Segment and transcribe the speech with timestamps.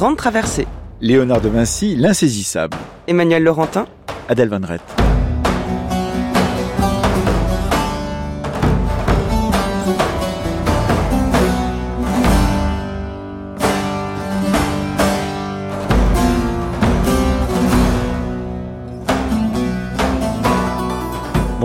[0.00, 0.66] grande traversée.
[1.02, 2.74] Léonard de Vinci, l'insaisissable.
[3.06, 3.84] Emmanuel Laurentin.
[4.30, 4.99] Adèle Van Rett.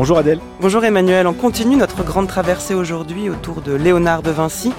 [0.06, 0.40] Bonjour Adèle.
[0.62, 4.72] Bonjour Emmanuel, on continue notre grande traversée aujourd'hui autour de Léonard de Vinci.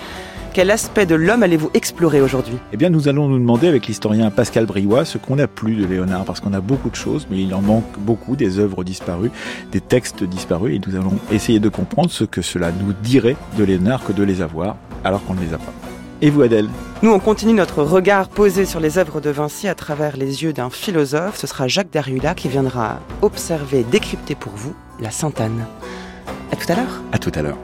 [0.54, 2.54] Quel aspect de l'homme allez-vous explorer aujourd'hui?
[2.72, 5.84] Eh bien, nous allons nous demander avec l'historien Pascal Briouat ce qu'on a plus de
[5.84, 9.32] Léonard, parce qu'on a beaucoup de choses, mais il en manque beaucoup, des œuvres disparues,
[9.72, 13.64] des textes disparus, et nous allons essayer de comprendre ce que cela nous dirait de
[13.64, 15.72] Léonard que de les avoir, alors qu'on ne les a pas.
[16.22, 16.68] Et vous, Adèle?
[17.02, 20.52] Nous, on continue notre regard posé sur les œuvres de Vinci à travers les yeux
[20.52, 21.36] d'un philosophe.
[21.36, 25.66] Ce sera Jacques Derrida qui viendra observer, décrypter pour vous la Sainte Anne.
[26.50, 27.02] À tout à l'heure.
[27.12, 27.58] À tout à l'heure.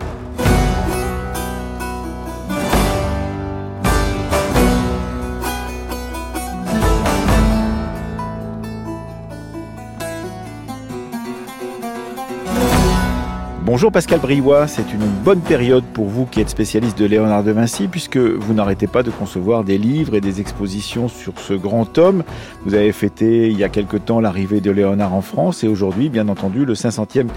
[13.73, 17.53] Bonjour Pascal Briouat, c'est une bonne période pour vous qui êtes spécialiste de Léonard de
[17.53, 21.97] Vinci puisque vous n'arrêtez pas de concevoir des livres et des expositions sur ce grand
[21.97, 22.23] homme.
[22.67, 26.11] Vous avez fêté il y a quelque temps l'arrivée de Léonard en France et aujourd'hui,
[26.11, 27.29] bien entendu, le 500e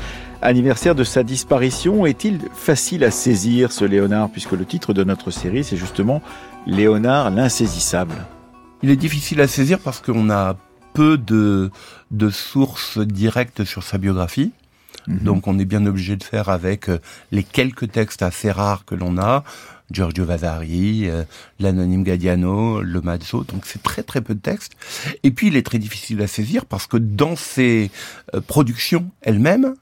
[0.42, 2.06] anniversaire de sa disparition.
[2.06, 6.22] Est-il facile à saisir ce Léonard puisque le titre de notre série c'est justement
[6.68, 8.26] Léonard l'insaisissable?
[8.84, 10.58] Il est difficile à saisir parce qu'on a
[10.92, 11.72] peu de,
[12.12, 14.52] de sources directes sur sa biographie.
[15.08, 15.20] Mhm.
[15.20, 17.00] Donc on est bien obligé de faire avec euh,
[17.32, 19.44] les quelques textes assez rares que l'on a,
[19.92, 21.24] Giorgio Vasari, euh,
[21.60, 24.74] l'anonyme Gadiano, le Mazzo, donc c'est très très peu de textes.
[25.24, 27.92] Et puis il est très difficile à saisir parce que dans ses
[28.34, 29.76] euh, productions elles-mêmes,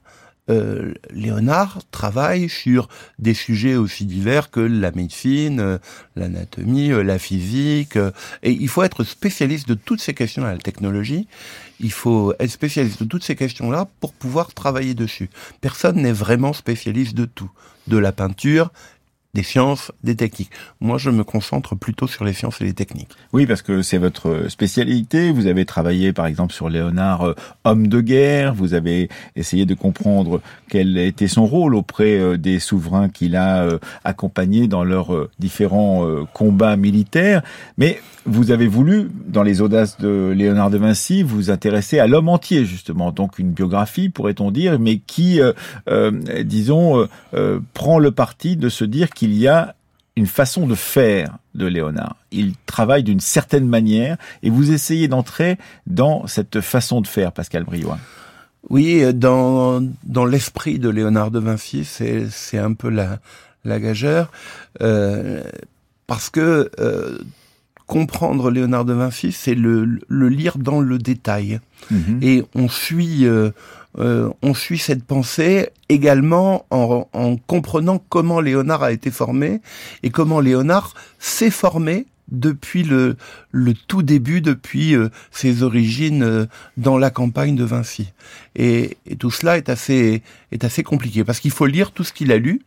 [1.10, 5.78] Léonard travaille sur des sujets aussi divers que la médecine,
[6.16, 7.96] l'anatomie, la physique,
[8.42, 11.28] et il faut être spécialiste de toutes ces questions-là, la technologie,
[11.80, 15.30] il faut être spécialiste de toutes ces questions-là pour pouvoir travailler dessus.
[15.60, 17.50] Personne n'est vraiment spécialiste de tout.
[17.86, 18.70] De la peinture,
[19.34, 20.50] des sciences, des techniques.
[20.80, 23.10] Moi, je me concentre plutôt sur les sciences et les techniques.
[23.32, 25.32] Oui, parce que c'est votre spécialité.
[25.32, 27.34] Vous avez travaillé, par exemple, sur Léonard, euh,
[27.64, 28.54] homme de guerre.
[28.54, 33.64] Vous avez essayé de comprendre quel était son rôle auprès euh, des souverains qu'il a
[33.64, 37.42] euh, accompagnés dans leurs différents combats militaires.
[37.78, 42.28] Mais vous avez voulu, dans les audaces de Léonard de Vinci, vous intéresser à l'homme
[42.28, 43.10] entier, justement.
[43.10, 45.40] Donc une biographie, pourrait-on dire, mais qui,
[46.44, 47.08] disons,
[47.72, 49.74] prend le parti de se dire qu'il il y a
[50.16, 52.16] une façon de faire de Léonard.
[52.30, 57.64] Il travaille d'une certaine manière et vous essayez d'entrer dans cette façon de faire, Pascal
[57.64, 57.98] Briouin.
[58.70, 63.18] Oui, dans, dans l'esprit de Léonard de Vinci, c'est, c'est un peu la,
[63.64, 64.30] la gageure,
[64.80, 65.42] euh,
[66.06, 67.18] parce que euh,
[67.86, 71.60] comprendre Léonard de Vinci, c'est le, le lire dans le détail.
[71.90, 72.20] Mhm.
[72.22, 73.26] Et on suit...
[73.26, 73.50] Euh,
[73.98, 77.06] euh, on suit cette pensée également en,
[77.46, 79.60] comprenant comment Léonard a été formé
[80.02, 83.16] et comment Léonard s'est formé depuis le,
[83.52, 86.46] le tout début, depuis euh, ses origines euh,
[86.76, 88.12] dans la campagne de Vinci.
[88.56, 92.32] Et, tout cela est assez, est assez compliqué parce qu'il faut lire tout ce qu'il
[92.32, 92.62] a lu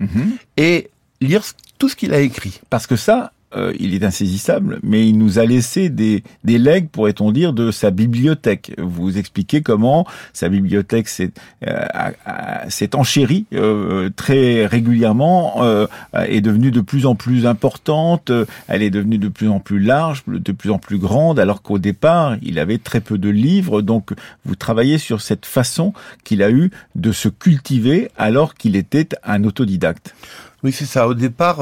[0.00, 0.32] mhm.
[0.56, 1.42] et lire
[1.78, 2.60] tout ce qu'il a écrit.
[2.70, 6.88] Parce que ça, euh, il est insaisissable, mais il nous a laissé des, des legs,
[6.88, 8.72] pourrait-on dire, de sa bibliothèque.
[8.78, 11.32] Vous expliquez comment sa bibliothèque s'est
[11.66, 18.30] euh, enchérie euh, très régulièrement, euh, est devenue de plus en plus importante,
[18.68, 21.78] elle est devenue de plus en plus large, de plus en plus grande, alors qu'au
[21.78, 23.82] départ, il avait très peu de livres.
[23.82, 24.12] Donc,
[24.44, 25.92] vous travaillez sur cette façon
[26.24, 30.14] qu'il a eu de se cultiver alors qu'il était un autodidacte.
[30.62, 31.08] Oui, c'est ça.
[31.08, 31.60] Au départ,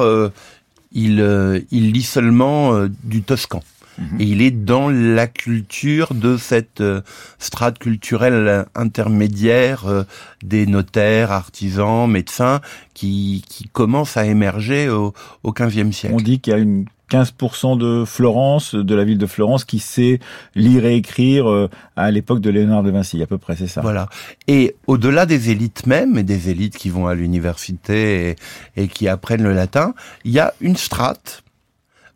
[0.92, 3.62] il, euh, il lit seulement euh, du toscan.
[3.98, 4.20] Mhm.
[4.20, 7.02] Et il est dans la culture de cette euh,
[7.38, 10.04] strate culturelle intermédiaire
[10.42, 12.60] des notaires, artisans, médecins
[12.94, 16.14] qui, qui commence à émerger au, au XVe siècle.
[16.14, 19.80] On dit qu'il y a une 15% de Florence, de la ville de Florence, qui
[19.80, 20.20] sait
[20.54, 23.80] lire et écrire euh, à l'époque de Léonard de Vinci, à peu près, c'est ça.
[23.80, 24.08] Voilà.
[24.46, 28.36] Et au-delà des élites même, et des élites qui vont à l'université
[28.76, 31.42] et, qui apprennent le latin, il y a une strate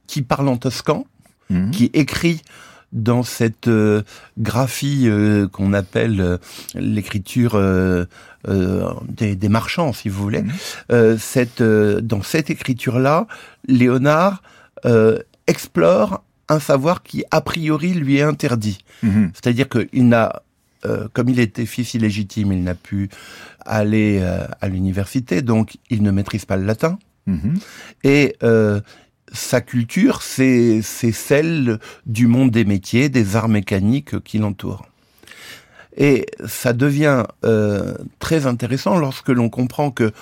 [0.07, 1.05] qui parle en toscan,
[1.51, 1.73] mhm.
[1.73, 2.43] qui écrit
[2.93, 4.03] dans cette euh,
[4.39, 6.39] graphie euh, qu'on appelle
[6.77, 7.61] l'écriture
[8.47, 10.45] des, marchands, si vous voulez.
[10.91, 11.19] Mhm.
[11.19, 13.27] cette, dans cette écriture-là,
[13.67, 14.41] Léonard
[14.87, 18.79] euh, explore un savoir qui a priori lui est interdit.
[19.03, 19.31] Mhm.
[19.35, 20.43] C'est-à-dire qu'il n'a,
[20.85, 23.09] euh, comme il était fils illégitime, il n'a pu
[23.65, 26.99] aller euh, à l'université, donc il ne maîtrise pas le latin.
[27.27, 27.59] Mhm.
[28.05, 28.37] Et
[29.33, 34.87] sa culture, c'est celle du monde des métiers, des arts mécaniques qui l'entourent.
[35.97, 37.25] Et ça devient
[38.19, 40.13] très intéressant lorsque l'on comprend que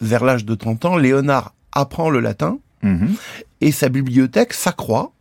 [0.00, 3.14] vers l'âge de 30 ans, Léonard apprend le latin mhm.
[3.60, 5.12] Et sa bibliothèque s'accroît.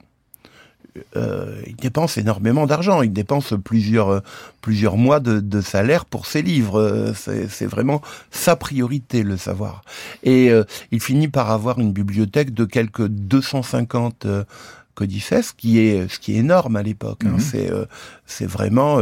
[1.17, 4.19] Euh, il dépense énormément d'argent, il dépense plusieurs euh,
[4.61, 6.79] plusieurs mois de, de salaire pour ses livres.
[6.79, 7.13] Euh,
[7.49, 8.01] c'est vraiment
[8.31, 9.81] sa priorité le savoir.
[10.23, 10.49] Et
[10.91, 14.27] il finit par avoir une bibliothèque de quelques 250
[14.95, 17.21] codices, ce qui est ce qui est énorme à l'époque.
[17.25, 17.33] Hein.
[17.33, 17.39] Mhm.
[17.39, 17.71] C'est
[18.25, 18.99] c'est vraiment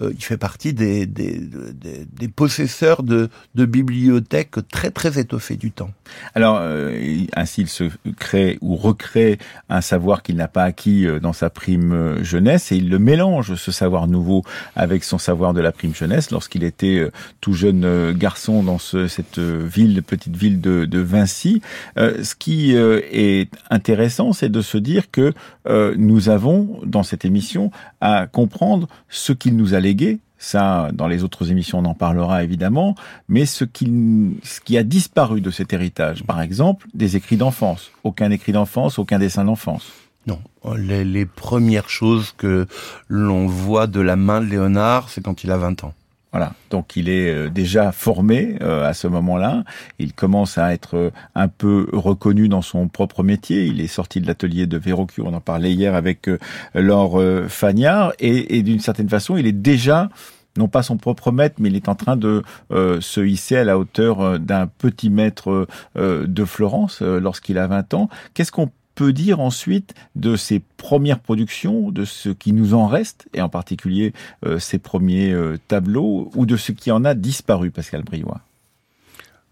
[0.00, 5.56] euh, il fait partie des, des, des, des possesseurs de, de, bibliothèques très très étoffées
[5.56, 5.90] du temps.
[6.34, 7.84] Alors euh, ainsi il se
[8.18, 12.76] crée ou recrée un savoir qu'il n'a pas acquis euh, dans sa prime jeunesse et
[12.76, 14.44] il le mélange ce savoir nouveau
[14.76, 17.06] avec son savoir de la prime jeunesse lorsqu'il était
[17.42, 21.60] tout jeune garçon dans ce, cette ville petite ville de, de Vinci.
[21.96, 25.31] ce qui est intéressant, c'est de se dire que
[25.66, 27.70] nous avons dans cette émission
[28.00, 32.42] à comprendre ce qu'il nous a légué, ça, dans les autres émissions, on en parlera
[32.42, 32.96] évidemment,
[33.28, 37.92] mais ce qui, a disparu de cet héritage, par exemple, des écrits d'enfance.
[38.02, 39.92] Aucun écrit d'enfance, aucun dessin d'enfance.
[40.26, 40.40] Non,
[40.76, 42.66] les, les, premières choses que
[43.08, 45.94] l'on voit de la main de Léonard, c'est quand il a 20 ans.
[46.32, 49.64] Voilà, donc il est euh, déjà formé euh, à ce moment-là.
[49.98, 53.66] Il commence à être euh, un peu reconnu dans son propre métier.
[53.66, 56.30] Il est sorti de l'atelier de Verrocure, on en parlait hier avec
[56.74, 60.08] Laure Fagnard, et, et d'une certaine façon, il est déjà
[60.56, 63.78] non pas son propre maître, mais il est en train de se hisser à la
[63.78, 68.08] hauteur d'un petit maître de Florence lorsqu'il a 20 ans.
[68.34, 73.26] Qu'est-ce qu'on peut dire ensuite de ses premières productions, de ce qui nous en reste,
[73.34, 74.12] et en particulier
[74.44, 78.40] euh, ses premiers euh, tableaux, ou de ce qui en a disparu, Pascal Briouat?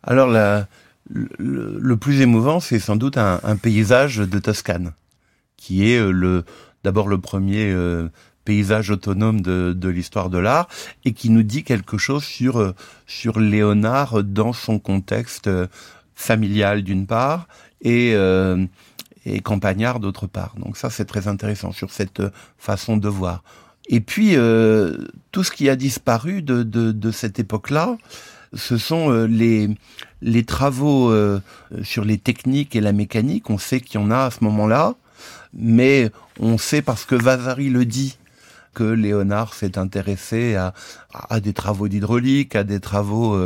[0.02, 0.30] Alors,
[1.08, 4.92] le, plus émouvant, c'est sans doute un, paysage de Toscane,
[5.56, 6.44] qui est euh, le
[6.82, 7.76] d'abord le premier
[8.46, 10.66] paysage autonome de, de l'histoire de l'art,
[11.04, 12.72] et qui nous dit quelque chose sur,
[13.06, 15.50] sur Léonard dans son contexte
[16.14, 17.48] familial d'une part,
[17.82, 18.14] et
[19.26, 20.54] et Campagnard d'autre part.
[20.58, 23.42] Donc ça, c'est très intéressant sur cette euh, façon de voir.
[23.88, 24.96] Et puis, euh,
[25.32, 27.96] tout ce qui a disparu de, de, de cette époque-là,
[28.54, 29.68] ce sont euh, les,
[30.22, 31.12] les travaux
[31.82, 33.50] sur les techniques et la mécanique.
[33.50, 34.94] On sait qu'il y en a à ce moment-là,
[35.54, 38.18] mais on sait parce que Vasari le dit
[38.74, 43.36] que Léonard s'est intéressé à, des travaux d'hydraulique, à des travaux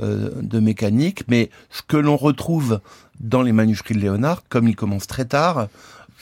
[0.00, 2.80] de mécanique, mais ce que l'on retrouve
[3.20, 5.68] dans les manuscrits de Léonard, comme il commence très tard,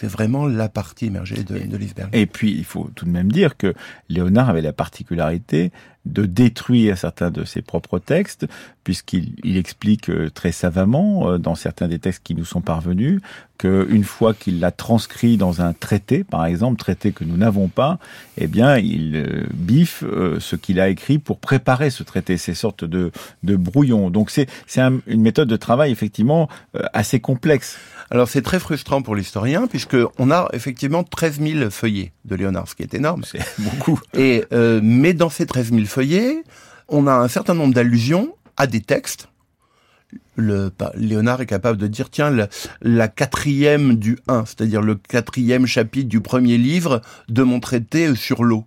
[0.01, 1.79] c'est vraiment la partie émergée de, de.
[2.13, 3.75] Et puis, il faut tout de même dire que
[4.09, 5.73] Léonard avait la particularité
[6.07, 8.47] de détruire certains de ses propres textes,
[8.85, 13.21] puisqu'il il explique euh, très savamment, euh, dans certains des textes qui nous sont parvenus,
[13.59, 17.99] qu'une fois qu'il l'a transcrit dans un traité, par exemple, traité que nous n'avons pas,
[18.39, 20.03] eh bien, il euh, biffe
[20.39, 23.13] ce qu'il a écrit pour préparer ce traité, ces sortes de,
[23.43, 24.09] de brouillons.
[24.09, 24.49] Donc c'est
[24.79, 26.49] une méthode de travail effectivement
[26.95, 27.79] assez complexe.
[28.13, 32.69] Alors c'est très frustrant pour l'historien puisque on a effectivement 13 000 feuillets de Léonard,
[32.69, 33.23] ce qui est énorme.
[33.25, 34.01] C'est beaucoup.
[34.15, 36.43] Et euh, mais dans ces 13 000 feuillets,
[36.89, 39.29] on a un certain nombre d'allusions à des textes.
[40.37, 42.49] Le, Léonard est capable de dire tiens la,
[42.81, 48.43] la quatrième du 1, c'est-à-dire le quatrième chapitre du premier livre de mon traité sur
[48.43, 48.65] l'eau.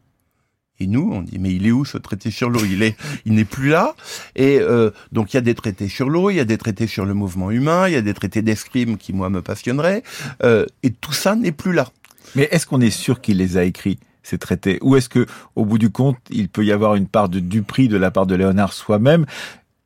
[0.80, 2.62] Et nous, on dit mais il est où ce traité sur l'eau?
[2.66, 2.96] Il est,
[3.26, 3.96] il n'est plus là.
[4.36, 6.88] Et euh, donc il y a des traités sur l'eau, il y a des traités
[6.88, 10.04] sur le mouvement humain, il y a des traités d'escrime qui moi me passionneraient.
[10.44, 11.90] Euh, et tout ça n'est plus là.
[12.36, 14.00] Mais est-ce qu'on est sûr qu'il les a écrits?
[14.24, 15.26] Ces traités Ou est-ce que,
[15.56, 18.26] au bout du compte, il peut y avoir une part de duperie de la part
[18.26, 19.26] de Léonard soi-même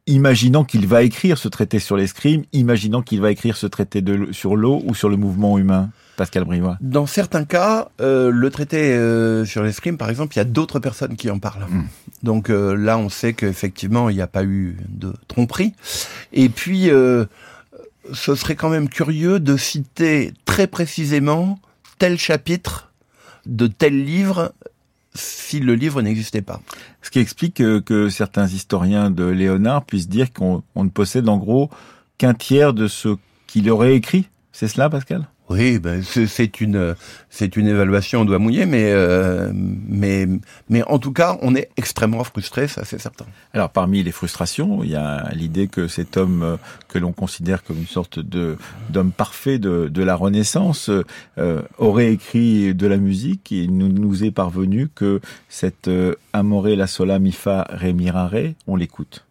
[0.08, 4.32] imaginant qu'il va écrire ce traité sur l'escrime, imaginant qu'il va écrire ce traité de,
[4.32, 8.94] sur l'eau ou sur le mouvement humain Pascal Brivois Dans certains cas, euh, le traité
[8.94, 11.68] euh, sur l'escrime, par exemple, il y a d'autres personnes qui en parlent.
[11.70, 11.84] Hmm.
[12.24, 15.74] Donc euh, là, on sait qu'effectivement, il n'y a pas eu de tromperie.
[16.34, 16.90] Et puis,
[18.14, 21.60] ce serait quand même curieux de citer très précisément
[22.00, 22.87] tel chapitre
[23.48, 24.54] de tel livre
[25.14, 26.62] si le livre n'existait pas.
[27.02, 31.70] Ce qui explique que, certains historiens de Léonard puissent dire qu'on ne possède en gros
[32.18, 33.16] qu'un tiers de ce
[33.48, 34.28] qu'il aurait écrit.
[34.52, 35.28] C'est cela, Pascal?
[35.50, 36.96] Oui, ben c'est une
[37.30, 40.28] c'est une évaluation on doit mouiller, mais euh, mais
[40.70, 43.26] mais en tout cas, on est extrêmement frustré, ça c'est certain.
[43.54, 46.58] Alors parmi les frustrations, il y a l'idée que cet homme euh,
[46.90, 48.58] que l'on considère comme une sorte de
[48.90, 50.90] d'homme parfait de, de la Renaissance
[51.38, 53.52] euh, aurait écrit de la musique.
[53.54, 55.90] Et nous, nous est parvenu que cette
[56.34, 59.24] Amore la sola mi fa re mirare, on l'écoute.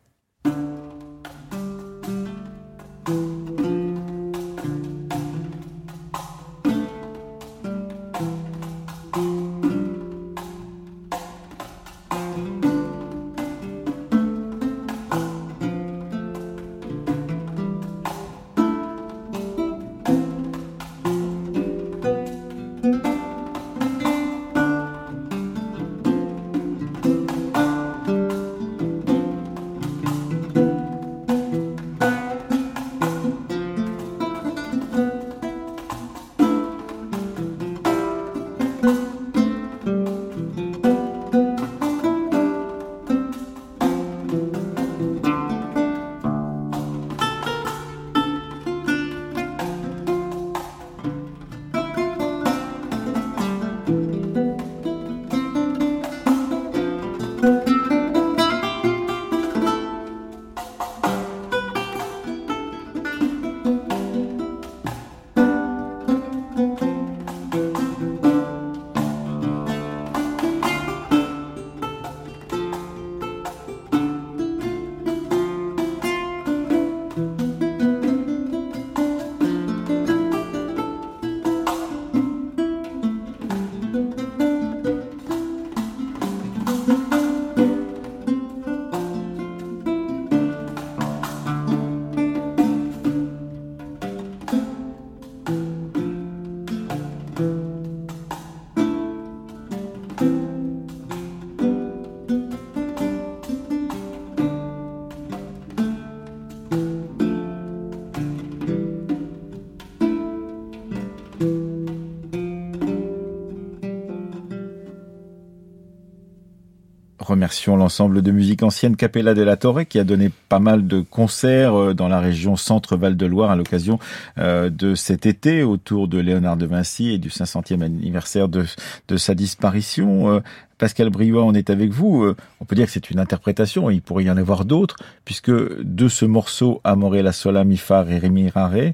[117.37, 121.01] Remercions l'ensemble de musique ancienne Capella de la Torre qui a donné pas mal de
[121.01, 123.99] concerts euh, dans la région Centre-Val de Loire à l'occasion
[124.39, 128.65] euh, de cet été autour de Léonard de Vinci et du 500e anniversaire de,
[129.09, 130.31] de sa disparition.
[130.33, 130.41] Euh,
[130.79, 132.35] Pascal Briot, on est avec vous.
[132.61, 136.09] On peut dire que c'est une interprétation, il pourrait y en avoir d'autres, puisque de
[136.09, 138.93] ce morceau Amore la sola mi fa re mi rare,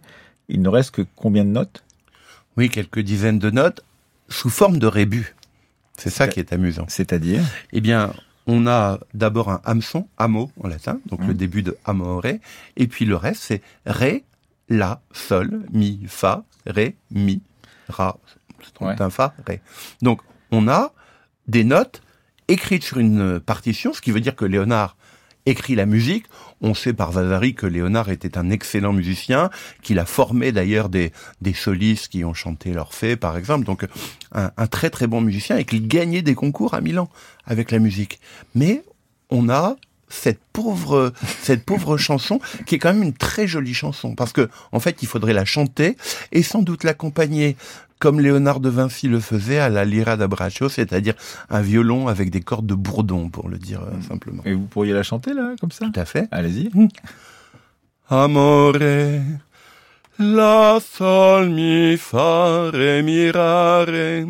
[0.48, 1.82] il ne reste que combien de notes?
[2.56, 3.82] Oui, quelques dizaines de notes
[4.28, 5.34] sous forme de rébus.
[5.96, 6.86] C'est ça qui est amusant.
[6.88, 7.42] C'est-à-dire?
[7.72, 8.12] Eh bien,
[8.46, 11.36] on a d'abord un hameçon, amo en latin, donc le mmh.
[11.36, 12.26] début de amore,
[12.76, 14.24] et puis le reste c'est ré,
[14.68, 17.40] la, sol, mi, fa, ré, mi,
[17.88, 18.18] ra,
[18.80, 19.60] un fa, ré.
[20.00, 20.20] Donc
[20.50, 20.92] on a
[21.46, 22.02] des notes
[22.48, 24.96] écrites sur une partition, ce qui veut dire que Léonard
[25.46, 26.26] écrit la musique.
[26.60, 29.50] On sait par Vasari que Léonard était un excellent musicien,
[29.82, 33.64] qu'il a formé d'ailleurs des, des solistes qui ont chanté l'Orphée, par exemple.
[33.64, 33.86] Donc
[34.32, 37.08] un, un, très très bon musicien et qu'il gagnait des concours à Milan
[37.46, 38.20] avec la musique.
[38.54, 38.82] Mais
[39.30, 39.76] on a
[40.12, 44.48] cette pauvre cette pauvre chanson qui est quand même une très jolie chanson parce que
[44.70, 45.96] en fait il faudrait la chanter
[46.32, 47.56] et sans doute l'accompagner
[48.02, 51.14] comme Léonard de Vinci le faisait à la lira d'Abraccio, c'est-à-dire
[51.50, 54.42] un violon avec des cordes de bourdon, pour le dire euh, simplement.
[54.44, 55.86] Et vous pourriez la chanter là, comme ça?
[55.86, 56.26] Tout à fait.
[56.32, 56.68] Allez-y.
[58.10, 58.72] Amore,
[60.18, 61.96] la sol mi
[63.04, 64.26] mirare,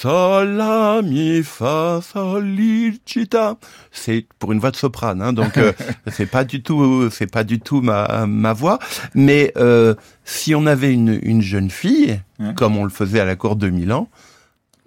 [0.00, 3.56] sol la mi fa solicita.
[3.92, 5.72] C'est pour une voix de soprane, hein, donc euh,
[6.08, 8.78] c'est pas du tout, c'est pas du tout ma ma voix.
[9.14, 12.20] Mais euh, si on avait une une jeune fille,
[12.56, 14.08] comme on le faisait à la cour de Milan,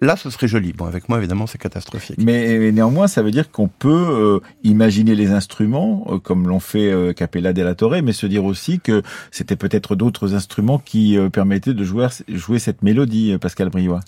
[0.00, 0.72] Là, ce serait joli.
[0.72, 2.18] Bon, avec moi, évidemment, c'est catastrophique.
[2.22, 6.88] Mais, néanmoins, ça veut dire qu'on peut euh, imaginer les instruments, euh, comme l'ont fait
[6.90, 11.74] euh, Capella della Torre, mais se dire aussi que c'était peut-être d'autres instruments qui permettaient
[11.74, 14.00] de jouer, jouer cette mélodie, Pascal Briouat.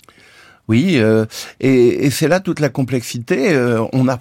[0.67, 1.01] Oui,
[1.59, 3.55] et, c'est là toute la complexité.
[3.93, 4.19] on a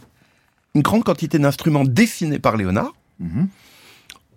[0.74, 2.92] une grande quantité d'instruments dessinés par Léonard.
[3.18, 3.48] Mhm.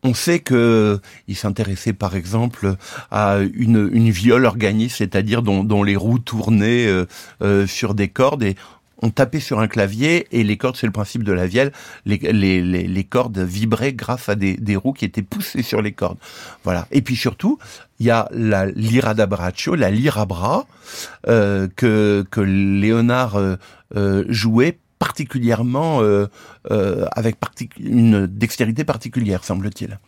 [0.05, 2.75] On sait que il s'intéressait par exemple
[3.09, 7.05] à une, une viole organiste, c'est-à-dire dont, les roues tournaient euh,
[7.41, 8.55] euh, sur des cordes et
[9.03, 11.73] on tapait sur un clavier et les cordes, c'est le principe de la vielle,
[12.05, 15.91] les, les, les, cordes vibraient grâce à des, des, roues qui étaient poussées sur les
[15.91, 16.17] cordes.
[16.63, 16.87] Voilà.
[16.91, 17.59] Et puis surtout,
[17.99, 20.65] il y a la lira d'Abraccio, la lira bras,
[21.27, 26.27] euh, que, que Léonard euh, jouait particulièrement euh,
[26.71, 27.35] euh, avec
[27.77, 29.99] une dextérité particulière, semble-t-il.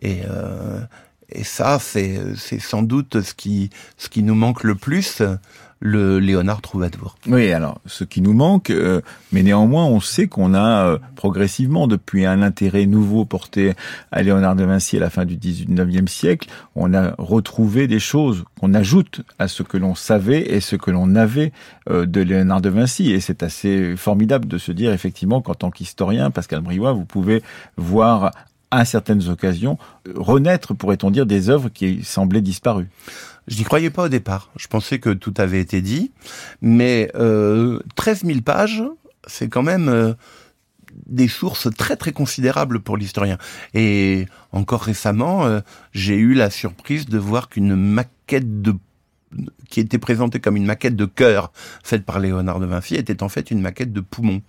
[0.00, 0.80] Et, euh,
[1.28, 5.22] et ça, c'est sans doute ce qui, ce qui nous manque le plus
[5.80, 7.16] le Léonard Troubadour.
[7.26, 9.00] Oui, alors ce qui nous manque, euh,
[9.32, 13.74] mais néanmoins on sait qu'on a euh, progressivement, depuis un intérêt nouveau porté
[14.10, 18.44] à Léonard de Vinci à la fin du 19e siècle, on a retrouvé des choses
[18.60, 21.52] qu'on ajoute à ce que l'on savait et ce que l'on avait
[21.90, 23.12] euh, de Léonard de Vinci.
[23.12, 27.42] Et c'est assez formidable de se dire effectivement qu'en tant qu'historien, Pascal Briouat, vous pouvez
[27.76, 28.32] voir
[28.70, 29.78] à certaines occasions
[30.14, 32.88] renaître, pourrait-on dire, des œuvres qui semblaient disparues.
[33.48, 34.50] Je n'y croyais pas au départ.
[34.56, 36.12] Je pensais que tout avait été dit.
[36.60, 38.82] Mais euh, 13 000 pages,
[39.26, 40.12] c'est quand même euh,
[41.06, 43.38] des sources très très considérables pour l'historien.
[43.74, 45.60] Et encore récemment, euh,
[45.92, 48.74] j'ai eu la surprise de voir qu'une maquette de
[49.68, 51.52] qui était présentée comme une maquette de cœur
[51.84, 54.40] faite par Léonard de Vinci était en fait une maquette de poumon.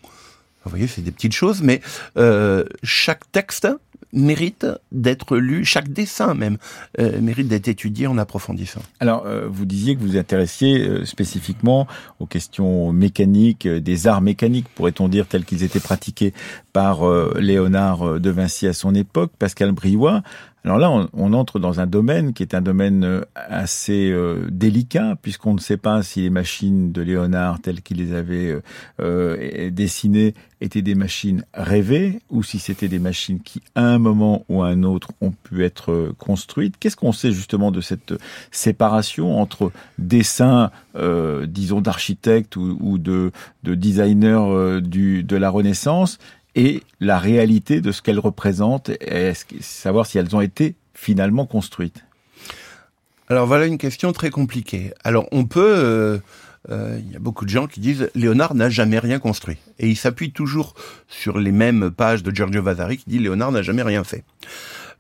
[0.64, 1.82] Vous voyez, c'est des petites choses, mais
[2.18, 3.68] euh, chaque texte
[4.14, 6.58] mérite d'être lu, chaque dessin même
[7.00, 8.82] euh, mérite d'être étudié en approfondissant.
[9.00, 11.88] Alors, euh, vous disiez que vous vous intéressiez euh, spécifiquement
[12.20, 16.34] aux questions mécaniques, des arts mécaniques, pourrait-on dire, tels qu'ils étaient pratiqués
[16.74, 17.02] par
[17.36, 20.22] Léonard de Vinci à son époque, Pascal Briouat.
[20.66, 25.16] Alors là, on, entre dans un domaine qui est un domaine euh, assez euh, délicat,
[25.22, 28.60] puisqu'on ne sait pas si les machines de Léonard, telles qu'il les avait
[29.00, 34.44] euh, dessinées, étaient des machines rêvées, ou si c'était des machines qui, à un moment
[34.50, 36.76] ou à un autre, ont pu être construites.
[36.78, 38.14] Qu'est-ce qu'on sait justement de cette
[38.52, 43.32] séparation entre dessin, euh, disons, d'architecte ou, de,
[43.64, 46.20] de designer du, de la Renaissance
[46.60, 52.04] et la réalité de ce qu'elles représentent, et savoir si elles ont été finalement construites.
[53.30, 54.92] Alors voilà une question très compliquée.
[55.06, 56.18] Alors on peut, euh,
[56.70, 59.88] euh, il y a beaucoup de gens qui disent Léonard n'a jamais rien construit, et
[59.88, 60.74] il s'appuie toujours
[61.08, 64.26] sur les mêmes pages de Giorgio Vasari qui dit Léonard n'a jamais rien fait.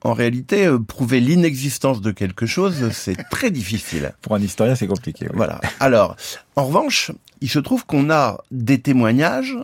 [0.01, 4.13] En réalité, euh, prouver l'inexistence de quelque chose, c'est très difficile.
[4.21, 5.27] Pour un historien, c'est compliqué.
[5.33, 5.59] Voilà.
[5.81, 6.15] Alors,
[6.55, 7.11] en revanche,
[7.41, 9.57] il se trouve qu'on a des témoignages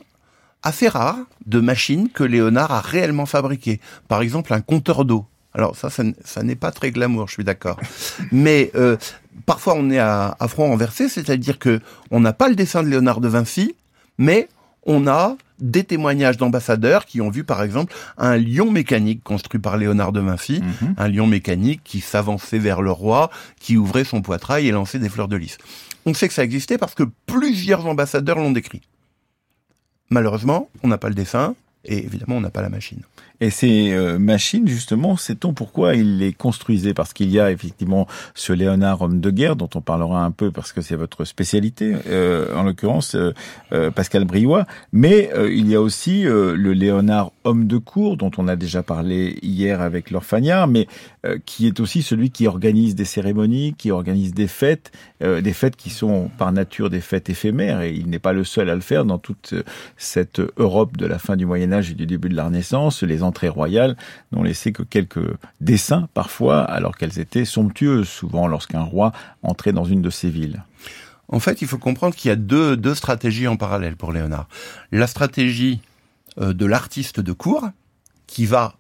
[0.65, 3.79] assez rare de machines que Léonard a réellement fabriquées.
[4.07, 5.25] Par exemple, un compteur d'eau.
[5.53, 7.79] Alors ça, ça, n'est pas très glamour, je suis d'accord.
[8.34, 8.98] Mais euh,
[9.45, 11.79] parfois, on est à, à front renversé, c'est-à-dire que
[12.12, 13.75] on n'a pas le dessin de Léonard de Vinci,
[14.17, 14.50] mais
[14.86, 19.77] on a des témoignages d'ambassadeurs qui ont vu par exemple un lion mécanique construit par
[19.77, 20.96] Léonard de Vinci, mhm.
[20.98, 25.09] un lion mécanique qui s'avançait vers le roi, qui ouvrait son poitrail et lançait des
[25.09, 25.57] fleurs de lys.
[26.05, 28.81] On sait que ça existait parce que plusieurs ambassadeurs l'ont décrit.
[30.09, 33.01] Malheureusement, on n'a pas le dessin et évidemment, on n'a pas la machine.
[33.41, 38.07] Et ces euh, machines, justement, sait-on pourquoi ils les construisaient Parce qu'il y a effectivement
[38.33, 41.95] ce Léonard homme de guerre, dont on parlera un peu parce que c'est votre spécialité,
[42.07, 47.77] euh, en l'occurrence euh, Pascal Briouat, mais il y a aussi le Léonard homme de
[47.77, 50.87] cour, dont on a déjà parlé hier avec l'Orphagnard, mais
[51.45, 55.89] qui est aussi celui qui organise des cérémonies, qui organise des fêtes, des fêtes qui
[55.89, 59.05] sont par nature des fêtes éphémères, et il n'est pas le seul à le faire
[59.05, 59.53] dans toute
[59.98, 63.03] cette Europe de la fin du Moyen Âge et du début de la Renaissance.
[63.03, 63.96] Les entrées royales
[64.31, 65.27] n'ont laissé que quelques
[65.61, 69.11] dessins parfois, alors qu'elles étaient somptueuses, souvent lorsqu'un roi
[69.44, 70.64] entrait dans une de ces villes.
[71.27, 74.48] En fait, il faut comprendre qu'il y a deux, deux stratégies en parallèle pour Léonard.
[74.92, 75.81] La stratégie
[76.40, 77.70] euh, de l'artiste de cour,
[78.27, 78.75] qui va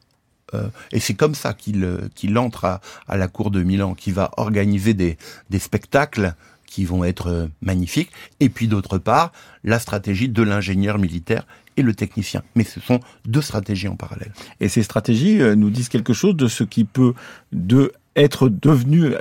[0.53, 4.11] euh, et c'est comme ça qu'il euh, entre à, à, la cour de Milan, qui
[4.11, 5.17] va organiser des,
[5.49, 6.35] des spectacles
[6.67, 9.31] qui vont être magnifiques, et puis d'autre part,
[9.63, 12.43] la stratégie de l'ingénieur militaire et le technicien.
[12.55, 14.31] Mais ce sont deux stratégies en parallèle.
[14.59, 17.13] Et ces stratégies euh, nous disent quelque chose de ce qui peut
[17.51, 19.13] de être devenu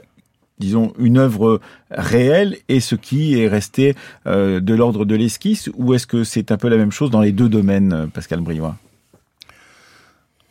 [0.61, 5.95] disons, une œuvre réelle et ce qui est resté euh, de l'ordre de l'esquisse Ou
[5.95, 8.77] est-ce que c'est un peu la même chose dans les deux domaines, euh, Pascal Briouat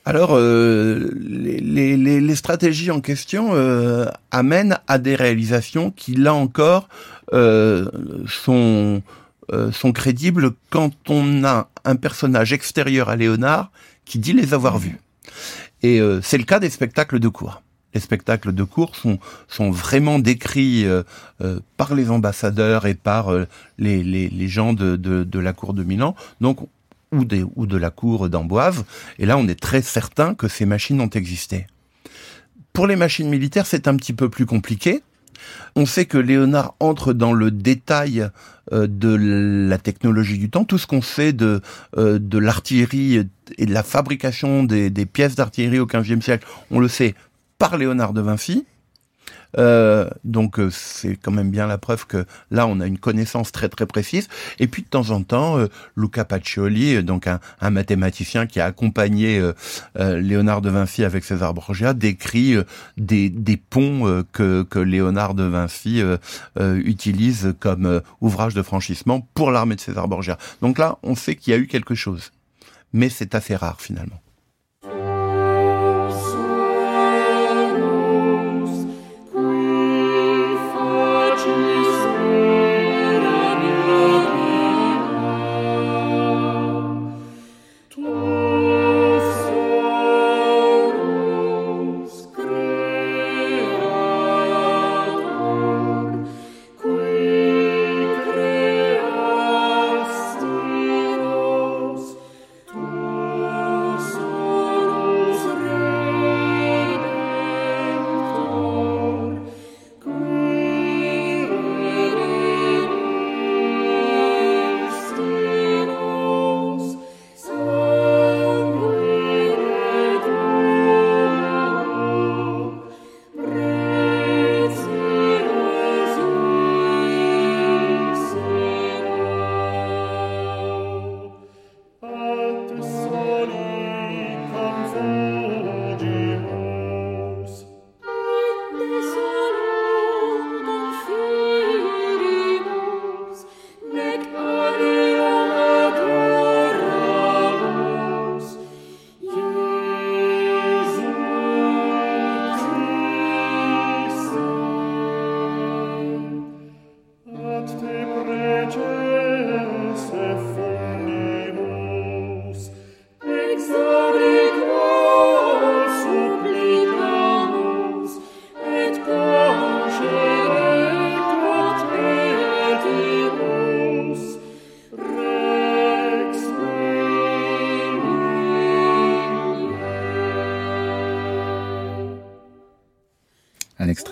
[0.06, 3.54] alors, les, stratégies en question
[4.32, 6.90] amènent à des réalisations qui, là encore,
[7.32, 9.02] sont
[9.52, 13.72] euh, sont crédibles quand on a un personnage extérieur à Léonard
[14.06, 15.00] qui dit les avoir vus.
[15.82, 17.62] Et euh, c'est le cas des spectacles de cour.
[17.94, 21.04] Les spectacles de cour sont, sont vraiment décrits euh,
[21.78, 23.32] par les ambassadeurs et par
[23.78, 26.60] les, les, les, gens de, de, de, la cour de Milan, donc
[27.12, 28.84] ou, des, ou de la cour d'Amboise.
[29.20, 31.68] Et là, on est très certain que ces machines ont existé.
[32.72, 35.04] Pour les machines militaires, c'est un petit peu plus compliqué
[35.76, 38.30] on sait que Léonard entre dans le détail
[38.72, 41.62] euh, de la technologie du temps, tout ce qu'on sait de,
[41.98, 43.28] euh, de l'artillerie
[43.58, 47.16] et de la fabrication des, des pièces d'artillerie au XVe siècle, on le sait
[47.58, 48.66] par Léonard de Vinci.
[49.58, 53.52] Euh, donc euh, c'est quand même bien la preuve que là on a une connaissance
[53.52, 54.28] très très précise.
[54.60, 58.60] Et puis de temps en temps, euh, Luca Pacioli, euh, donc un, un, mathématicien qui
[58.60, 59.42] a accompagné
[59.96, 62.56] Léonard de Vinci avec César Borgia, décrit
[62.98, 66.02] des, des, ponts que, que, Léonard de Vinci
[66.60, 70.38] utilise comme ouvrage de franchissement pour l'armée de César Borgia.
[70.62, 72.32] Donc là, on sait qu'il y a eu quelque chose,
[72.94, 74.23] mais c'est assez rare finalement.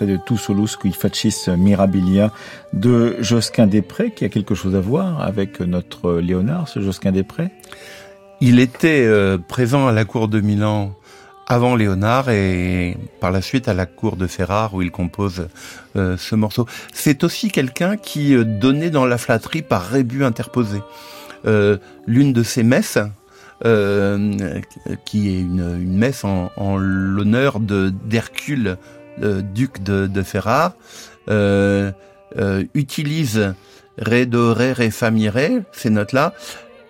[0.06, 2.32] De Tu solus qui facis mirabilia
[2.72, 7.50] de Josquin Després, qui a quelque chose à voir avec notre Léonard, ce Josquin Després.
[8.44, 10.96] Il était euh, présent à la cour de Milan
[11.46, 15.46] avant Léonard et par la suite à la cour de Ferrare où il compose
[15.94, 16.66] euh, ce morceau.
[16.92, 20.80] C'est aussi quelqu'un qui euh, donnait dans la flatterie par rébut interposé.
[22.06, 22.98] L'une de ses messes,
[23.62, 28.76] qui est une, messe en, l'honneur de d'Hercule,
[29.18, 30.72] duc de, de Ferrare,
[32.74, 33.54] utilise
[33.98, 36.32] Ré, Do, Ré, Ré, Fa, Mi, Ré, ces notes-là,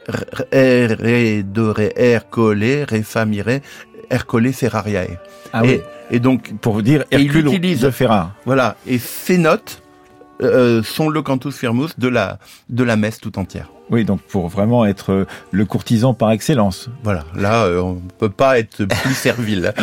[0.09, 3.63] Ré, Ré, Do, Ré, R, Colé, Ré, Fa, Mi, Ré,
[4.11, 5.19] Ercole Ferrariae.
[5.53, 5.81] Ah et, oui.
[6.11, 8.35] et donc, pour vous dire, Hercule utilise, de Ferrare.
[8.45, 8.77] Voilà.
[8.87, 9.83] Et ces notes
[10.43, 13.71] euh, sont le cantus firmus de la, de la messe tout entière.
[13.93, 16.89] Oui, donc pour vraiment être euh, le courtisan par excellence.
[17.05, 19.75] Voilà, là, euh, on peut pas être plus servile.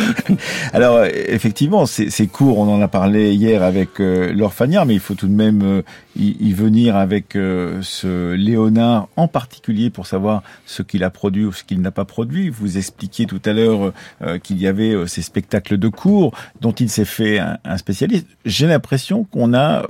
[0.72, 4.94] Alors, euh, effectivement, ces, ces, cours, on en a parlé hier avec Laure Fagnard, mais
[4.94, 5.84] il faut tout de même
[6.16, 11.64] y, venir avec ce Léonard en particulier pour savoir ce qu'il a produit ou ce
[11.64, 12.50] qu'il n'a pas produit.
[12.50, 13.92] Vous expliquiez tout à l'heure
[14.42, 18.26] qu'il y avait ces spectacles de cours dont il s'est fait un, un spécialiste.
[18.44, 19.86] J'ai l'impression qu'on a,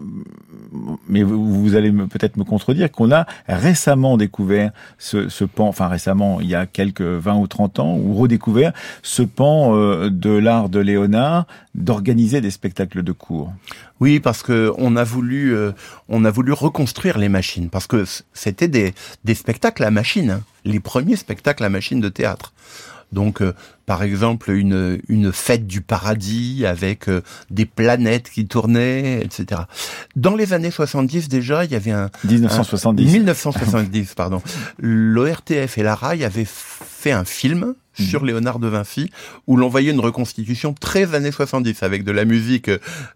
[1.08, 5.88] mais vous, vous allez peut-être me contredire, qu'on a récemment découvert ce, ce, pan, enfin
[5.88, 10.30] récemment, il y a quelques 20 ou 30 ans, ou redécouvert ce pan euh, de
[10.30, 13.52] l'art de Léonard d'organiser des spectacles de cours.
[14.00, 15.72] Oui, parce que on a voulu, euh,
[16.08, 20.42] on a voulu reconstruire les machines, parce que c'était des, des spectacles à machine, hein.
[20.64, 22.52] les premiers spectacles à machine de théâtre.
[23.12, 23.52] Donc, euh,
[23.86, 29.62] par exemple, une, une fête du paradis avec euh, des planètes qui tournaient, etc.
[30.14, 32.08] Dans les années 70 déjà, il y avait un...
[32.24, 33.12] 1970.
[33.12, 34.40] 1970, pardon.
[34.78, 38.06] L'ORTF et la RAI avaient fait un film mhm.
[38.06, 39.10] sur Léonard de Vinci,
[39.46, 42.70] où l'on voyait une reconstitution très années 70, avec de la musique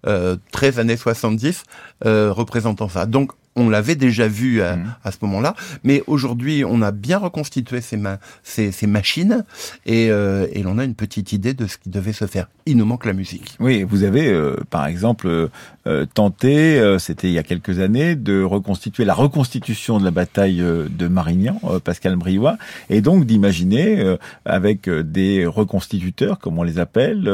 [0.07, 1.65] euh, très années 70,
[2.05, 3.07] euh, représentant ça.
[3.07, 4.95] Donc on l'avait déjà vu à, mhm.
[5.05, 9.45] à ce moment-là, mais aujourd'hui, on a bien reconstitué ces, ma ces, ces machines
[9.87, 12.49] et, euh, et l'on a une petite idée de ce qui devait se faire.
[12.67, 13.57] Il nous manque la musique.
[13.61, 15.51] Oui, vous avez, euh, par exemple,
[15.87, 20.11] euh, tenté, euh, c'était il y a quelques années, de reconstituer la reconstitution de la
[20.11, 22.57] bataille euh, de Marignan, Pascal Briouat,
[22.89, 27.31] et donc d'imaginer, avec des reconstituteurs, comme on les appelle,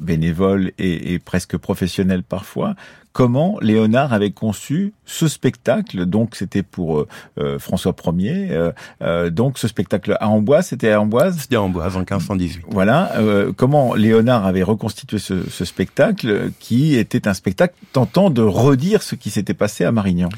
[0.00, 2.74] bénévoles et, et presque professionnels parfois,
[3.12, 6.06] comment Léonard avait conçu ce spectacle.
[6.06, 8.70] Donc c'était pour euh, euh, François Ier.
[9.02, 11.38] Euh, donc ce spectacle à Amboise, c'était à Amboise?
[11.38, 12.62] C'était à Amboise en 1518.
[12.68, 13.12] Voilà.
[13.16, 19.02] Euh, comment Léonard avait reconstitué ce, ce, spectacle, qui était un spectacle tentant de redire
[19.02, 20.30] ce qui s'était passé à Marignan?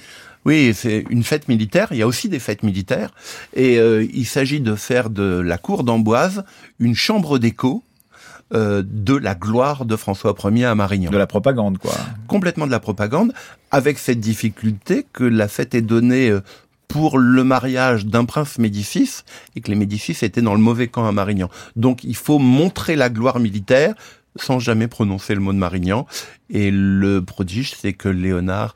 [0.45, 1.89] Oui, c'est une fête militaire.
[1.93, 3.15] Il y a aussi des fêtes militaires,
[3.55, 6.45] et il s'agit de faire de la cour d'Amboise
[6.79, 7.83] une chambre d'écho
[8.53, 11.11] euh, de la gloire de François Ier à Marignan.
[11.11, 11.93] De la propagande, quoi.
[12.27, 13.33] Complètement de la propagande,
[13.71, 16.41] avec cette difficulté que la fête est donnée euh,
[16.87, 19.23] pour le mariage d'un prince Médicis
[19.57, 21.49] et que les Médicis étaient dans le mauvais camp à Marignan.
[21.75, 23.95] Donc il faut montrer la gloire militaire
[24.37, 26.07] sans jamais prononcer le mot de Marignan.
[26.51, 28.75] Et le prodige, c'est que Léonard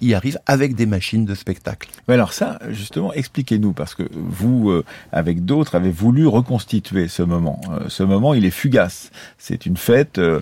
[0.00, 1.88] y arrive avec des machines de spectacle.
[2.06, 7.22] Mais alors ça, justement, expliquez-nous, parce que vous, euh, avec d'autres, avez voulu reconstituer ce
[7.22, 7.60] moment.
[7.70, 9.10] Euh, ce moment, il est fugace.
[9.38, 10.40] C'est une fête, euh,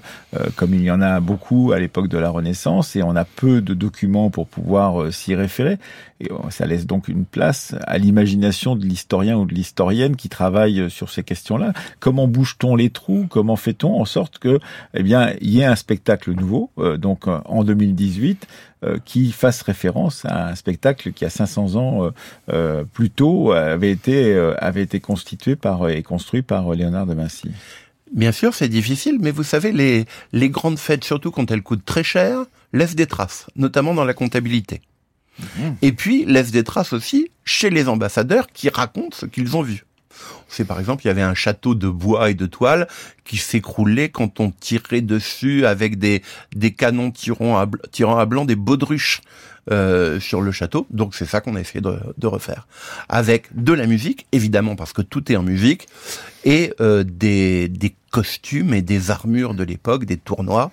[0.57, 3.61] comme il y en a beaucoup à l'époque de la Renaissance, et on a peu
[3.61, 5.79] de documents pour pouvoir s'y référer.
[6.21, 10.91] Et ça laisse donc une place à l'imagination de l'historien ou de l'historienne qui travaille
[10.91, 11.73] sur ces questions-là.
[12.01, 13.27] Comment bouge-t-on les trous?
[13.31, 14.59] Comment fait-on en sorte que,
[14.95, 16.58] eh bien, il y ait un spectacle nouveau,
[16.99, 18.47] donc en 2018,
[18.85, 22.11] euh, qui fasse référence à un spectacle qui a 500 ans euh,
[22.53, 27.51] euh, plus tôt avait été avait été constitué par et construit par Léonard de Vinci.
[28.15, 31.85] Bien sûr, c'est difficile, mais vous savez, les, les grandes fêtes, surtout quand elles coûtent
[31.85, 34.81] très cher, laissent des traces, notamment dans la comptabilité.
[35.41, 35.63] Mmh.
[35.83, 39.85] Et puis, laissent des traces aussi chez les ambassadeurs qui racontent ce qu'ils ont vu.
[40.49, 42.89] C'est par exemple, il y avait un château de bois et de toile
[43.25, 46.23] qui s'écroulait quand on tirait dessus avec des,
[46.77, 49.21] canons tirant à, blanc des baudruches
[49.71, 50.87] euh, sur le château.
[50.91, 52.67] Donc c'est ça qu'on a essayé de, refaire.
[53.09, 55.87] Avec de la musique, évidemment, parce que tout est en musique,
[56.49, 57.71] et euh, des,
[58.11, 60.71] costumes et des armures de l'époque, des tournois.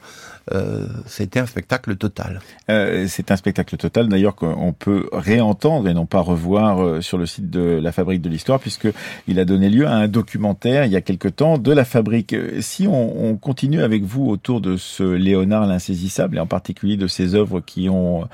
[0.53, 2.39] Euh, c'était un spectacle total.
[2.69, 7.25] Euh, c'est un spectacle total d'ailleurs qu'on peut réentendre et non pas revoir sur le
[7.25, 8.87] site de la Fabrique de l'Histoire puisque
[9.27, 12.33] il a donné lieu à un documentaire il y a quelque temps de la Fabrique.
[12.61, 17.07] Si on, on continue avec vous autour de ce Léonard l'insaisissable et en particulier de
[17.07, 18.29] ses œuvres qui ont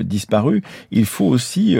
[0.00, 1.76] disparu, il faut aussi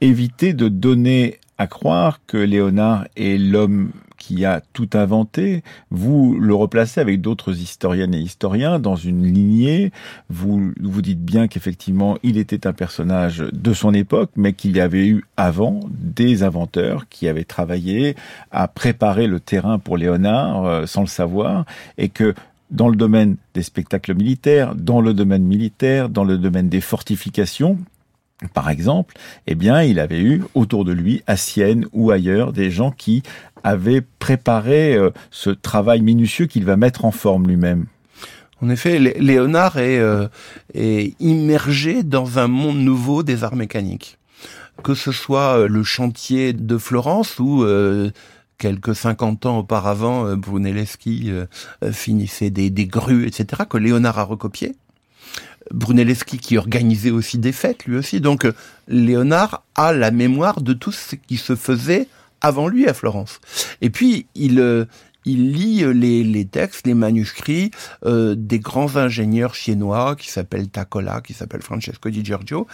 [0.00, 3.90] éviter de donner à croire que Léonard est l'homme
[4.26, 5.62] qui a tout inventé,
[5.92, 9.92] vous le replacez avec d'autres historiennes et historiens dans une lignée.
[10.30, 14.80] Vous vous dites bien qu'effectivement, il était un personnage de son époque, mais qu'il y
[14.80, 18.16] avait eu avant des inventeurs qui avaient travaillé
[18.50, 21.64] à préparer le terrain pour Léonard euh, sans le savoir,
[21.96, 22.34] et que
[22.72, 27.78] dans le domaine des spectacles militaires, dans le domaine militaire, dans le domaine des fortifications,
[28.52, 29.14] par exemple,
[29.46, 33.22] eh bien, il avait eu autour de lui, à Sienne ou ailleurs, des gens qui
[33.66, 37.86] avaient préparé euh, ce travail minutieux qu'il va mettre en forme lui-même.
[38.62, 40.28] En effet, Léonard est, euh,
[40.72, 44.18] est, immergé dans un monde nouveau des arts mécaniques.
[44.82, 47.66] Que ce soit euh, le chantier de Florence ou
[48.58, 51.30] quelques 50 ans auparavant, Brunelleschi
[51.92, 54.76] finissait des, des grues, etc., que Léonard a recopié
[55.72, 58.20] Brunelleschi qui organisait aussi des fêtes, lui aussi.
[58.20, 58.52] Donc euh,
[58.88, 62.08] Léonard a la mémoire de tout ce qui se faisait
[62.46, 63.40] avant lui à Florence.
[63.80, 64.84] Et puis il euh,
[65.28, 67.72] il lit euh, les, textes, les manuscrits
[68.04, 72.68] des grands ingénieurs chinois qui s'appellent Tacola, qui s'appellent Francesco Di Giorgio.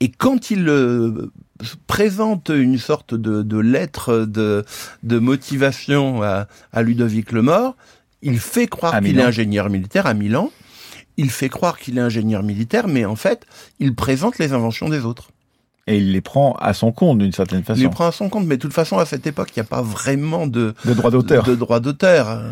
[0.00, 0.72] Et quand il
[1.86, 4.64] présente une sorte de, lettre de,
[5.02, 7.76] de motivation à, à Ludovic le Mort,
[8.22, 10.50] il fait croire qu'il est ingénieur militaire à Milan
[11.18, 13.44] il fait croire qu'il est ingénieur militaire, mais en fait,
[13.80, 15.30] il présente les inventions des autres.
[15.88, 17.80] Et il les prend à son compte d'une certaine façon.
[17.80, 19.66] Il les prend à son compte, mais de toute façon, à cette époque, il n'y
[19.66, 21.44] a pas vraiment de, de droit d'auteur.
[21.44, 22.42] De, droit d'auteur.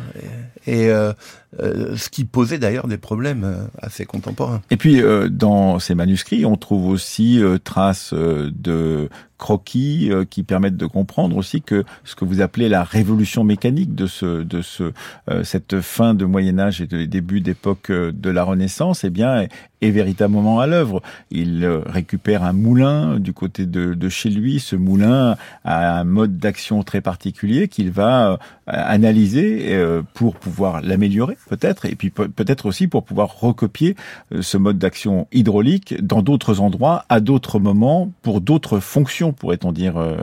[0.67, 1.13] Et, euh,
[1.61, 4.63] euh, ce qui posait d'ailleurs des problèmes euh, assez contemporains.
[4.71, 10.87] Et puis, dans ces manuscrits, on trouve aussi traces de croquis euh, qui permettent de
[10.87, 14.93] comprendre aussi que ce que vous appelez la révolution mécanique de ce de ce
[15.31, 19.11] euh, cette fin de Moyen Âge et de début d'époque euh, de la Renaissance eh
[19.11, 19.47] bien
[19.81, 21.03] est, véritablement à l'œuvre.
[21.31, 24.61] Il récupère un moulin du côté de, de, chez lui.
[24.61, 29.79] Ce moulin a un mode d'action très particulier qu'il va analyser
[30.15, 33.95] pour pouvoir l'améliorer peut-être et puis peut-être aussi pour pouvoir recopier
[34.41, 39.97] ce mode d'action hydraulique dans d'autres endroits à d'autres moments pour d'autres fonctions pourrait-on dire,
[39.97, 40.17] euh,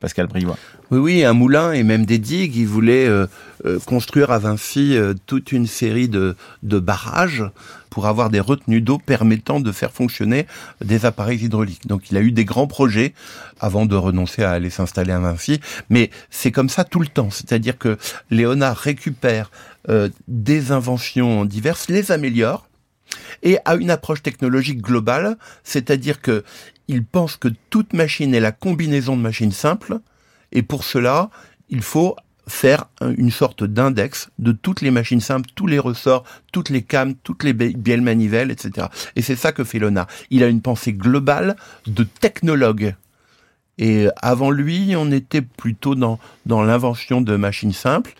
[0.00, 0.56] Pascal Briouat
[0.90, 2.56] Oui, oui, un moulin et même des digues.
[2.56, 3.26] Il voulait euh,
[3.64, 7.44] euh, construire à Vinci toute une série de, de barrages
[7.88, 10.46] pour avoir des retenues d'eau permettant de faire fonctionner
[10.84, 11.86] des appareils hydrauliques.
[11.86, 13.14] Donc il a eu des grands projets
[13.60, 15.60] avant de renoncer à aller s'installer à Vinci.
[15.90, 17.30] Mais c'est comme ça tout le temps.
[17.30, 17.98] C'est-à-dire que
[18.30, 19.50] Léonard récupère
[20.28, 22.68] des inventions diverses, les améliore,
[23.42, 26.44] et a une approche technologique globale, c'est-à-dire que
[26.88, 30.00] il pense que toute machine est la combinaison de machines simples,
[30.52, 31.30] et pour cela,
[31.70, 32.16] il faut
[32.48, 37.14] faire une sorte d'index de toutes les machines simples, tous les ressorts, toutes les cames,
[37.22, 38.88] toutes les bielles manivelles, etc.
[39.16, 40.06] Et c'est ça que fait Lona.
[40.30, 41.56] Il a une pensée globale
[41.86, 42.94] de technologue.
[43.78, 48.14] Et avant lui, on était plutôt dans, dans l'invention de machines simples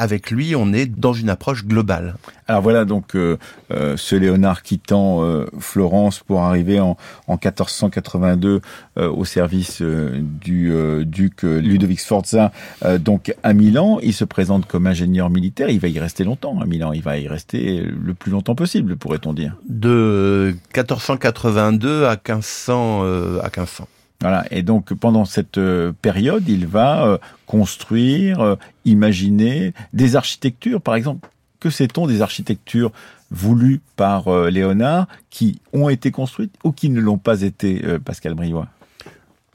[0.00, 2.14] avec lui, on est dans une approche globale.
[2.48, 3.36] Alors voilà donc euh,
[3.70, 8.62] euh, ce Léonard quittant euh, Florence pour arriver en, en 1482
[8.96, 10.72] au service du
[11.06, 12.52] duc Ludovic Sforza,
[12.98, 13.98] donc à Milan.
[14.02, 15.70] Il se présente comme ingénieur militaire.
[15.70, 16.92] Il va y rester longtemps à Milan.
[16.92, 19.56] Il va y rester le plus longtemps possible, pourrait-on dire.
[19.68, 23.02] De 1482 à 1500
[23.40, 23.86] à 1500.
[24.20, 24.44] Voilà.
[24.50, 30.94] Et donc pendant cette euh, période, il va euh, construire, euh, imaginer des architectures, par
[30.94, 31.28] exemple.
[31.58, 32.90] Que sait-on des architectures
[33.30, 38.66] voulues par Léonard qui ont été construites ou qui ne l'ont pas été, Pascal Briouat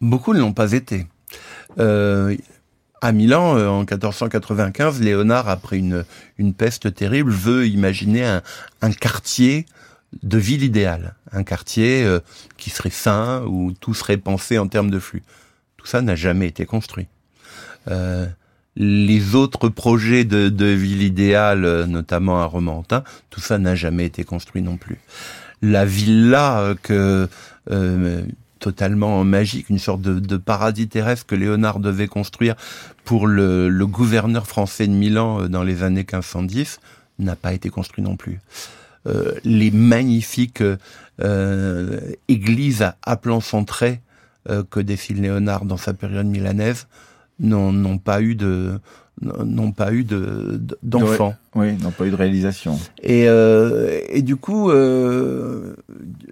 [0.02, 1.08] Beaucoup ne l'ont pas été.
[1.80, 6.06] à Milan, en 1495, Léonard, après une,
[6.38, 8.44] une peste terrible, veut imaginer un,
[8.84, 9.66] un quartier
[10.24, 12.20] de ville idéale, un quartier euh,
[12.58, 15.24] qui serait sain, où tout serait pensé en termes de flux.
[15.78, 17.08] Tout ça n'a jamais été construit.
[17.90, 18.26] Euh,
[18.76, 24.06] les autres projets de, de ville idéale, euh, notamment à Romantin, tout ça n'a jamais
[24.06, 24.98] été construit non plus.
[25.62, 27.28] La villa que
[28.60, 32.56] totalement magique, une sorte de, paradis terrestre que Léonard devait construire
[33.04, 36.80] pour le, le gouverneur français de Milan dans les années 1510,
[37.20, 38.40] n'a pas été construit non plus.
[39.08, 40.64] Euh, les magnifiques
[41.22, 44.02] euh, églises à, plan centré
[44.50, 46.88] euh, que dessine Léonard dans sa période milanaise
[47.40, 48.80] n'ont pas eu de
[49.22, 51.36] n'ont pas eu de d'enfants.
[51.56, 52.78] oui, n'ont pas eu de réalisation.
[53.02, 55.76] Et, euh, et du coup, euh,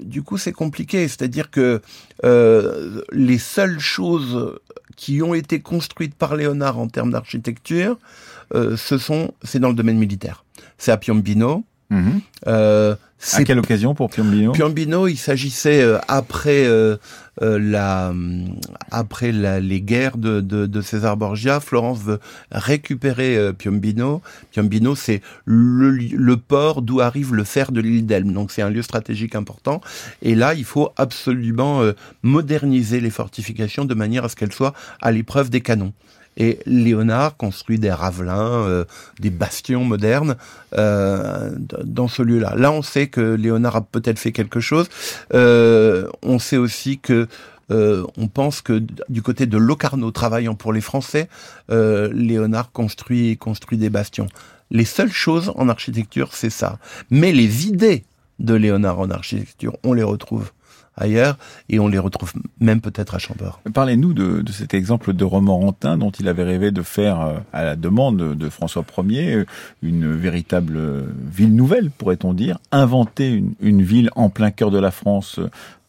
[0.02, 1.08] du coup, c'est compliqué.
[1.08, 1.82] C'est-à-dire que
[2.26, 4.60] euh, les seules choses
[4.96, 7.98] qui ont été construites par Léonard en termes d'architecture,
[8.54, 10.46] ce sont, c'est dans le domaine militaire.
[10.78, 11.64] C'est à Piombino,
[12.48, 12.96] Euh,
[13.32, 14.52] À quelle occasion pour Piombino?
[14.52, 16.98] Piombino, il s'agissait euh, après euh,
[17.42, 18.14] euh, la
[18.92, 22.20] après la, les guerres de, de, de, César Borgia, Florence veut
[22.52, 24.22] récupérer Piombino.
[24.52, 28.70] Piombino, c'est le, le, port d'où arrive le fer de l'île d'Elbe, donc c'est un
[28.70, 29.82] lieu stratégique important.
[30.22, 31.82] Et là, il faut absolument
[32.22, 35.94] moderniser les fortifications de manière à ce qu'elles soient à l'épreuve des canons.
[36.38, 38.86] Et Léonard construit des ravelins, euh,
[39.20, 40.36] des bastions modernes
[40.76, 41.52] euh,
[41.84, 42.56] dans ce lieu-là.
[42.56, 44.88] Là, on sait que Léonard a peut-être fait quelque chose.
[45.34, 47.28] Euh, on sait aussi que
[47.70, 51.28] on pense que du côté de Locarno, travaillant pour les Français,
[51.70, 54.28] Léonard construit construit des bastions.
[54.70, 56.78] Les seules choses en architecture, c'est ça.
[57.10, 58.04] Mais les idées
[58.38, 60.52] de Léonard en architecture, on les retrouve
[60.96, 61.38] ailleurs,
[61.70, 63.60] et on les retrouve même peut-être à Chambord.
[63.74, 67.64] Parlez-nous de, de, cet exemple de Romorantin dont il avait rêvé de faire, euh, à
[67.64, 69.46] la demande de François Ier, euh,
[69.82, 74.80] une véritable euh, ville nouvelle, pourrait-on dire, inventer une, une, ville en plein cœur de
[74.80, 75.40] la France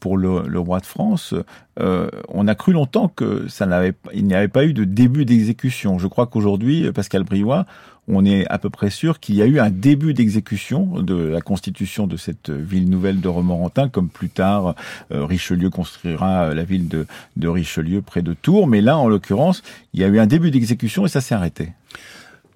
[0.04, 1.34] pour le, le roi de France.
[1.80, 5.24] Euh, on a cru longtemps que ça n'avait, il n'y avait pas eu de début
[5.24, 5.98] d'exécution.
[5.98, 7.64] Je crois qu'aujourd'hui, Pascal Briouat,
[8.08, 11.40] on est à peu près sûr qu'il y a eu un début d'exécution de la
[11.40, 14.74] constitution de cette ville nouvelle de Romorantin, comme plus tard
[15.12, 17.06] euh, Richelieu construira la ville de,
[17.48, 18.66] Richelieu près de Tours.
[18.66, 19.62] Mais là, en l'occurrence,
[19.92, 21.72] il y a eu un début d'exécution et ça s'est arrêté.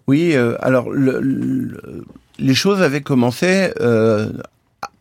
[0.07, 2.05] Oui, euh, alors le,
[2.39, 4.33] les choses avaient commencé euh,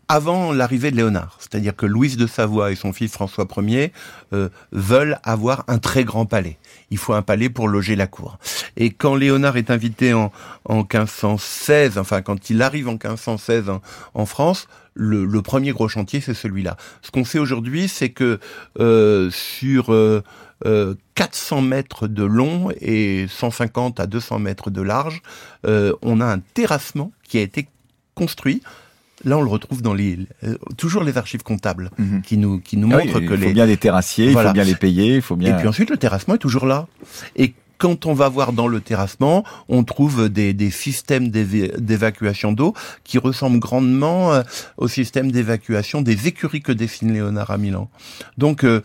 [0.10, 1.38] avant l'arrivée de Léonard.
[1.40, 3.92] C'est-à-dire que Louise de Savoie et son fils François Ier
[4.34, 6.58] euh, veulent avoir un très grand palais.
[6.92, 8.38] Il faut un palais pour loger la cour.
[8.78, 10.32] Et quand Léonard est invité en,
[10.66, 13.66] en 1516, enfin quand il arrive en 1516
[14.14, 16.78] en, France, le, premier gros chantier, c'est celui-là.
[17.02, 18.40] Ce qu'on sait aujourd'hui, c'est que
[18.80, 25.22] euh, sur euh, 400 euh, mètres de long et 150 à 200 mètres de large,
[25.66, 27.68] euh, on a un terrassement qui a été
[28.16, 28.64] construit
[29.26, 32.22] Là, on le retrouve dans les euh, toujours les archives comptables mhm.
[32.22, 34.52] qui nous qui nous ah montrent que les il faut bien les terrassiers, il faut
[34.52, 35.56] bien les payer, il faut bien.
[35.56, 36.88] Et puis ensuite, le terrassement est toujours là.
[37.36, 42.74] Et quand on va voir dans le terrassement, on trouve des, des systèmes d'évacuation d'eau
[43.04, 44.44] qui ressemblent grandement euh,
[44.78, 47.90] au système d'évacuation des écuries que dessine Léonard à Milan.
[48.38, 48.82] Donc euh,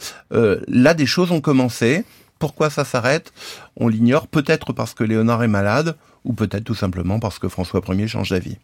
[0.68, 2.04] là, des choses ont commencé.
[2.38, 3.32] Pourquoi ça s'arrête?
[3.76, 4.26] On l'ignore.
[4.26, 8.30] Peut-être parce que Léonard est malade, ou peut-être tout simplement parce que François Ier change
[8.30, 8.56] d'avis.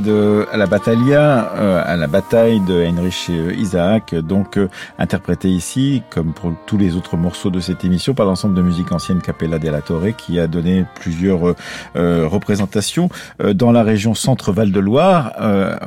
[0.00, 4.68] De la Battaglia, euh, à la bataille de Heinrich Isaac, donc euh,
[4.98, 8.90] interprété ici, comme pour tous les autres morceaux de cette émission, par l'ensemble de musique
[8.92, 11.54] ancienne Capella della Torre, qui a donné plusieurs
[11.96, 13.10] euh, représentations
[13.42, 15.32] dans la région Centre-Val de Loire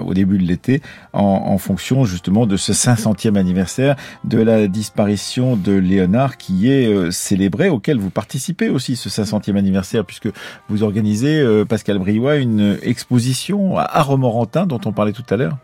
[0.05, 0.81] au début de l'été,
[1.15, 7.11] en, en, fonction justement de ce 500e anniversaire de la disparition de Léonard, qui est
[7.11, 10.29] célébré, auquel vous participez aussi ce 500e anniversaire, puisque
[10.69, 15.57] vous organisez, Pascal Briouat, une exposition à Romorantin dont on parlait tout à l'heure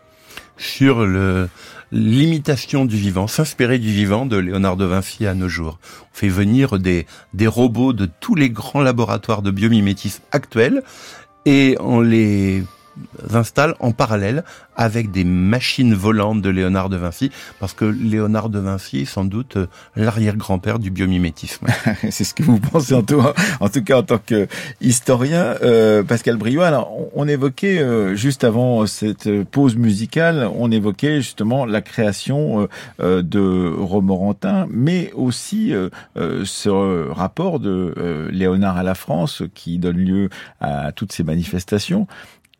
[0.56, 1.48] Sur le
[1.92, 5.78] l'imitation du vivant, s'inspirer du vivant de Léonard de Vinci à nos jours.
[6.02, 10.82] On fait venir des, des robots de tous les grands laboratoires de biomimétisme actuels
[11.44, 12.64] et on les
[13.32, 14.44] installe en parallèle
[14.76, 17.30] avec des machines volantes de Léonard de Vinci,
[17.60, 19.66] parce que Léonard de Vinci est sans doute euh,
[19.96, 21.66] l'arrière-grand-père du biomimétisme.
[22.10, 23.22] C'est ce que vous pensez en tout,
[23.84, 24.48] cas en tant que
[24.80, 26.62] historien, euh, Pascal Briot.
[26.62, 32.68] Alors, on, évoquait euh, juste avant cette pause musicale, on évoquait justement la création
[33.00, 35.72] euh, de Romorantin, mais aussi
[36.16, 40.28] ce rapport de Léonard à la France qui donne lieu
[40.60, 42.06] à toutes ces manifestations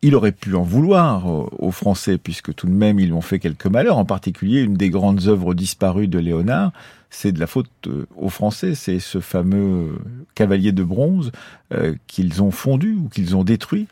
[0.03, 3.67] il aurait pu en vouloir aux Français, puisque tout de même ils ont fait quelques
[3.67, 6.73] malheurs, en particulier une des grandes œuvres disparues de Léonard,
[7.09, 9.99] c'est de la faute euh, aux Français, c'est ce fameux
[10.35, 11.31] cavalier de bronze
[11.73, 13.87] euh, qu'ils ont fondu ou qu'ils ont détruit.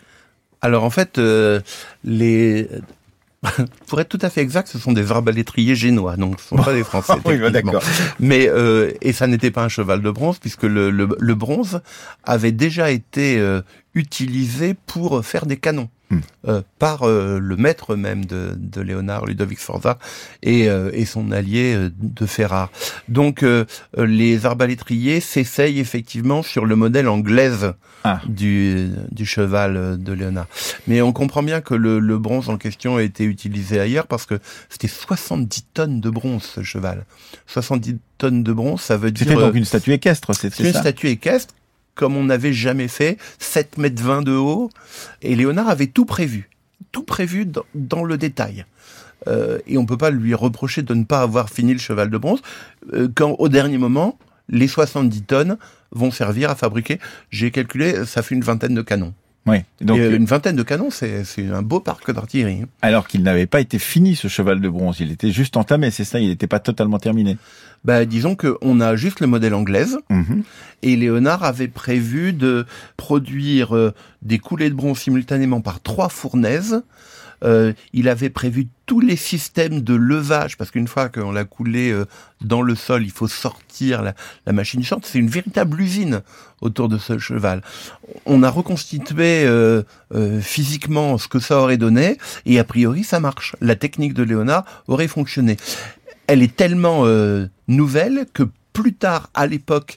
[0.63, 1.61] Alors en fait, euh,
[2.03, 2.69] les
[3.87, 6.65] pour être tout à fait exact, ce sont des arbalétriers génois, donc ce ne sont
[6.65, 7.15] pas des Français.
[7.25, 7.83] oui, bah, d'accord.
[8.19, 11.81] Mais euh, et ça n'était pas un cheval de bronze puisque le, le, bronze
[12.25, 13.39] avait déjà été
[13.95, 15.89] utilisé pour faire des canons.
[16.13, 16.19] Hmm.
[16.49, 19.97] Euh, par euh, le maître même de, de Léonard, Ludovic Sforza,
[20.43, 22.73] et, euh, et son allié de Ferrare.
[23.09, 23.45] Donc
[23.97, 28.21] les arbalétriers s'essayent effectivement sur le modèle anglaise ah.
[28.27, 30.49] du, du cheval de Léonard.
[30.89, 34.27] Mais on comprend bien que le, le bronze en question a été utilisé ailleurs parce
[34.27, 37.05] que c'était 70 tonnes de bronze ce cheval.
[37.47, 39.29] 70 tonnes de bronze, ça veut dire...
[39.29, 41.55] C'était donc une statue équestre, c'est ça une statue équestre
[42.01, 44.71] comme on n'avait jamais fait, 7 mètres 20 de haut.
[45.21, 46.49] Et Léonard avait tout prévu,
[46.93, 48.65] tout prévu dans, le détail.
[49.29, 52.17] Euh, et on peut pas lui reprocher de ne pas avoir fini le cheval de
[52.17, 52.41] bronze,
[52.95, 55.59] euh, quand au dernier moment, les 70 tonnes
[55.93, 56.99] vont servir à fabriquer,
[57.29, 59.13] j'ai calculé, ça fait une vingtaine de canons.
[59.47, 59.59] Oui.
[59.81, 62.61] Donc euh, une vingtaine de canons, c'est un beau parc d'artillerie.
[62.63, 62.69] Hein.
[62.83, 66.05] Alors qu'il n'avait pas été fini ce cheval de bronze, il était juste entamé, c'est
[66.05, 67.39] ça, il n'était pas totalement terminé.
[67.85, 70.43] Bah, disons qu'on a juste le modèle anglaise mhm.
[70.83, 72.67] et Léonard avait prévu de
[72.99, 76.83] produire euh, des coulées de bronze simultanément par trois fournaises
[77.45, 81.91] euh, il avait prévu tous les systèmes de levage, parce qu'une fois qu'on l'a coulé
[81.91, 82.07] euh,
[82.41, 84.15] dans le sol, il faut sortir la,
[84.47, 85.07] la machine sorte.
[85.07, 86.23] C'est une véritable usine
[86.61, 87.63] autour de ce cheval.
[88.27, 89.83] On a reconstitué euh,
[90.41, 93.57] physiquement ce que ça aurait donné, et a priori ça marche.
[93.61, 95.57] La technique de Léonard aurait fonctionné.
[96.27, 97.05] Elle est tellement
[97.67, 99.97] nouvelle que plus tard, à l'époque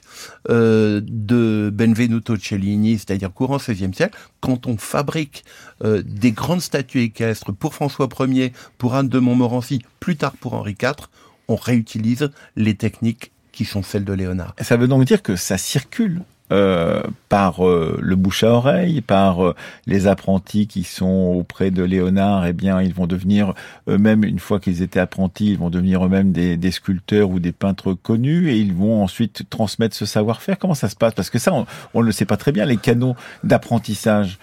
[0.50, 5.44] euh, de Benvenuto Cellini, c'est-à-dire courant XVIe siècle, quand on fabrique
[5.84, 10.54] euh, des grandes statues équestres pour François Ier, pour Anne de Montmorency, plus tard pour
[10.54, 11.08] Henri IV,
[11.48, 14.54] on réutilise les techniques qui sont celles de Léonard.
[14.60, 16.22] Ça veut donc dire que ça circule
[16.52, 19.54] euh, par euh, le bouche à oreille, par euh,
[19.86, 23.54] les apprentis qui sont auprès de Léonard, eh bien, ils vont devenir
[23.88, 27.52] eux-mêmes, une fois qu'ils étaient apprentis, ils vont devenir eux-mêmes des, des, sculpteurs ou des
[27.52, 30.58] peintres connus et ils vont ensuite transmettre ce savoir-faire.
[30.58, 31.14] Comment ça se passe?
[31.14, 31.50] Parce que ça,
[31.94, 34.38] on ne le sait pas très bien, les canaux d'apprentissage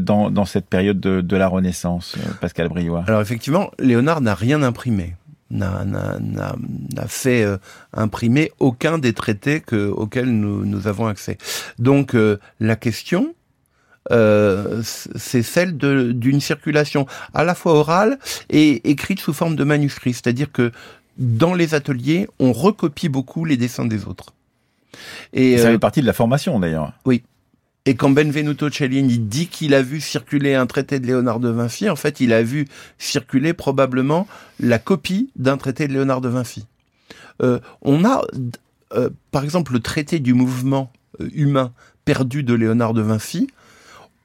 [0.00, 3.04] dans, dans, cette période de, de la Renaissance, Pascal Briouat.
[3.06, 5.14] Alors effectivement, Léonard n'a rien imprimé
[5.50, 7.56] n'a fait euh,
[7.92, 11.38] imprimer aucun des traités que, auxquels nous, nous avons accès.
[11.78, 13.34] Donc euh, la question,
[14.10, 18.18] euh, c'est celle d'une circulation à la fois orale
[18.48, 20.72] et écrite sous forme de manuscrit, c'est-à-dire que
[21.18, 24.34] dans les ateliers, on recopie beaucoup les dessins des autres.
[25.32, 26.92] Et, ça fait partie de la formation d'ailleurs.
[27.04, 27.22] Oui.
[27.88, 31.88] Et quand Benvenuto Cellini dit qu'il a vu circuler un traité de Léonard de Vinci,
[31.88, 32.68] en fait, il a vu
[32.98, 34.28] circuler probablement
[34.60, 36.66] la copie d'un traité de Léonard de Vinci.
[37.42, 38.20] Euh, on a,
[38.92, 41.72] euh, par exemple, le traité du mouvement euh, humain
[42.04, 43.48] perdu de Léonard de Vinci.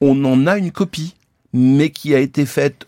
[0.01, 1.15] On en a une copie,
[1.53, 2.85] mais qui a été faite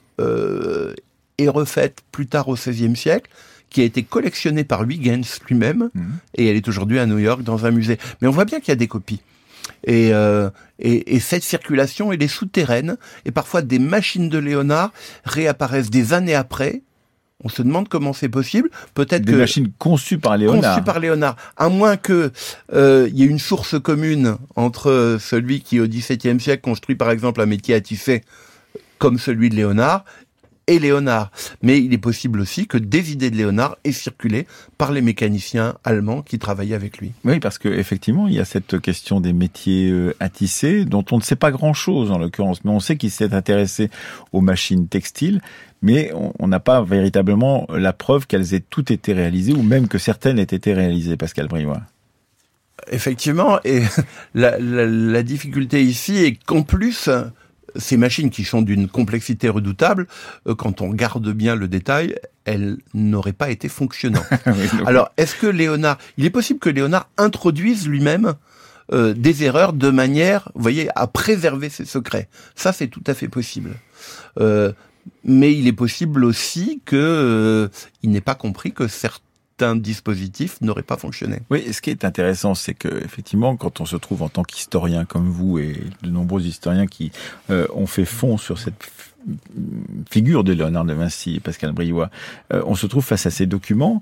[1.38, 3.32] et refaite plus tard au XVIe siècle
[3.70, 6.02] qui a été collectionnée par Huygens lui-même, mmh.
[6.36, 7.98] et elle est aujourd'hui à New York dans un musée.
[8.22, 9.22] Mais on voit bien qu'il y a des copies.
[9.88, 10.50] Euh,
[10.80, 12.98] et, et, cette circulation, elle est souterraine.
[13.26, 14.92] Et parfois, des machines de Léonard
[15.24, 16.82] réapparaissent des années après.
[17.44, 18.70] On se demande comment c'est possible.
[18.94, 20.76] Peut-être des machines conçues par Léonard.
[20.76, 21.36] Conçues par Léonard.
[21.58, 22.32] À moins que
[22.74, 27.12] euh, il y ait une source commune entre celui qui, au XVIIe siècle, construit par
[27.12, 28.24] exemple un métier à tisser
[28.98, 30.06] comme celui de Léonard
[30.68, 31.32] et Léonard.
[31.62, 34.48] Mais il est possible aussi que des idées de Léonard aient circulé
[34.78, 37.12] par les mécaniciens allemands qui travaillaient avec lui.
[37.24, 41.06] Oui, parce que effectivement, il y a cette question des métiers euh, à tisser, dont
[41.12, 43.90] on ne sait pas grand-chose en l'occurrence, mais on sait qu'il s'est intéressé
[44.32, 45.42] aux machines textiles,
[45.82, 49.98] mais on n'a pas véritablement la preuve qu'elles aient toutes été réalisées, ou même que
[49.98, 51.82] certaines aient été réalisées, Pascal Briouat.
[52.92, 53.84] Effectivement, et
[54.34, 57.10] la, la difficulté ici est qu'en plus,
[57.78, 60.08] ces machines qui sont d'une complexité redoutable,
[60.48, 62.16] euh, quand on regarde bien le détail,
[62.46, 64.26] elles n'auraient pas été fonctionnantes.
[64.86, 68.34] Alors, est-ce que Léonard, il est possible que Léonard introduise lui-même
[68.92, 72.30] des erreurs de manière, vous voyez, à préserver ses secrets?
[72.54, 73.72] Ça, c'est tout à fait possible.
[74.38, 77.68] mais il est possible aussi que
[78.04, 79.25] il n'ait pas compris que certains
[79.62, 81.42] un dispositif n'aurait pas fonctionné.
[81.50, 85.06] Oui, ce qui est intéressant, c'est que effectivement, quand on se trouve en tant qu'historien
[85.06, 87.12] comme vous et de nombreux historiens qui
[87.50, 88.84] euh, ont fait fond sur cette
[90.10, 92.10] figure de Léonard de Vinci Pascal Briouat,
[92.54, 94.02] euh, on se trouve face à ces documents.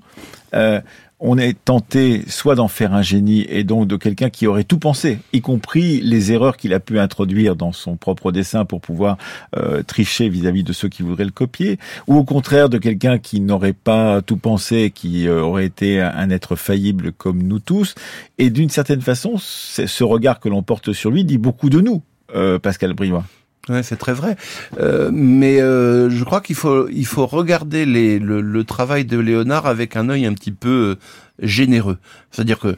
[0.54, 0.80] Euh,
[1.26, 4.78] on est tenté soit d'en faire un génie et donc de quelqu'un qui aurait tout
[4.78, 9.16] pensé, y compris les erreurs qu'il a pu introduire dans son propre dessin pour pouvoir
[9.56, 13.40] euh, tricher vis-à-vis de ceux qui voudraient le copier, ou au contraire de quelqu'un qui
[13.40, 17.94] n'aurait pas tout pensé, qui euh, aurait été un être faillible comme nous tous.
[18.36, 22.02] Et d'une certaine façon, ce regard que l'on porte sur lui dit beaucoup de nous,
[22.34, 23.24] euh, Pascal Briouat.
[23.68, 24.36] Ouais, c'est très vrai.
[24.78, 29.18] Euh, mais euh, je crois qu'il faut il faut regarder les, le, le, travail de
[29.18, 30.94] Léonard avec un œil un petit peu euh,
[31.38, 31.98] généreux.
[32.30, 32.76] C'est-à-dire que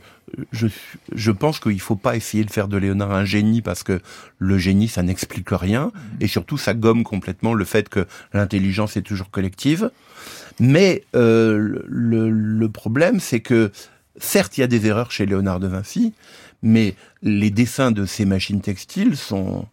[0.53, 0.69] je
[1.13, 4.01] je pense qu'il faut pas essayer de faire de Léonard un génie parce que
[4.39, 6.01] le génie ça n'explique rien mmh.
[6.21, 9.91] et surtout ça gomme complètement le fait que l'intelligence est toujours collective.
[10.61, 13.73] Mais euh, le, le problème c'est que
[14.19, 16.13] certes il y a des erreurs chez Léonard de Vinci,
[16.63, 19.67] mais les dessins de ces machines textiles sont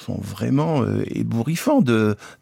[0.00, 1.82] sont vraiment euh, ébouriffants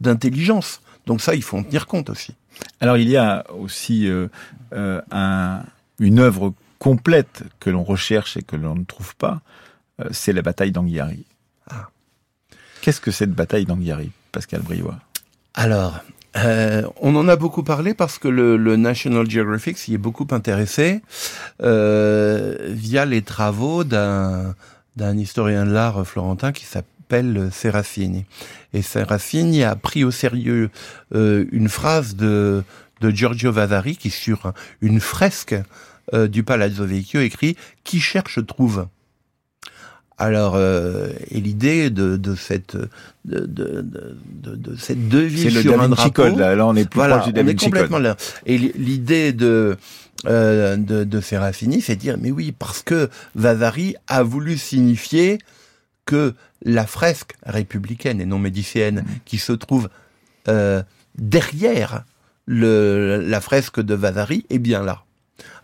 [0.00, 0.80] d'intelligence.
[1.06, 2.34] Donc ça, il faut en tenir compte aussi.
[2.80, 4.28] Alors il y a aussi euh,
[4.72, 5.62] euh, un,
[5.98, 9.40] une œuvre complète que l'on recherche et que l'on ne trouve pas,
[10.12, 11.24] c'est la bataille d'Anghiari.
[11.68, 11.88] Ah.
[12.82, 15.00] Qu'est-ce que cette bataille d'Anghiari, Pascal Briouat
[15.54, 15.98] Alors,
[17.00, 21.02] on en a beaucoup parlé parce que le, le National Geographic s'y est beaucoup intéressé
[21.58, 24.54] via les travaux d'un
[24.94, 28.26] d'un historien de l'art florentin qui s'appelle s'appelle Serafini.
[28.74, 30.68] Et Serafini a pris au sérieux
[31.14, 32.62] euh, une phrase de,
[33.00, 34.52] de Giorgio Vasari qui sur
[34.82, 35.56] une fresque
[36.12, 38.88] euh, du Palazzo Vecchio écrit «Qui cherche trouve».
[40.18, 42.76] Alors, euh, et l'idée de, de cette
[43.24, 46.56] de, de, de, de cette devise sur un drapeau, là.
[46.56, 48.16] là, on est plus voilà, on est complètement là.
[48.44, 49.76] Et l'idée de
[50.26, 55.38] euh, de, de Serafini, c'est dire mais oui parce que Vasari a voulu signifier
[56.08, 59.06] que la fresque républicaine et non médicienne mmh.
[59.26, 59.90] qui se trouve
[60.48, 60.82] euh,
[61.18, 62.04] derrière
[62.46, 65.04] le, la fresque de Vasari est bien là.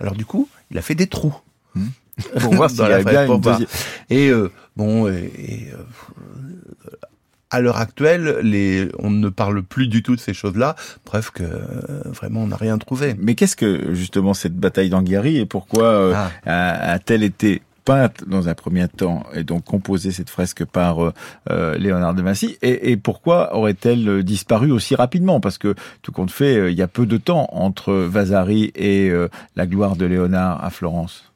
[0.01, 1.35] Alors du coup, il a fait des trous.
[1.75, 1.87] Mmh.
[2.41, 3.67] Pour voir s'il y a bien une
[4.11, 6.91] Et euh, bon, et, euh,
[7.49, 10.77] à l'heure actuelle, les, on ne parle plus du tout de ces choses-là.
[11.07, 11.45] Bref, que
[12.11, 13.17] vraiment, on n'a rien trouvé.
[13.19, 16.93] Mais qu'est-ce que justement cette bataille d'Anghiari et pourquoi ah.
[16.93, 21.13] a-t-elle été peinte dans un premier temps et donc composée cette fresque par euh,
[21.51, 25.41] euh, Léonard de Vinci et, et pourquoi aurait-elle disparu aussi rapidement?
[25.41, 29.13] Parce que tout compte fait, euh, il y a peu de temps entre Vasari et
[29.57, 31.33] la gloire de Léonard à Florence.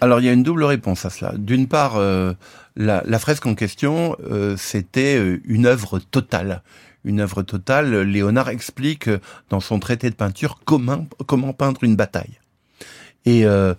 [0.00, 1.32] Alors il y a une double réponse à cela.
[1.36, 4.16] D'une part, la, la, fresque en question,
[4.56, 6.62] c'était une œuvre totale
[7.04, 8.02] une œuvre totale.
[8.02, 9.10] Léonard explique
[9.50, 12.38] dans son traité de peinture comment, comment peindre une bataille.
[13.24, 13.74] Et euh,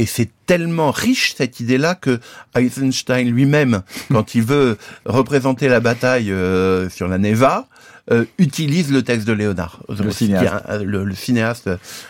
[0.00, 2.20] et c'est tellement riche cette idée-là que
[2.56, 7.68] Eisenstein lui-même, quand il veut représenter la bataille euh, sur la Neva,
[8.10, 11.68] euh, utilise le texte de Léonard, le cinéaste, le, cinéaste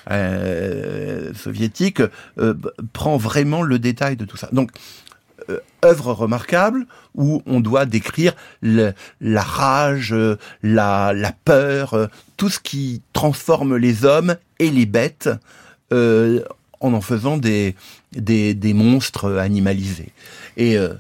[0.09, 2.01] euh, soviétique
[2.93, 4.49] prend vraiment le détail de tout ça.
[4.53, 4.71] Donc
[5.85, 6.87] œuvre remarquable
[7.17, 10.15] où on doit décrire le, la rage,
[10.63, 15.29] la, la peur, tout ce qui transforme les hommes et les bêtes
[15.93, 16.45] euh,
[16.81, 17.75] en en faisant des,
[18.13, 20.13] des, des monstres animalisés.
[20.57, 20.95] Et, euh,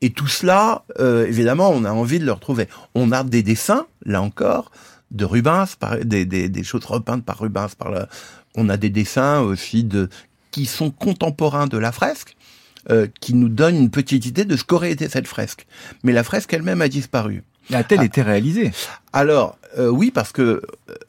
[0.00, 2.68] et tout cela, euh, évidemment, on a envie de le retrouver.
[2.94, 4.70] On a des dessins, là encore,
[5.12, 7.74] de Rubens, par, des, des, des, choses repeintes par Rubens.
[7.78, 8.08] Par là.
[8.56, 10.08] On a des dessins aussi de
[10.50, 12.36] qui sont contemporains de la fresque,
[12.90, 15.66] euh, qui nous donnent une petite idée de ce qu'aurait été cette fresque.
[16.02, 17.42] Mais la fresque elle-même a disparu.
[17.72, 18.04] A-t-elle ah.
[18.04, 18.72] été réalisée
[19.12, 20.62] Alors euh, oui, parce que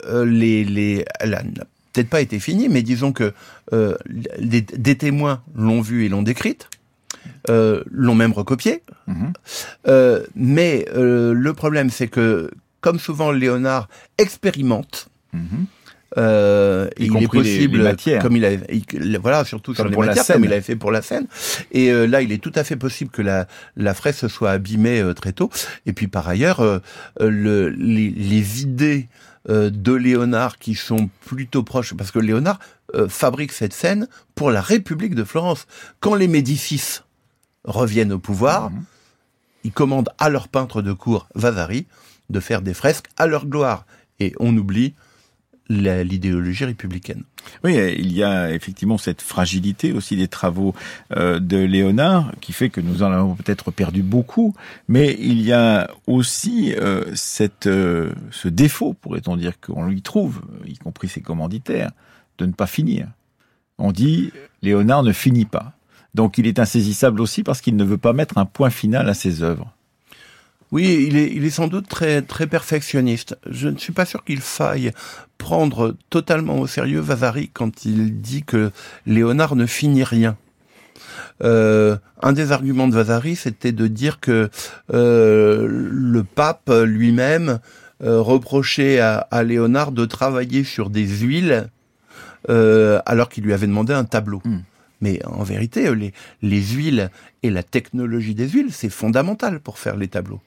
[0.06, 3.32] euh, les, les, elle peut-être pas été finie, mais disons que
[3.72, 3.94] euh,
[4.38, 6.68] des, des, témoins l'ont vue et l'ont décrite,
[7.48, 8.82] euh, l'ont même recopiée.
[9.06, 9.32] Mhm.
[9.86, 13.88] Euh, mais euh, le problème, c'est que, comme souvent, Léonard
[14.18, 15.08] expérimente.
[15.32, 15.66] Mhm.
[16.16, 20.44] Euh, il est possible, les, les comme il a, voilà, surtout sur les matières, comme
[20.44, 21.26] il avait fait pour la scène.
[21.72, 25.00] Et euh, là, il est tout à fait possible que la, la fraise soit abîmée
[25.00, 25.50] euh, très tôt.
[25.86, 26.78] Et puis par ailleurs, euh,
[27.18, 29.08] le, les, les, idées
[29.48, 32.58] de Léonard qui sont plutôt proches, parce que Léonard
[32.94, 35.66] euh, fabrique cette scène pour la République de Florence.
[36.00, 37.00] Quand les Médicis
[37.64, 38.84] reviennent au pouvoir, mmh.
[39.64, 41.86] ils commandent à leur peintre de cour, Vasari,
[42.30, 43.86] de faire des fresques à leur gloire.
[44.20, 44.94] Et on oublie
[45.68, 47.24] l'idéologie républicaine.
[47.62, 50.74] Oui, il y a effectivement cette fragilité aussi des travaux
[51.16, 54.54] euh, de Léonard qui fait que nous en avons peut-être perdu beaucoup,
[54.88, 60.42] mais il y a aussi euh, cette, euh, ce défaut, pourrait-on dire, qu'on lui trouve,
[60.66, 61.92] y compris ses commanditaires,
[62.38, 63.08] de ne pas finir.
[63.78, 65.72] On dit Léonard ne finit pas.
[66.14, 69.14] Donc il est insaisissable aussi parce qu'il ne veut pas mettre un point final à
[69.14, 69.74] ses œuvres.
[70.74, 73.38] Oui, il est, il est sans doute très, très perfectionniste.
[73.48, 74.90] Je ne suis pas sûr qu'il faille
[75.38, 78.72] prendre totalement au sérieux Vasari quand il dit que
[79.06, 80.36] Léonard ne finit rien.
[81.44, 84.50] Euh, un des arguments de Vasari, c'était de dire que
[84.92, 87.60] euh, le pape lui-même
[88.02, 91.68] euh, reprochait à, Léonard de travailler sur des huiles
[92.48, 94.42] alors qu'il lui avait demandé un tableau.
[94.44, 94.62] Hmm.
[95.00, 96.10] Mais en vérité, euh,
[96.42, 97.10] les, huiles
[97.42, 100.40] et la technologie des huiles, c'est fondamental pour faire les tableaux.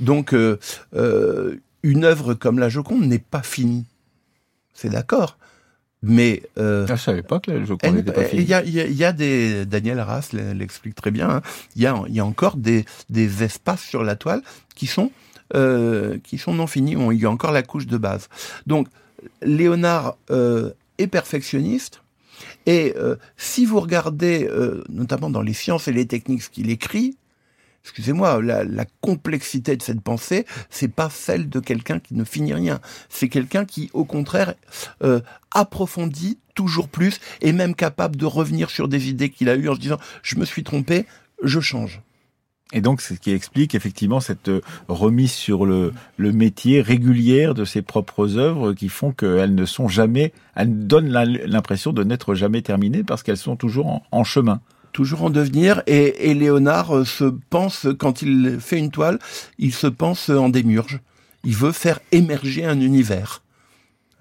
[0.00, 0.58] Donc, euh,
[0.94, 3.86] euh, une œuvre comme la Joconde n'est pas finie.
[4.74, 5.38] C'est d'accord.
[6.02, 8.42] Mais euh, ah, je savais pas que la Joconde n'était pas finie.
[8.42, 11.28] Il y a, des Daniel Arras l'explique très bien.
[11.28, 11.42] Hein.
[11.76, 14.42] Il y, a, y a encore des, des espaces sur la toile
[14.74, 15.10] qui sont
[16.22, 16.96] qui sont non finis.
[17.12, 18.28] Il y a encore la couche de base.
[18.66, 18.86] Donc
[19.42, 22.00] Léonard est perfectionniste
[22.66, 26.70] et euh, si vous regardez, euh, notamment dans les sciences et les techniques, ce qu'il
[26.70, 27.16] écrit,
[27.82, 32.80] excusez-moi, la, complexité de cette pensée, c'est pas celle de quelqu'un qui ne finit rien.
[33.08, 34.54] C'est quelqu'un qui, au contraire,
[35.02, 39.68] euh, approfondit toujours plus et même capable de revenir sur des idées qu'il a eues
[39.68, 41.06] en se disant je me suis trompé,
[41.42, 42.02] je change.
[42.72, 47.82] Et donc, ce qui explique effectivement cette euh, remise sur le, métier régulière de ses
[47.82, 53.02] propres œuvres qui font qu'elles ne sont jamais, elles donnent l'impression de n'être jamais terminées
[53.02, 54.60] parce qu'elles sont toujours en, chemin.
[54.92, 55.82] Toujours en devenir.
[55.86, 59.18] Et, Léonard euh, se pense, quand il fait une toile,
[59.58, 61.00] il se pense en démurge.
[61.44, 63.42] Il veut faire émerger un univers.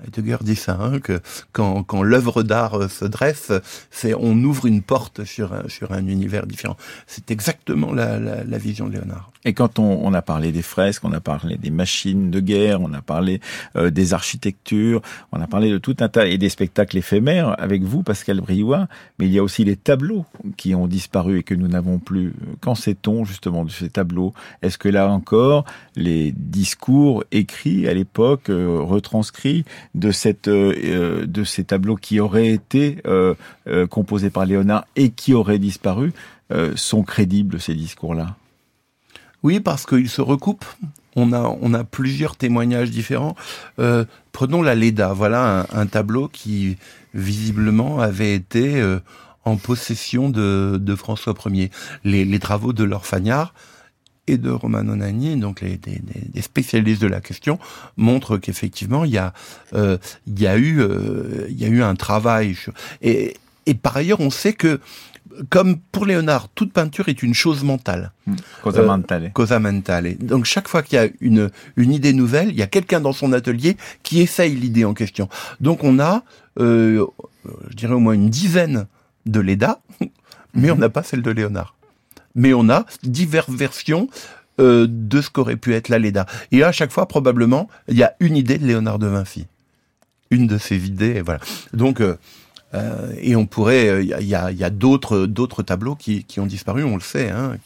[0.06, 1.20] Heidegger dit ça, hein, que
[1.52, 3.52] quand, quand l'œuvre d'art euh, se dresse,
[3.91, 6.78] c'est on ouvre une porte sur un, sur un univers différent.
[7.08, 9.32] C'est exactement la, la, la, vision de Léonard.
[9.45, 12.82] Et quand on, on, a parlé des fresques, on a parlé des machines de guerre,
[12.82, 13.41] on a parlé
[13.76, 17.84] euh, des architectures, on a parlé de tout un tas et des spectacles éphémères avec
[17.84, 18.88] vous, Pascal Briouat,
[19.18, 20.26] mais il y a aussi les tableaux
[20.58, 22.34] qui ont disparu et que nous n'avons plus.
[22.62, 24.34] Qu'en sait-on justement de ces tableaux?
[24.62, 29.66] Est-ce que là encore, les discours écrits à l'époque, euh, retranscrits,
[29.96, 33.36] de cette euh, euh, de ces tableaux qui auraient été euh,
[33.90, 36.14] composés par Léonard et qui auraient disparu
[36.74, 38.36] sont crédibles ces discours-là?
[39.44, 40.66] Oui, parce qu'ils se recoupent.
[41.16, 43.36] On a on a plusieurs témoignages différents.
[44.32, 45.14] prenons la Leda.
[45.14, 46.78] Voilà un, tableau qui
[47.14, 48.84] visiblement avait été
[49.46, 51.70] en possession de, de François Ier.
[52.04, 53.54] Les, les travaux de l'Orfagnard
[54.30, 57.60] et de Romano Nani, donc les, des, spécialistes de la question,
[57.98, 59.34] montrent qu'effectivement il y a
[59.74, 62.56] euh, il y a eu euh, il y a eu un travail
[63.02, 64.80] et, et par ailleurs on sait que
[65.50, 68.12] comme pour Léonard, toute peinture est une chose mentale.
[68.28, 68.36] Hmm.
[68.62, 69.26] Cosa mentale.
[69.26, 70.18] Euh, cosa mentale.
[70.18, 73.14] Donc chaque fois qu'il y a une, une idée nouvelle, il y a quelqu'un dans
[73.14, 75.30] son atelier qui essaye l'idée en question.
[75.62, 76.24] Donc on a,
[76.60, 77.06] euh,
[77.70, 78.88] je dirais au moins une dizaine
[79.26, 79.80] de Leda,
[80.54, 81.76] mais on n'a pas celle de Léonard
[82.40, 84.08] mais on a diverses versions
[84.60, 86.26] euh, de ce qu'aurait pu être la Leda.
[86.52, 89.46] Et à chaque fois, probablement, il y a une idée de Léonard de Vinci.
[90.32, 91.42] Une de ses idées, voilà.
[91.74, 92.16] Donc, euh,
[92.74, 97.30] euh, et on pourrait, il y a, d'autres tableaux qui, ont disparu, on le sait,
[97.30, 97.58] hein.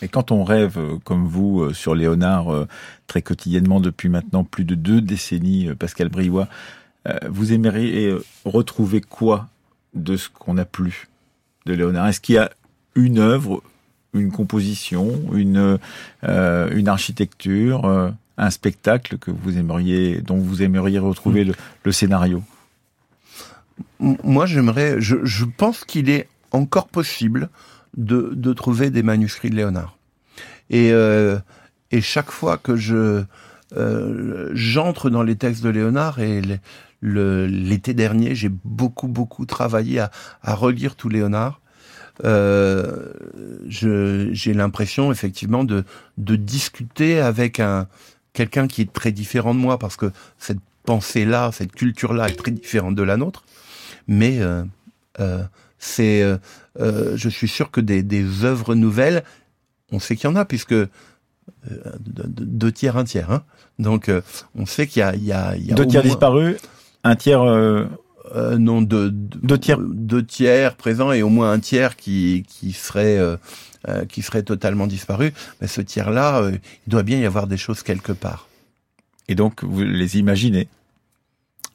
[0.00, 2.66] Et quand on rêve, comme vous, sur Léonard,
[3.06, 6.48] très quotidiennement depuis maintenant plus de deux décennies, Pascal Briouat,
[7.28, 8.14] vous aimeriez
[8.44, 9.48] retrouver quoi
[9.94, 11.08] de ce qu'on a plus
[11.66, 12.06] de Léonard?
[12.06, 12.50] Est-ce qu'il y a
[12.98, 13.62] une œuvre,
[14.18, 15.78] une composition, une,
[16.24, 21.44] euh, une architecture, euh, un spectacle que vous aimeriez, dont vous aimeriez retrouver
[21.84, 22.42] le, scénario
[23.98, 27.48] Moi, j'aimerais, je, pense qu'il est encore possible
[27.96, 29.96] de, de, trouver des manuscrits de Léonard.
[30.70, 31.38] Et, euh,
[31.90, 33.24] et chaque fois que je
[34.54, 36.40] j'entre dans les textes de Léonard et
[37.02, 40.10] l'été dernier, j'ai beaucoup beaucoup travaillé à,
[40.42, 41.60] à relire tout Léonard
[42.24, 45.84] j'ai l'impression effectivement de,
[46.16, 47.86] de discuter avec un
[48.32, 52.52] quelqu'un qui est très différent de moi parce que cette pensée-là, cette culture-là est très
[52.52, 53.42] différente de la nôtre.
[54.06, 54.62] Mais euh,
[55.20, 55.42] euh,
[55.78, 56.38] c'est, euh,
[56.80, 59.24] euh je suis sûr que des, des œuvres nouvelles,
[59.90, 60.88] on sait qu'il y en a puisque euh,
[62.00, 63.30] deux tiers, un tiers.
[63.30, 63.42] Hein.
[63.78, 64.10] Donc
[64.54, 66.56] on sait qu'il y a, il y a, il y a deux tiers disparus,
[67.04, 67.42] un tiers
[68.34, 72.72] euh, non, de, deux tiers, deux tiers présents et au moins un tiers qui qui
[72.72, 73.36] serait euh,
[73.88, 75.32] euh, qui serait totalement disparu.
[75.60, 78.48] Mais ce tiers-là, il doit bien y avoir des choses quelque part.
[79.28, 80.68] Et donc vous les imaginez?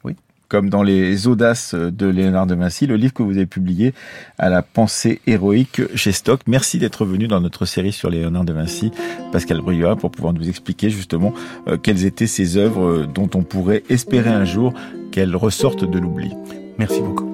[0.04, 0.16] Oui.
[0.48, 3.94] comme dans les audaces de Léonard de Vinci, le livre que vous avez publié
[4.38, 6.42] à la pensée héroïque chez Stock.
[6.46, 8.92] Merci d'être venu dans notre série sur Léonard de Vinci,
[9.32, 11.32] Pascal Bruyat, pour pouvoir nous expliquer justement
[11.68, 14.74] euh, quelles étaient ces œuvres dont on pourrait espérer un jour
[15.14, 16.32] qu'elles ressortent de l'oubli.
[16.76, 17.33] Merci beaucoup.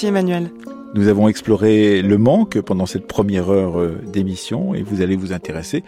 [0.00, 0.50] Merci Emmanuel.
[0.94, 5.34] Nous avons exploré le manque pendant cette première heure euh, d'émission et vous allez vous
[5.34, 5.84] intéresser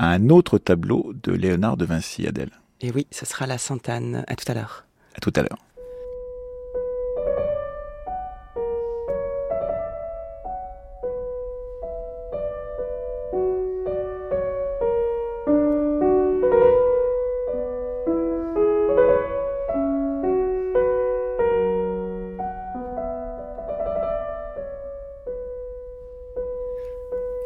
[0.00, 2.50] à un autre tableau de Léonard de Vinci, Adèle.
[2.80, 4.24] Et oui, ce sera la Sainte-Anne.
[4.26, 4.84] À tout à l'heure.
[5.14, 5.58] À tout à l'heure.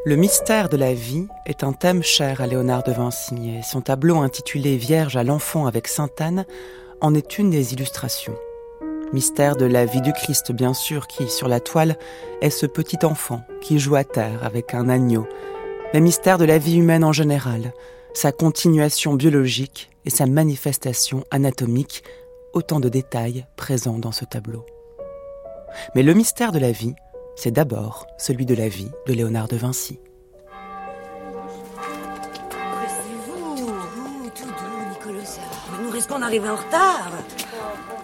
[0.08, 3.80] Le mystère de la vie est un thème cher à Léonard de Vinci et son
[3.80, 6.44] tableau intitulé Vierge à l'enfant avec Sainte Anne
[7.00, 8.36] en est une des illustrations.
[9.12, 11.96] Mystère de la vie du Christ, bien sûr, qui, sur la toile,
[12.40, 15.26] est ce petit enfant qui joue à terre avec un agneau,
[15.92, 17.72] mais mystère de la vie humaine en général,
[18.14, 22.04] sa continuation biologique et sa manifestation anatomique,
[22.52, 24.64] autant de détails présents dans ce tableau.
[25.96, 26.94] Mais le mystère de la vie,
[27.36, 30.00] c'est d'abord celui de la vie de Léonard de Vinci.
[33.26, 35.40] vous tout doux, Nicolosa.
[35.82, 37.10] Nous risquons d'arriver en retard.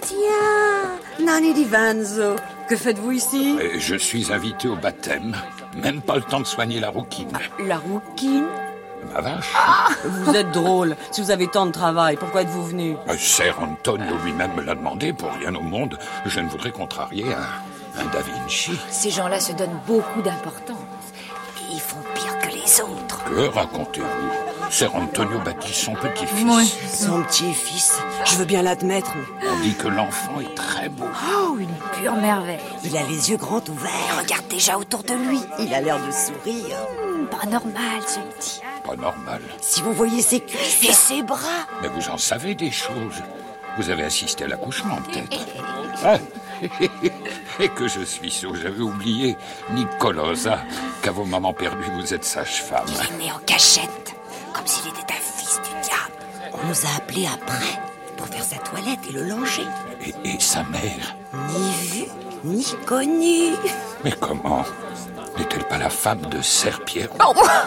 [0.02, 2.36] Tiens, Nanny Di Vanzo,
[2.68, 3.58] que faites-vous ici?
[3.60, 5.34] Et Je suis invité au baptême.
[5.82, 7.32] Même pas le temps de soigner la rouquine.
[7.66, 8.46] La rouquine?
[9.14, 9.52] Ma vache.
[10.04, 10.96] Vous êtes drôle.
[11.10, 12.96] Si vous avez tant de travail, pourquoi êtes-vous venu?
[13.08, 15.12] Euh, Ser Antonio lui-même me l'a demandé.
[15.12, 17.46] Pour rien au monde, je ne voudrais contrarier un,
[17.98, 18.72] un Da Vinci.
[18.90, 20.76] Ces gens-là se donnent beaucoup d'importance.
[21.60, 23.24] Et ils font pire que les autres.
[23.24, 24.70] Que racontez-vous?
[24.70, 26.78] Ser Antonio bâtit son petit-fils.
[27.06, 27.98] Son petit-fils.
[28.24, 29.12] Je veux bien l'admettre.
[29.42, 31.04] mais On dit que l'enfant est très beau.
[31.30, 32.58] Oh, une pure merveille.
[32.84, 34.18] Il a les yeux grands ouverts.
[34.18, 35.40] Regarde déjà autour de lui.
[35.58, 36.78] Il a l'air de sourire.
[37.04, 38.62] Hmm, Pas normal, ce petit.
[38.86, 39.42] Pas normal.
[39.60, 41.38] Si vous voyez ses cuisses Et ses bras.
[41.82, 43.22] Mais vous en savez des choses.
[43.78, 45.36] Vous avez assisté à l'accouchement, peut-être.
[46.04, 46.16] Ah.
[47.60, 49.36] Et que je suis sourd, j'avais oublié,
[49.70, 50.60] Nicolosa,
[51.02, 52.86] qu'à vos mamans perdues, vous êtes sage-femme.
[52.88, 54.14] Il est né en cachette.
[54.52, 56.52] Comme s'il était un fils du diable.
[56.52, 57.80] On nous a appelés après
[58.16, 59.66] pour faire sa toilette et le langer.
[60.04, 61.16] Et, et sa mère
[61.48, 62.04] Ni vu,
[62.44, 63.54] ni connu.
[64.04, 64.64] Mais comment
[65.38, 67.08] N'est-elle pas la femme de Serpierre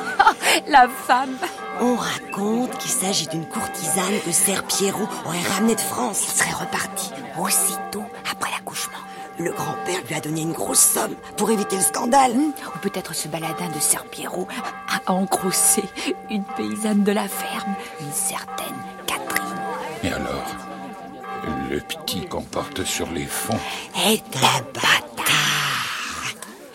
[0.68, 1.36] La femme.
[1.82, 6.24] On raconte qu'il s'agit d'une courtisane que Ser Pierrot aurait ramenée de France.
[6.28, 8.98] Il serait reparti aussitôt après l'accouchement.
[9.38, 12.32] Le grand-père lui a donné une grosse somme pour éviter le scandale.
[12.34, 14.48] Ou peut-être ce baladin de Serpierrot
[14.88, 15.84] a engrossé
[16.30, 18.76] une paysanne de la ferme, une certaine
[19.06, 19.60] Catherine.
[20.04, 20.46] Et alors
[21.70, 23.60] Le petit qu'on porte sur les fonds?
[24.06, 25.26] Est un bâtard.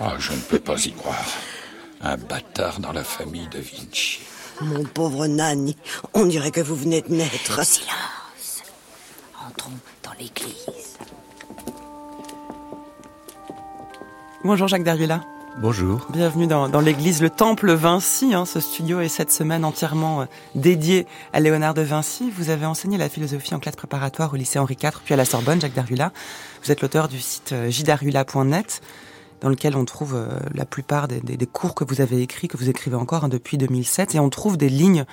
[0.00, 1.24] Ah, je ne peux pas y croire.
[2.02, 4.20] Un bâtard dans la famille de Vinci.
[4.60, 5.76] Mon pauvre Nanny,
[6.14, 7.64] on dirait que vous venez de naître.
[7.64, 8.62] Silence.
[9.46, 9.72] Entrons
[10.20, 10.98] l'église.
[14.44, 15.22] Bonjour Jacques Dervilla.
[15.60, 16.06] Bonjour.
[16.10, 18.34] Bienvenue dans, dans l'église Le Temple Vinci.
[18.34, 18.44] hein.
[18.44, 22.30] ce studio est cette semaine entièrement euh, dédié à Léonard de Vinci.
[22.30, 25.24] Vous avez enseigné la philosophie en classe préparatoire au lycée Henri IV, puis à la
[25.24, 26.12] Sorbonne, Jacques Dervilla.
[26.62, 28.80] Vous êtes l'auteur du site euh, jdarvilla.net,
[29.40, 32.46] dans lequel on trouve euh, la plupart des, des- des cours que vous avez écrits,
[32.48, 34.14] que vous écrivez encore hein, depuis 2007.
[34.14, 35.04] Et on trouve des lignes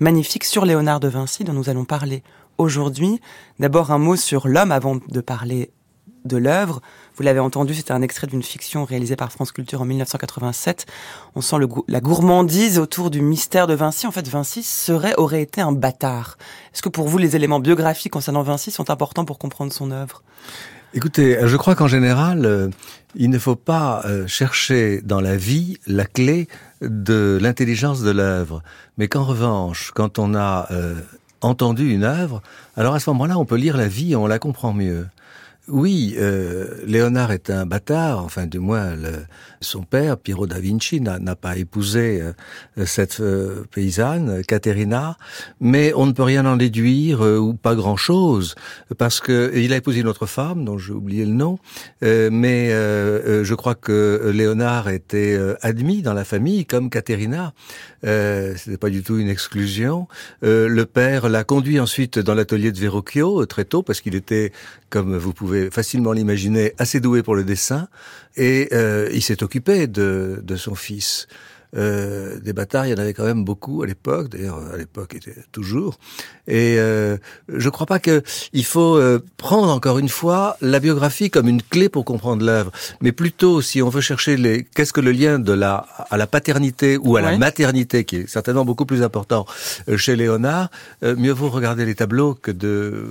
[0.00, 2.22] magnifiques sur Léonard de Vinci, dont nous allons parler
[2.60, 3.20] aujourd'hui.
[3.58, 5.72] D'abord un mot sur l'homme avant de parler
[6.24, 6.80] de l'œuvre.
[7.16, 10.86] Vous l'avez entendu, c'était un extrait d'une fiction réalisée par France Culture en 1987.
[11.34, 11.56] On sent
[11.88, 14.06] la gourmandise autour du mystère de Vinci.
[14.06, 16.36] En fait, Vinci serait, aurait été un bâtard.
[16.74, 20.22] Est-ce que pour vous, les éléments biographiques concernant Vinci sont importants pour comprendre son œuvre?
[20.92, 22.68] Écoutez, je crois qu'en général, euh,
[23.14, 26.48] il ne faut pas euh, chercher dans la vie la clé
[26.80, 28.62] de l'intelligence de l'œuvre,
[28.98, 30.96] mais qu'en revanche, quand on a euh,
[31.40, 32.42] entendu une œuvre,
[32.76, 35.06] alors à ce moment-là, on peut lire la vie et on la comprend mieux.
[35.70, 39.12] Oui, euh, Léonard est un bâtard, enfin du moins le,
[39.60, 45.16] son père, Piero da Vinci, n'a pas épousé euh, cette euh, paysanne, Caterina,
[45.60, 48.54] mais on ne peut rien en déduire, ou pas grand-chose,
[48.98, 51.58] parce que il a épousé une autre femme, dont j'ai oublié le nom,
[52.02, 57.52] mais je crois que Léonard était admis dans la famille comme Caterina.
[58.04, 60.08] Euh, C'était pas du tout une exclusion.
[60.42, 64.52] le père l'a conduit ensuite dans l'atelier de Verrocchio très tôt, parce qu'il était,
[64.88, 67.88] comme vous pouvez facilement l'imaginer, assez doué pour le dessin,
[68.36, 71.26] et euh, il s'est occupé de, de son fils.
[71.76, 74.30] Euh, des bâtards, il y en avait quand même beaucoup à l'époque.
[74.30, 75.98] D'ailleurs, à l'époque, était toujours.
[76.46, 77.16] Et euh,
[77.48, 81.48] je ne crois pas que il faut euh, prendre encore une fois la biographie comme
[81.48, 85.12] une clé pour comprendre l'œuvre, mais plutôt si on veut chercher les qu'est-ce que le
[85.12, 89.02] lien de la à la paternité ou à la maternité, qui est certainement beaucoup plus
[89.02, 89.46] important
[89.96, 90.70] chez Léonard,
[91.02, 93.04] mieux vaut regarder les tableaux que de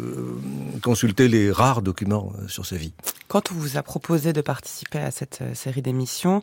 [0.81, 2.93] consulter les rares documents sur sa vie.
[3.29, 6.41] Quand on vous a proposé de participer à cette série d'émissions,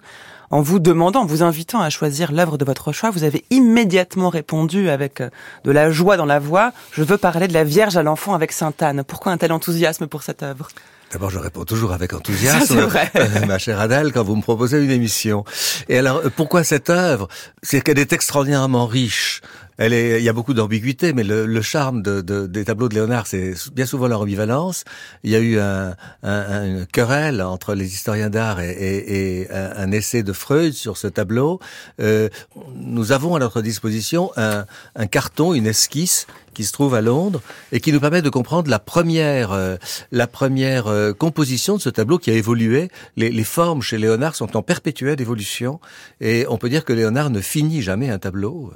[0.51, 4.29] en vous demandant, en vous invitant à choisir l'œuvre de votre choix, vous avez immédiatement
[4.29, 5.29] répondu avec euh,
[5.65, 8.53] de la joie dans la voix, je veux parler de la Vierge à l'enfant avec
[8.53, 9.03] Sainte Anne.
[9.03, 10.69] Pourquoi un tel enthousiasme pour cette œuvre?
[11.11, 13.11] D'abord, je réponds toujours avec enthousiasme, vrai.
[13.17, 15.45] Euh, ma chère Adèle, quand vous me proposez une émission.
[15.89, 17.27] Et alors, euh, pourquoi cette œuvre?
[17.65, 19.41] C'est qu'elle est extraordinairement riche.
[19.79, 22.89] Elle est, il y a beaucoup d'ambiguïté, mais le, le charme de, de, des tableaux
[22.89, 24.85] de Léonard, c'est bien souvent leur ambivalence.
[25.23, 29.51] Il y a eu un, un, une querelle entre les historiens d'art et, et, et
[29.51, 31.61] un, essai de Freud sur ce tableau.
[32.01, 32.29] Euh,
[32.75, 34.65] nous avons à notre disposition un,
[34.95, 38.71] un carton, une esquisse qui se trouve à Londres et qui nous permet de comprendre
[38.71, 39.77] la première, euh,
[40.11, 42.91] la première euh, composition de ce tableau qui a évolué.
[43.17, 45.81] Les, les formes chez Léonard sont en perpétuelle évolution
[46.23, 48.73] et on peut dire que Léonard ne finit jamais un tableau.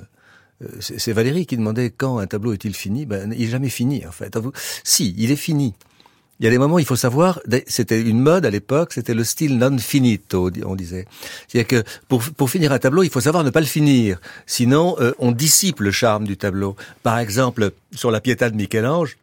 [0.62, 3.06] Euh, c'est Valérie qui demandait quand un tableau est-il fini.
[3.06, 4.36] Ben, il est jamais fini en fait.
[4.84, 5.74] Si, il est fini.
[6.40, 9.24] Il y a des moments, il faut savoir, c'était une mode à l'époque, c'était le
[9.24, 11.06] style non finito, on disait.
[11.46, 14.18] C'est-à-dire que pour, pour finir un tableau, il faut savoir ne pas le finir.
[14.46, 16.76] Sinon, euh, on dissipe le charme du tableau.
[17.02, 19.18] Par exemple, sur la Pietà de Michel-Ange,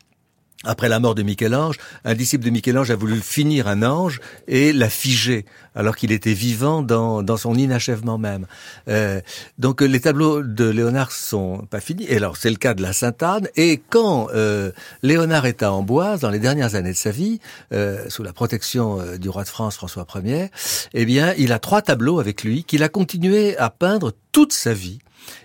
[0.64, 4.74] après la mort de Michel-Ange, un disciple de Michel-Ange a voulu finir un ange et
[4.74, 5.46] l'a figé,
[5.76, 8.48] alors qu'il était vivant dans, dans son inachèvement même.
[8.88, 9.22] Euh,
[9.60, 12.06] donc les tableaux de Léonard sont pas finis.
[12.10, 13.48] Et alors c'est le cas de la Sainte-Anne.
[13.56, 14.72] Et quand euh,
[15.04, 17.40] Léonard est à Amboise, dans les dernières années de sa vie,
[17.72, 20.50] euh, sous la protection euh, du roi de France François Ier,
[20.96, 24.74] eh bien il a trois tableaux avec lui qu'il a continué à peindre toute sa
[24.74, 24.98] vie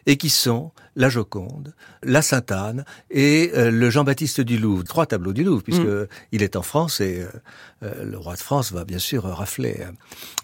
[0.06, 4.84] et qui sont la Joconde, la Sainte-Anne et euh, le Jean-Baptiste du Louvre.
[4.84, 6.06] Trois tableaux du Louvre, puisque mm.
[6.32, 7.28] il est en France et euh,
[7.82, 9.80] euh, le roi de France va bien sûr rafler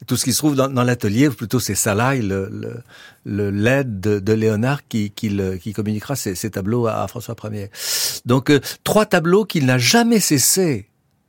[0.06, 2.82] tout ce qui se trouve dans, l'atelier, plutôt c'est Salaï, le,
[3.24, 7.70] le, l'aide de, Léonard, qui, qui, qui communiquera ces, tableaux à, à François Ier.
[8.24, 8.52] Donc
[8.84, 10.88] trois tableaux qu'il n'a jamais cessé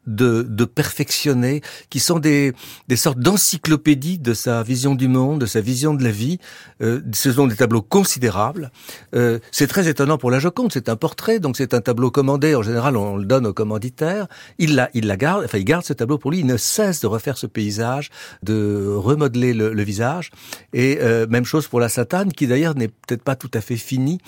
[0.10, 2.53] de, de perfectionner, qui sont des,
[2.88, 6.39] des sortes d'encyclopédies de sa vision du monde, de sa vision de la vie.
[6.82, 8.72] Euh, ce sont des tableaux considérables.
[9.16, 12.55] Euh, c'est très étonnant pour la Joconde, c'est un portrait, donc c'est un tableau commandé.
[12.55, 14.28] En général, on le donne au commanditaire.
[14.57, 16.39] Il la, il la garde, enfin, il garde ce tableau pour lui.
[16.39, 18.10] Il ne cesse de refaire ce paysage,
[18.43, 20.32] de remodeler le, le visage.
[20.74, 23.78] Et euh, même chose pour la satane, qui d'ailleurs n'est peut-être pas tout à fait
[23.78, 24.20] finie.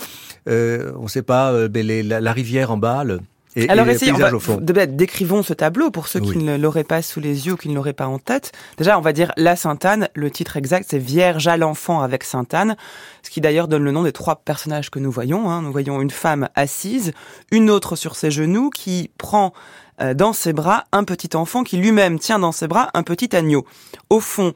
[0.47, 3.19] Euh, on ne sait pas, euh, mais la, la, rivière en bas, le,
[3.55, 7.47] et, Alors essayez, de, décrivons ce tableau pour ceux qui ne l'auraient pas sous les
[7.47, 8.53] yeux ou qui ne l'auraient pas en tête.
[8.77, 10.07] Déjà, on va dire la Sainte-Anne.
[10.13, 12.77] Le titre exact, c'est Vierge à l'enfant avec Sainte-Anne,
[13.23, 15.49] ce qui d'ailleurs donne le nom des trois personnages que nous voyons.
[15.49, 15.61] Hein.
[15.63, 17.11] Nous voyons une femme assise,
[17.51, 19.53] une autre sur ses genoux qui prend
[20.01, 23.35] euh, dans ses bras un petit enfant qui lui-même tient dans ses bras un petit
[23.35, 23.65] agneau.
[24.09, 24.53] Au fond,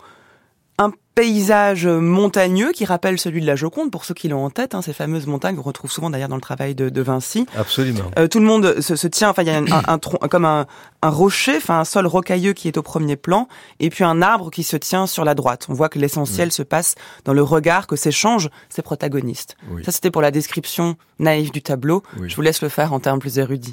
[0.77, 4.75] un paysage montagneux qui rappelle celui de la Joconde, pour ceux qui l'ont en tête,
[4.75, 7.45] hein, ces fameuses montagnes qu'on retrouve souvent d'ailleurs dans le travail de, de Vinci.
[7.55, 8.11] Absolument.
[8.19, 10.43] Euh, tout le monde se, se tient, enfin il y a un, un, tronc, comme
[10.43, 10.67] un,
[11.01, 13.47] un rocher, enfin un sol rocailleux qui est au premier plan,
[13.79, 15.67] et puis un arbre qui se tient sur la droite.
[15.69, 19.55] On voit que l'essentiel se passe dans le regard que s'échangent ces protagonistes.
[19.85, 22.03] Ça c'était pour la description naïve du tableau.
[22.25, 23.71] Je vous laisse le faire en termes plus érudits.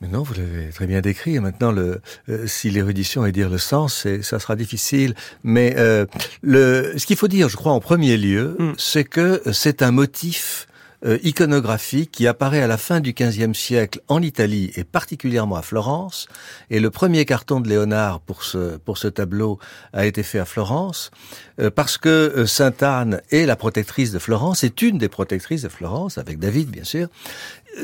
[0.00, 1.34] Mais non, vous l'avez très bien décrit.
[1.34, 5.14] Et maintenant, le, euh, si l'érudition est dire le sens, ça sera difficile.
[5.42, 6.06] Mais euh,
[6.42, 8.72] le, ce qu'il faut dire, je crois, en premier lieu, mm.
[8.78, 10.68] c'est que c'est un motif
[11.04, 15.62] euh, iconographique qui apparaît à la fin du XVe siècle en Italie et particulièrement à
[15.62, 16.26] Florence.
[16.70, 19.60] Et le premier carton de Léonard pour ce, pour ce tableau
[19.92, 21.12] a été fait à Florence
[21.60, 25.62] euh, parce que euh, Sainte Anne est la protectrice de Florence, est une des protectrices
[25.62, 27.06] de Florence, avec David bien sûr.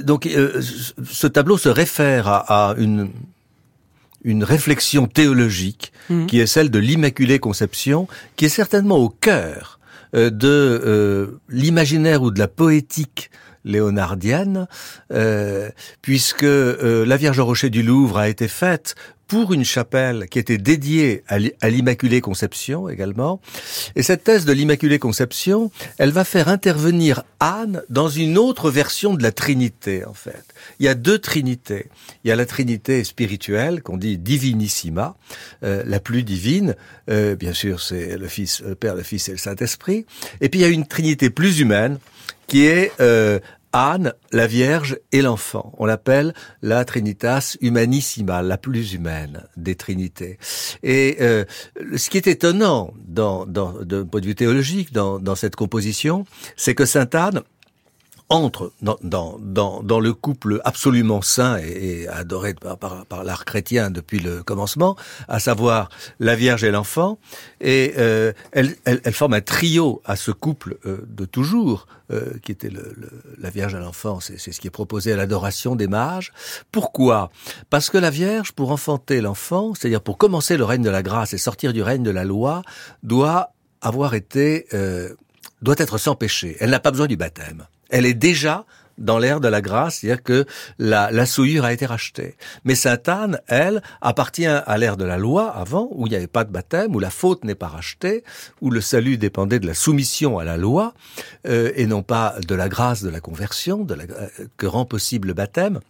[0.02, 3.10] Donc ce tableau se réfère à, à une
[4.24, 6.26] une réflexion théologique mmh.
[6.26, 9.78] qui est celle de l'Immaculée Conception, qui est certainement au cœur
[10.14, 13.30] euh, de euh, l'imaginaire ou de la poétique
[13.64, 14.66] léonardienne,
[16.02, 18.94] puisque la Vierge au rocher du Louvre a été faite
[19.26, 23.40] pour une chapelle qui était dédiée à l'Immaculée Conception également.
[23.96, 29.14] Et cette thèse de l'Immaculée Conception, elle va faire intervenir Anne dans une autre version
[29.14, 30.44] de la Trinité, en fait.
[30.78, 31.86] Il y a deux Trinités.
[32.24, 35.16] Il y a la Trinité spirituelle, qu'on dit divinissima,
[35.62, 36.76] euh, la plus divine.
[37.10, 40.06] Euh, bien sûr, c'est le Fils, le Père, le Fils et le Saint-Esprit.
[40.40, 41.98] Et puis il y a une Trinité plus humaine,
[42.46, 43.38] qui est euh,
[43.74, 45.72] Anne, la Vierge et l'enfant.
[45.78, 50.38] On l'appelle la Trinitas Humanissima, la plus humaine des Trinités.
[50.84, 51.44] Et euh,
[51.96, 56.24] ce qui est étonnant d'un point de vue théologique dans, dans cette composition,
[56.56, 57.42] c'est que Sainte Anne
[58.30, 63.44] entre dans, dans, dans, dans, le couple absolument saint et, adoré par, par, par l'art
[63.44, 64.96] chrétien depuis le commencement,
[65.28, 67.18] à savoir la Vierge et l'enfant,
[67.60, 72.38] et euh, elle, elle, elle, forme un trio à ce couple euh, de toujours, euh,
[72.42, 72.94] qui était le,
[73.38, 76.32] la Vierge et l'enfant, c'est ce qui est proposé à l'adoration des mages.
[76.72, 77.30] Pourquoi?
[77.68, 81.34] Parce que la Vierge, pour enfanter l'enfant, c'est-à-dire pour commencer le règne de la grâce
[81.34, 82.62] et sortir du règne de la loi,
[83.02, 83.52] doit
[83.82, 84.66] avoir été
[85.60, 86.56] doit être sans péché.
[86.60, 88.66] Elle n'a pas besoin du baptême elle est déjà
[88.98, 90.46] dans l'ère de la grâce, c'est-à-dire que
[90.78, 92.36] la, la, souillure a été rachetée.
[92.64, 96.26] Mais Sainte Anne, elle, appartient à l'ère de la loi avant, où il n'y avait
[96.26, 98.24] pas de baptême, où la faute n'est pas rachetée,
[98.60, 100.94] où le salut dépendait de la soumission à la loi,
[101.46, 104.84] euh, et non pas de la grâce de la conversion, de la, euh, que rend
[104.84, 105.80] possible le baptême.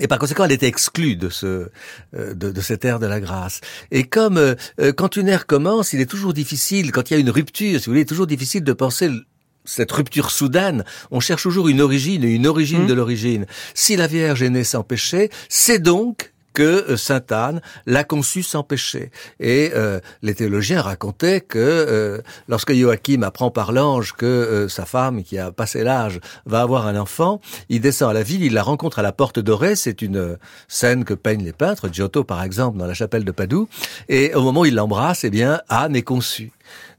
[0.00, 1.70] Et par conséquent, elle était exclue de ce
[2.14, 3.60] euh, de, de, cette ère de la grâce.
[3.90, 4.54] Et comme
[4.96, 7.86] quand une ère commence, il est toujours difficile, quand il y a une rupture, si
[7.86, 9.10] vous voulez, il est toujours difficile de penser
[9.68, 12.88] cette rupture soudaine, on cherche toujours une origine et une origine mmh.
[12.88, 13.46] de l'origine.
[13.74, 18.42] Si la Vierge est née sans péché, c'est donc que euh, Sainte Anne l'a conçue
[18.42, 19.12] sans péché.
[19.38, 25.22] Et euh, les théologiens racontaient que euh, lorsque Joachim apprend par l'ange que sa femme,
[25.22, 28.64] qui a passé l'âge, va avoir un enfant, il descend à la ville, il la
[28.64, 29.76] rencontre à la porte dorée.
[29.76, 33.68] C'est une scène que peignent les peintres, Giotto par exemple, dans la chapelle de Padoue.
[34.08, 36.50] Et au moment où il l'embrasse, eh bien, Anne est conçue.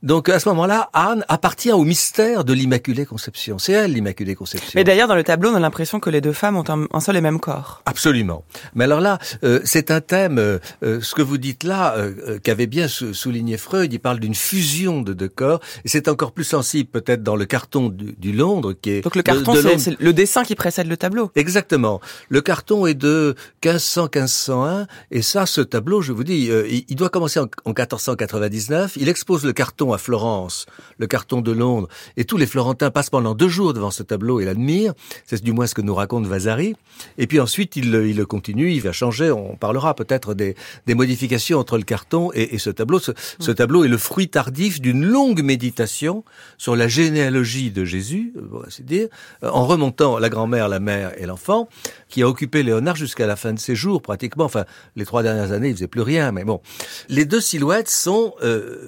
[0.01, 3.59] Donc à ce moment-là, Anne appartient au mystère de l'Immaculée Conception.
[3.59, 4.71] C'est elle l'Immaculée Conception.
[4.75, 7.17] Mais d'ailleurs, dans le tableau, on a l'impression que les deux femmes ont un, seul
[7.17, 7.81] et même corps.
[7.85, 8.43] Absolument.
[8.75, 11.95] Mais alors là, euh, c'est un thème, euh, euh, ce que vous dites là,
[12.43, 16.43] qu'avait bien souligné Freud, il parle d'une fusion de deux corps, et c'est encore plus
[16.43, 19.01] sensible peut-être dans le carton du, Londres, qui est...
[19.01, 21.31] Donc le carton, c'est le dessin qui précède le tableau.
[21.35, 21.99] Exactement.
[22.29, 26.49] Le carton est de 1500-1501, et ça, ce tableau, je vous dis,
[26.87, 30.67] il, doit commencer en, en 1499, il expose le carton à Florence,
[30.99, 34.39] le carton de Londres, et tous les Florentins passent pendant deux jours devant ce tableau
[34.39, 34.93] et l'admirent.
[35.25, 36.77] C'est du moins ce que nous raconte Vasari.
[37.17, 39.31] Et puis ensuite, il, il le continue, il va changer.
[39.31, 40.55] On parlera peut-être des,
[40.85, 42.99] des, modifications entre le carton et, ce tableau.
[42.99, 46.23] Ce, tableau est le fruit tardif d'une longue méditation
[46.57, 49.09] sur la généalogie de Jésus, on va dire,
[49.41, 51.67] en remontant la grand-mère, la mère et l'enfant,
[52.07, 54.45] qui a occupé Léonard jusqu'à la fin de ses jours, pratiquement.
[54.45, 54.63] Enfin,
[54.95, 56.61] les trois dernières années, il faisait plus rien, mais bon.
[57.09, 58.87] Les deux silhouettes sont euh,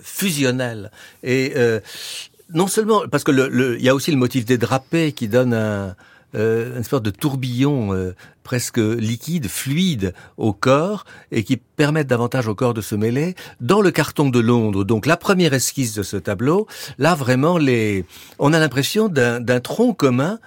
[1.24, 1.80] Et euh,
[2.54, 5.54] non seulement parce que le, il y a aussi le motif des drapés qui donne
[5.54, 5.96] un,
[6.34, 12.48] euh, une sorte de tourbillon euh, presque liquide, fluide au corps et qui permettent davantage
[12.48, 13.36] au corps de se mêler.
[13.60, 18.06] Dans le carton de Londres, donc la première esquisse de ce tableau, là vraiment les,
[18.40, 20.40] on a l'impression d'un tronc commun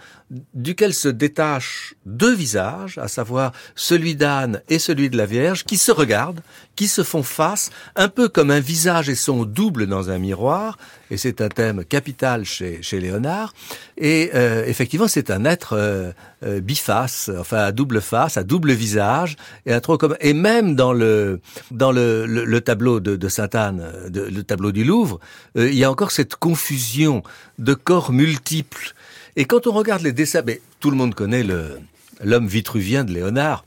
[0.54, 5.76] duquel se détachent deux visages, à savoir celui d'Anne et celui de la Vierge, qui
[5.76, 6.40] se regardent,
[6.76, 10.76] qui se font face, un peu comme un visage et son double dans un miroir,
[11.10, 13.52] et c'est un thème capital chez, chez Léonard,
[13.96, 16.12] et euh, effectivement c'est un être euh,
[16.44, 20.74] euh, biface, enfin à double face, à double visage, et un trop comme et même
[20.74, 25.20] dans le dans le, le, tableau de, de Sainte Anne, le tableau du Louvre,
[25.54, 27.22] il y a encore cette confusion
[27.58, 28.94] de corps multiples
[29.36, 31.78] et quand on regarde les dessins, mais tout le monde connaît le
[32.22, 33.64] l'homme vitruvien de Léonard.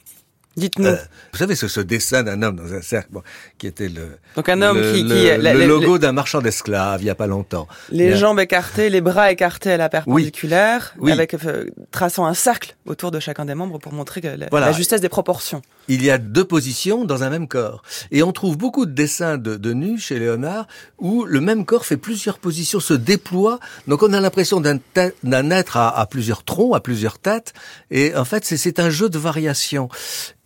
[0.57, 0.87] Dites-nous.
[0.87, 0.97] Euh,
[1.31, 3.21] vous savez, ce, ce dessin d'un homme dans un cercle, bon,
[3.59, 7.09] qui était le, Donc un homme qui, qui le, logo d'un marchand d'esclaves il y
[7.11, 7.67] a pas longtemps.
[7.91, 13.11] Les jambes écartées, les bras écartés à la perpendiculaire, avec euh, traçant un cercle autour
[13.11, 15.61] de chacun des membres pour montrer que la, justesse des proportions.
[15.87, 19.37] Il y a deux positions dans un même corps, et on trouve beaucoup de dessins
[19.37, 23.59] de, de nus chez Léonard où le même corps fait plusieurs positions, se déploie.
[23.87, 24.79] Donc on a l'impression d'un
[25.23, 27.53] d'un être à, à plusieurs troncs, à plusieurs têtes,
[27.91, 29.89] et en fait c'est un jeu de variations.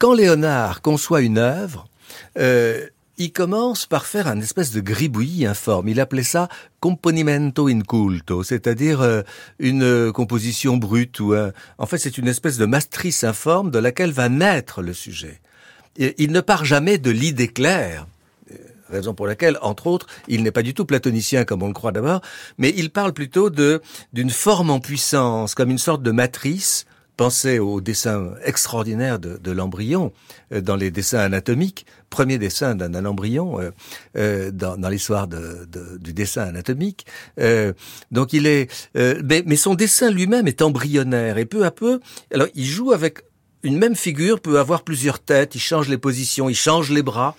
[0.02, 1.88] Quand Léonard conçoit une œuvre,
[2.40, 2.88] euh,
[3.20, 5.90] il commence par faire un espèce de gribouillis informe.
[5.90, 6.50] Il appelait ça
[6.80, 9.22] componimento inculto, c'est-à-dire euh,
[9.60, 11.52] une composition brute ou un...
[11.78, 15.40] En fait, c'est une espèce de matrice informe de laquelle va naître le sujet.
[15.98, 18.08] il ne part jamais de l'idée claire
[18.90, 21.92] raison pour laquelle, entre autres, il n'est pas du tout platonicien comme on le croit
[21.94, 22.22] d'abord,
[22.58, 23.82] mais il parle plutôt de
[24.14, 26.88] d'une forme en puissance, comme une sorte de matrice
[27.22, 30.12] Pensez au dessin extraordinaire de, l'embryon
[30.52, 33.70] euh, dans les dessins anatomiques, premier dessin d'un embryon euh,
[34.18, 37.06] euh, dans, l'histoire du dessin anatomique.
[38.10, 42.00] donc il est, mais, mais son dessin lui-même est embryonnaire et peu à peu,
[42.34, 43.20] alors il joue avec
[43.64, 47.36] une même figure peut avoir plusieurs têtes, il change les positions, il change les bras.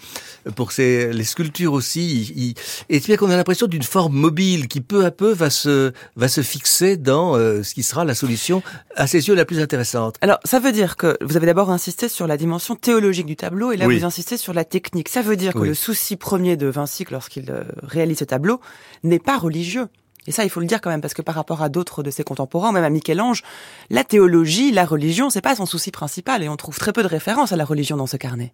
[0.56, 2.54] Pour ces, les sculptures aussi, il,
[2.88, 6.26] et bien qu'on a l'impression d'une forme mobile qui peu à peu va se, va
[6.26, 8.60] se fixer dans euh, ce qui sera la solution
[8.96, 10.16] à ses yeux la plus intéressante.
[10.20, 13.70] Alors, ça veut dire que vous avez d'abord insisté sur la dimension théologique du tableau
[13.70, 15.08] et là vous insistez sur la technique.
[15.08, 18.60] Ça veut dire que le souci premier de Vinci lorsqu'il euh, réalise ce tableau
[19.04, 19.88] n'est pas religieux.
[20.26, 22.10] Et ça, il faut le dire quand même, parce que par rapport à d'autres de
[22.10, 23.42] ses contemporains, même à Michel-Ange,
[23.90, 27.08] la théologie, la religion, c'est pas son souci principal, et on trouve très peu de
[27.08, 28.52] références à la religion dans ce carnet.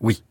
[0.00, 0.22] Oui.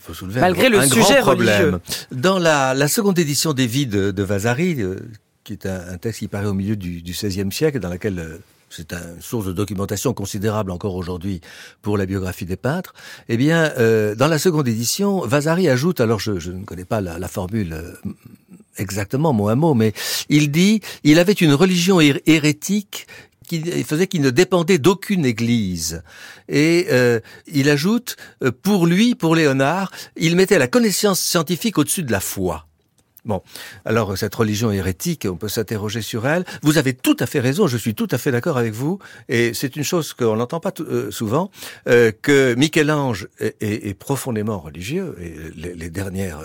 [0.00, 1.80] Faut soulever Malgré le sujet problème.
[2.12, 4.96] Dans la, seconde édition des vies de, Vasari, euh,
[5.44, 8.38] qui est un, texte qui paraît au milieu du, XVIe siècle, dans laquelle euh,
[8.70, 11.40] c'est une source de documentation considérable encore aujourd'hui
[11.82, 12.94] pour la biographie des peintres.
[13.28, 17.28] Eh bien, euh, dans la seconde édition, Vasari ajoute, alors je, ne connais pas la,
[17.28, 17.76] formule
[18.78, 19.92] exactement mot à mot, mais
[20.28, 23.06] il dit, il avait une religion hérétique
[23.48, 26.02] qui faisait qu'il ne dépendait d'aucune église.
[26.48, 32.02] Et euh, il ajoute, euh, pour lui, pour Léonard, il mettait la connaissance scientifique au-dessus
[32.02, 32.66] de la foi.
[33.24, 33.42] Bon,
[33.84, 36.44] alors cette religion hérétique, on peut s'interroger sur elle.
[36.62, 39.52] Vous avez tout à fait raison, je suis tout à fait d'accord avec vous, et
[39.52, 41.50] c'est une chose qu'on n'entend pas euh, souvent,
[41.84, 46.40] que Michel-Ange est, profondément religieux, et les, les dernières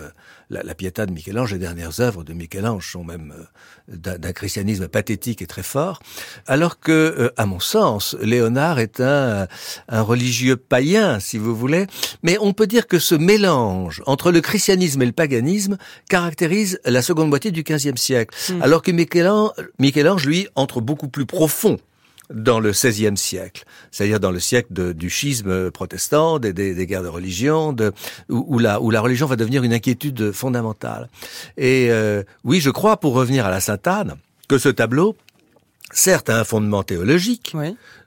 [0.53, 4.87] la, la Pietà de Michel-Ange, les dernières œuvres de Michel-Ange sont même euh, d'un christianisme
[4.87, 6.01] pathétique et très fort,
[6.47, 9.47] alors que, euh, à mon sens, Léonard est un,
[9.89, 11.87] un religieux païen, si vous voulez,
[12.21, 15.77] mais on peut dire que ce mélange entre le christianisme et le paganisme
[16.09, 18.61] caractérise la seconde moitié du XVe siècle, hmm.
[18.61, 21.79] alors que Michel-Ange, lui, entre beaucoup plus profond
[22.33, 27.07] dans le XVIe siècle, c'est-à-dire dans le siècle du schisme protestant, des, des, guerres de
[27.07, 27.93] religion, de,
[28.29, 31.09] où, la, où la religion va devenir une inquiétude fondamentale.
[31.57, 34.15] Et euh, oui, je crois, pour revenir à la Sainte-Anne,
[34.47, 35.15] que ce tableau,
[35.91, 37.55] certes, a un fondement théologique,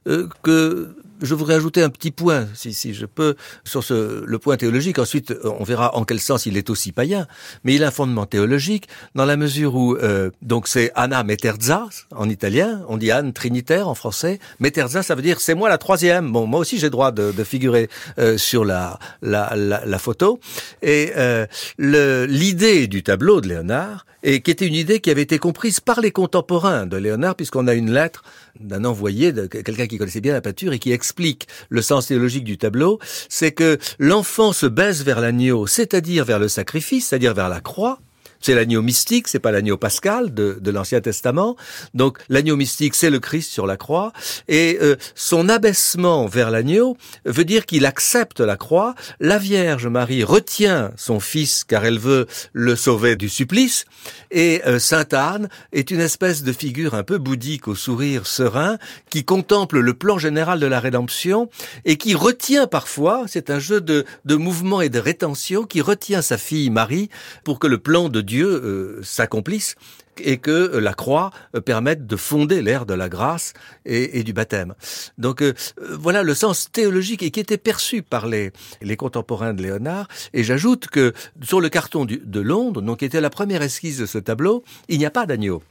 [0.06, 4.38] euh, que je voudrais ajouter un petit point, si, si je peux, sur ce, le
[4.38, 4.98] point théologique.
[4.98, 7.26] Ensuite, on verra en quel sens il est aussi païen.
[7.64, 11.86] Mais il a un fondement théologique dans la mesure où, euh, donc c'est Anna Meterza
[12.14, 12.82] en italien.
[12.88, 14.38] On dit Anne Trinitaire en français.
[14.60, 16.32] Meterza, ça veut dire c'est moi la troisième.
[16.32, 17.88] Bon, moi aussi j'ai droit de, de figurer
[18.18, 20.40] euh, sur la, la, la, la, photo.
[20.82, 21.46] Et euh,
[21.78, 26.00] l'idée du tableau de Léonard, et qui était une idée qui avait été comprise par
[26.00, 28.24] les contemporains de Léonard, puisqu'on a une lettre
[28.58, 32.42] d'un envoyé, de quelqu'un qui connaissait bien la peinture et qui explique le sens théologique
[32.42, 32.98] du tableau,
[33.28, 38.00] c'est que l'enfant se baisse vers l'agneau, c'est-à-dire vers le sacrifice, c'est-à-dire vers la croix,
[38.40, 41.56] c'est l'agneau mystique, c'est pas l'agneau pascal de, de l'Ancien Testament.
[41.94, 44.12] Donc l'agneau mystique, c'est le Christ sur la croix.
[44.48, 48.94] Et euh, son abaissement vers l'agneau veut dire qu'il accepte la croix.
[49.20, 53.84] La Vierge Marie retient son fils car elle veut le sauver du supplice.
[54.30, 58.78] Et euh, Sainte Anne est une espèce de figure un peu bouddhique au sourire serein
[59.10, 61.48] qui contemple le plan général de la rédemption
[61.84, 66.22] et qui retient parfois, c'est un jeu de, de mouvement et de rétention, qui retient
[66.22, 67.08] sa fille Marie
[67.44, 69.76] pour que le plan de Dieu euh, s'accomplisse
[70.18, 73.54] et que euh, la croix euh, permette de fonder l'ère de la grâce
[73.86, 74.74] et, du baptême.
[75.16, 75.42] Donc
[75.78, 80.08] voilà le sens théologique et qui était perçu par les, les contemporains de Léonard.
[80.34, 81.12] Et j'ajoute que
[81.42, 84.98] sur le carton de Londres, donc qui était la première esquisse de ce tableau, il
[84.98, 85.62] n'y a pas d'agneau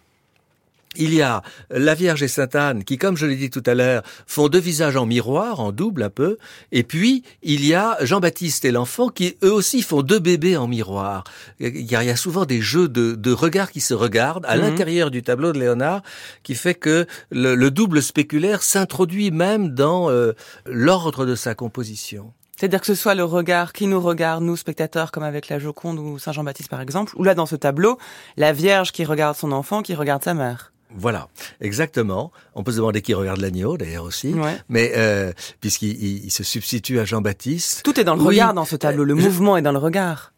[0.98, 3.74] il y a la Vierge et Sainte Anne qui, comme je l'ai dit tout à
[3.74, 6.38] l'heure, font deux visages en miroir, en double un peu.
[6.72, 10.68] Et puis, il y a Jean-Baptiste et l'enfant qui, eux aussi, font deux bébés en
[10.68, 11.24] miroir.
[11.60, 14.62] Il y a souvent des jeux de, regards qui se regardent à mhm.
[14.62, 16.02] l'intérieur du tableau de Léonard
[16.44, 20.34] qui fait que le, double spéculaire s'introduit même dans euh,
[20.66, 22.32] l'ordre de sa composition.
[22.58, 26.00] C'est-à-dire que ce soit le regard qui nous regarde, nous spectateurs, comme avec la Joconde
[26.00, 27.98] ou Saint Jean-Baptiste par exemple, ou là dans ce tableau,
[28.38, 30.72] la Vierge qui regarde son enfant, qui regarde sa mère.
[30.94, 31.28] Voilà,
[31.62, 32.32] exactement.
[32.54, 34.34] On peut se demander qui regarde l'agneau d'ailleurs aussi,
[34.70, 37.82] mais euh, puisqu'il se substitue à Jean-Baptiste.
[37.84, 39.04] Tout est dans le regard dans ce tableau.
[39.04, 40.34] Le euh, mouvement est dans le regard.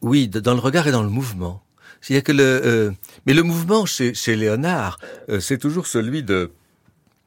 [0.00, 1.62] Oui, dans le regard et dans le mouvement.
[2.00, 2.90] C'est-à-dire que le, euh,
[3.26, 4.98] mais le mouvement chez, chez Léonard,
[5.40, 6.52] c'est toujours celui de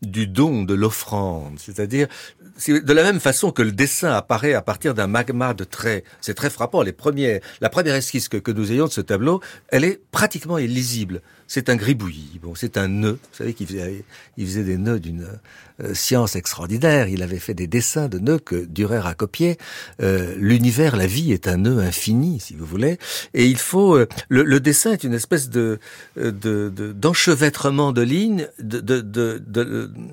[0.02, 1.60] du don, de l'offrande.
[1.60, 2.08] C'est-à-dire,
[2.68, 6.04] de la même façon que le dessin apparaît à partir d'un magma de traits.
[6.22, 6.82] C'est très frappant.
[6.82, 10.58] Les premiers, la première esquisse que, que nous ayons de ce tableau, elle est pratiquement
[10.58, 11.22] illisible
[11.54, 12.40] c'est un gribouillis.
[12.42, 13.20] Bon, c'est un nœud.
[13.22, 14.06] Vous savez qu'il faisait,
[14.38, 15.28] il faisait des nœuds d'une
[15.82, 17.10] euh, science extraordinaire.
[17.10, 19.58] Il avait fait des dessins de nœuds que Durer a copiés.
[20.02, 23.00] Euh, L'univers, la vie est un nœud infini, si vous voulez.
[23.34, 25.80] Et il faut, euh, le, dessin est une espèce de
[26.16, 28.48] d'enchevêtrement de, lignes,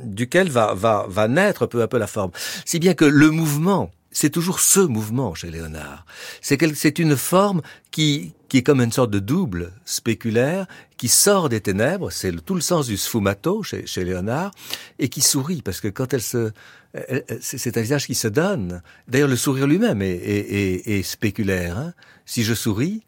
[0.05, 2.33] duquel va, va, va naître peu à peu la forme.
[2.65, 6.07] Si bien que le mouvement c'est toujours ce mouvement chez Léonard.
[6.41, 10.67] C'est une forme qui, qui est comme une sorte de double spéculaire,
[10.97, 14.51] qui sort des ténèbres, c'est tout le sens du sfumato chez, chez Léonard,
[14.99, 16.53] et qui sourit, parce que quand elle se...
[17.41, 18.83] C'est un visage qui se donne.
[19.09, 21.77] D'ailleurs, le sourire lui-même est, est, est, spéculaire.
[21.77, 21.93] Hein.
[22.25, 23.03] Si je souris,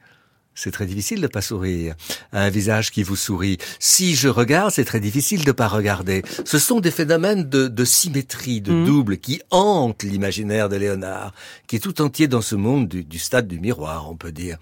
[0.61, 1.95] c'est très difficile de pas sourire
[2.32, 3.59] à un visage qui vous sourit.
[3.78, 6.23] Si je regarde, c'est très difficile de pas regarder.
[6.45, 8.85] Ce sont des phénomènes de, de symétrie, de mmh.
[8.85, 11.32] double, qui hantent l'imaginaire de Léonard,
[11.66, 14.59] qui est tout entier dans ce monde du, du stade du miroir, on peut dire.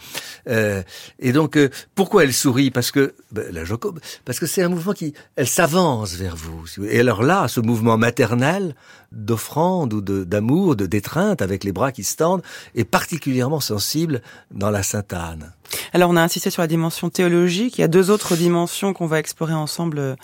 [0.49, 0.83] Euh,
[1.19, 2.70] et donc, euh, pourquoi elle sourit?
[2.70, 3.65] Parce que ben, la
[4.25, 6.65] parce que c'est un mouvement qui, elle s'avance vers vous.
[6.85, 8.75] Et alors là, ce mouvement maternel
[9.12, 12.43] d'offrande ou d'amour, de d'étreinte avec les bras qui se tendent,
[12.74, 15.52] est particulièrement sensible dans la Sainte Anne.
[15.93, 19.06] Alors on a insisté sur la dimension théologique, il y a deux autres dimensions qu'on
[19.06, 20.14] va explorer ensemble euh,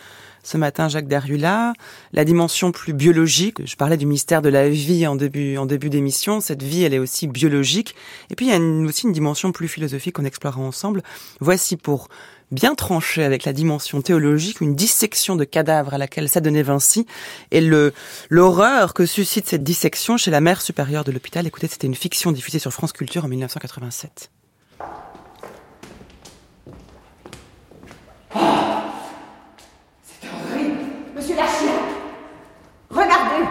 [0.42, 1.72] ce matin, Jacques Derrula.
[2.12, 5.90] La dimension plus biologique, je parlais du mystère de la vie en début, en début
[5.90, 7.94] d'émission, cette vie elle est aussi biologique.
[8.30, 11.02] Et puis il y a aussi une dimension plus philosophique qu'on explorera ensemble.
[11.40, 12.08] Voici pour
[12.50, 17.06] bien tranché avec la dimension théologique, une dissection de cadavres à laquelle s'adonnait Vinci,
[17.50, 17.92] et le
[18.30, 21.46] l'horreur que suscite cette dissection chez la mère supérieure de l'hôpital.
[21.46, 24.30] Écoutez, c'était une fiction diffusée sur France Culture en 1987.
[30.02, 30.78] c'est horrible
[31.14, 31.72] Monsieur Lachien
[32.90, 33.48] Regardez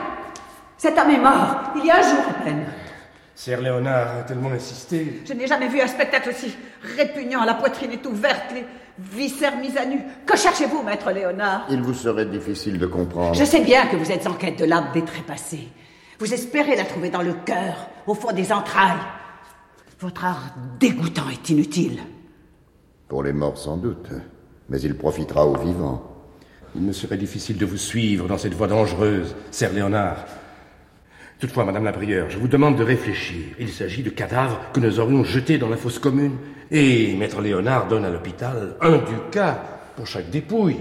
[0.77, 2.82] Cet homme est mort, il y a un jour à peine.
[3.35, 5.23] Sir Léonard a tellement insisté.
[5.25, 6.55] Je n'ai jamais vu un spectacle aussi
[6.97, 7.43] répugnant.
[7.45, 8.63] La poitrine est ouverte, les
[8.99, 9.99] viscères mis à nu.
[10.25, 11.65] Que cherchez-vous, maître Léonard?
[11.69, 13.33] Il vous serait difficile de comprendre.
[13.33, 15.67] Je sais bien que vous êtes en quête de l'âme des trépassés.
[16.19, 19.01] Vous espérez la trouver dans le cœur, au fond des entrailles.
[19.99, 21.99] Votre art dégoûtant est inutile.
[23.07, 24.09] Pour les morts, sans doute.
[24.69, 26.03] Mais il profitera aux vivants.
[26.75, 30.25] Il me serait difficile de vous suivre dans cette voie dangereuse, Sir Léonard.
[31.39, 33.43] Toutefois, Madame la Prieure, je vous demande de réfléchir.
[33.59, 36.37] Il s'agit de cadavres que nous aurions jetés dans la fosse commune.
[36.71, 39.63] Et Maître Léonard donne à l'hôpital un ducat
[39.95, 40.79] pour chaque dépouille.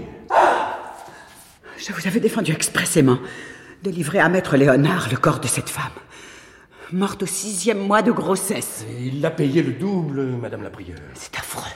[1.77, 3.17] Je vous avais défendu expressément
[3.83, 5.91] de livrer à Maître Léonard le corps de cette femme,
[6.93, 8.85] morte au sixième mois de grossesse.
[9.01, 10.97] il l'a payé le double, Madame la Prieure.
[11.13, 11.71] C'est affreux.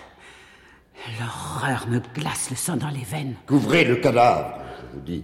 [1.20, 3.36] L'horreur me glace le sang dans les veines.
[3.46, 5.24] Couvrez le cadavre, je vous dis.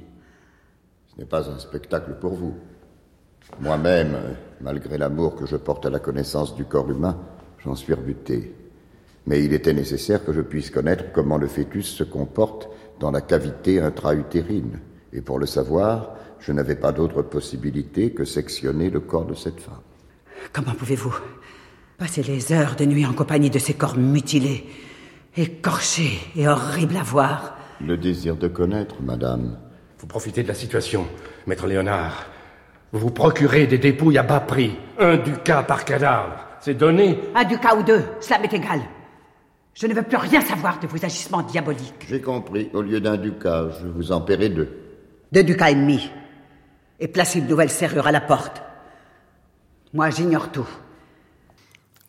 [1.13, 2.57] Ce n'est pas un spectacle pour vous.
[3.59, 4.17] Moi-même,
[4.61, 7.17] malgré l'amour que je porte à la connaissance du corps humain,
[7.63, 8.55] j'en suis rebuté.
[9.25, 12.69] Mais il était nécessaire que je puisse connaître comment le fœtus se comporte
[12.99, 14.79] dans la cavité intra-utérine.
[15.13, 19.61] Et pour le savoir, je n'avais pas d'autre possibilité que sectionner le corps de cette
[19.61, 19.81] femme.
[20.51, 21.15] Comment pouvez-vous
[21.97, 24.65] passer les heures de nuit en compagnie de ces corps mutilés,
[25.37, 27.57] écorchés et horribles à voir?
[27.79, 29.57] Le désir de connaître, madame.
[29.99, 31.07] Vous profitez de la situation,
[31.47, 32.32] maître Léonard.
[32.93, 34.77] Vous vous procurez des dépouilles à bas prix.
[34.99, 36.45] Un ducat par cadavre.
[36.59, 37.19] C'est donné.
[37.33, 38.81] Un ducat ou deux, cela m'est égal.
[39.73, 42.05] Je ne veux plus rien savoir de vos agissements diaboliques.
[42.07, 42.69] J'ai compris.
[42.71, 44.69] Au lieu d'un ducat, je vous en paierai deux.
[45.31, 46.11] Deux ducats et demi.
[46.99, 48.61] Et placez une nouvelle serrure à la porte.
[49.93, 50.69] Moi, j'ignore tout.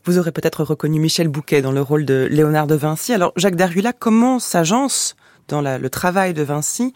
[0.04, 3.14] Vous aurez peut-être reconnu Michel Bouquet dans le rôle de Léonard de Vinci.
[3.14, 5.16] Alors, Jacques Derrula, comment s'agence
[5.48, 6.92] dans le travail de Vinci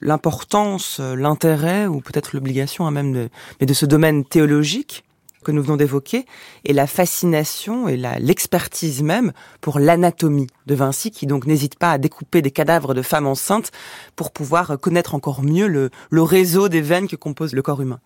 [0.00, 3.28] l'importance, euh, l'intérêt ou peut-être l'obligation hein, même de,
[3.60, 5.04] mais de ce domaine théologique
[5.44, 6.26] que nous venons d'évoquer
[6.64, 11.98] et la fascination et l'expertise même pour l'anatomie de Vinci qui donc n'hésite pas à
[11.98, 13.70] découper des cadavres de femmes enceintes
[14.16, 18.00] pour pouvoir connaître encore mieux le, le réseau des veines que compose le corps humain.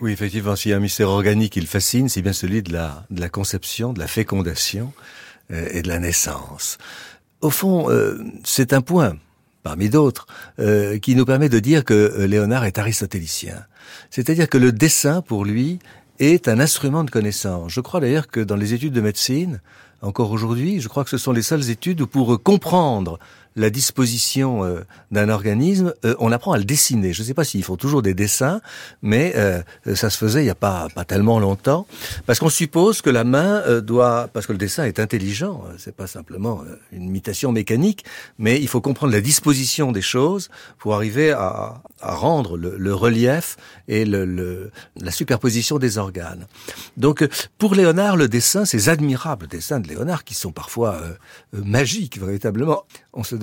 [0.00, 2.72] Oui, effectivement, s'il y a un mystère organique qui le fascine, c'est bien celui de
[2.72, 4.92] la, de la conception, de la fécondation
[5.52, 6.78] euh, et de la naissance.
[7.42, 9.18] Au fond, euh, c'est un point
[9.64, 10.26] parmi d'autres,
[10.60, 13.64] euh, qui nous permet de dire que euh, Léonard est aristotélicien.
[14.10, 15.80] C'est-à-dire que le dessin, pour lui,
[16.20, 17.72] est un instrument de connaissance.
[17.72, 19.60] Je crois d'ailleurs que dans les études de médecine,
[20.02, 23.18] encore aujourd'hui, je crois que ce sont les seules études où pour comprendre
[23.56, 27.12] la disposition euh, d'un organisme, euh, on apprend à le dessiner.
[27.12, 28.60] Je ne sais pas s'ils font toujours des dessins,
[29.02, 29.62] mais euh,
[29.94, 31.86] ça se faisait il n'y a pas, pas tellement longtemps,
[32.26, 36.06] parce qu'on suppose que la main doit, parce que le dessin est intelligent, c'est pas
[36.06, 36.62] simplement
[36.92, 38.04] une imitation mécanique,
[38.38, 42.94] mais il faut comprendre la disposition des choses pour arriver à, à rendre le, le,
[42.94, 43.56] relief
[43.88, 46.46] et le, le, la superposition des organes.
[46.96, 47.26] Donc,
[47.58, 51.00] pour Léonard, le dessin, ces admirables dessins de Léonard, qui sont parfois
[51.52, 52.84] magiques, véritablement,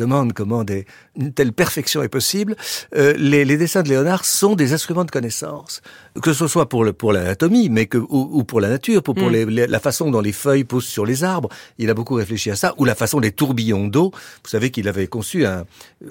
[0.01, 2.55] demande comment des, une telle perfection est possible.
[2.95, 5.81] Euh, les, les, dessins de Léonard sont des instruments de connaissance,
[6.21, 9.15] que ce soit pour le, pour l'anatomie, mais que ou, ou, pour la nature, pour,
[9.15, 9.49] pour mm.
[9.49, 11.49] les, la façon dont les feuilles poussent sur les arbres.
[11.77, 14.11] Il a beaucoup réfléchi à ça, ou la façon des tourbillons d'eau.
[14.43, 15.65] Vous savez qu'il avait conçu un,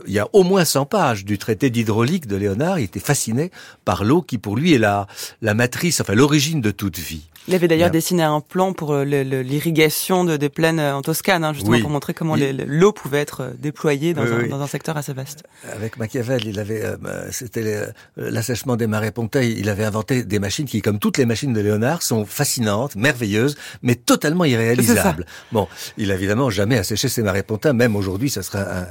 [0.06, 2.78] il y a au moins 100 pages du traité d'hydraulique de Léonard.
[2.78, 3.50] Il était fasciné
[3.84, 5.06] par l'eau qui pour lui est la,
[5.42, 7.26] la matrice, enfin l'origine de toute vie.
[7.50, 11.42] Il avait d'ailleurs dessiné un plan pour euh, l'irrigation de, des plaines euh, en Toscane,
[11.42, 14.96] hein, justement pour montrer comment l'eau pouvait être euh, déployée dans, un, dans, un, secteur
[14.96, 15.42] assez vaste.
[15.72, 16.84] Avec Machiavel, il avait,
[17.32, 19.58] c'était l'assèchement des marais ponctuels.
[19.58, 23.56] Il avait inventé des machines qui, comme toutes les machines de Léonard, sont fascinantes, merveilleuses,
[23.82, 25.26] mais totalement irréalisables.
[25.50, 25.66] Bon,
[25.96, 27.72] il a évidemment jamais asséché ses marais pontins.
[27.72, 28.86] Même aujourd'hui, ça serait un,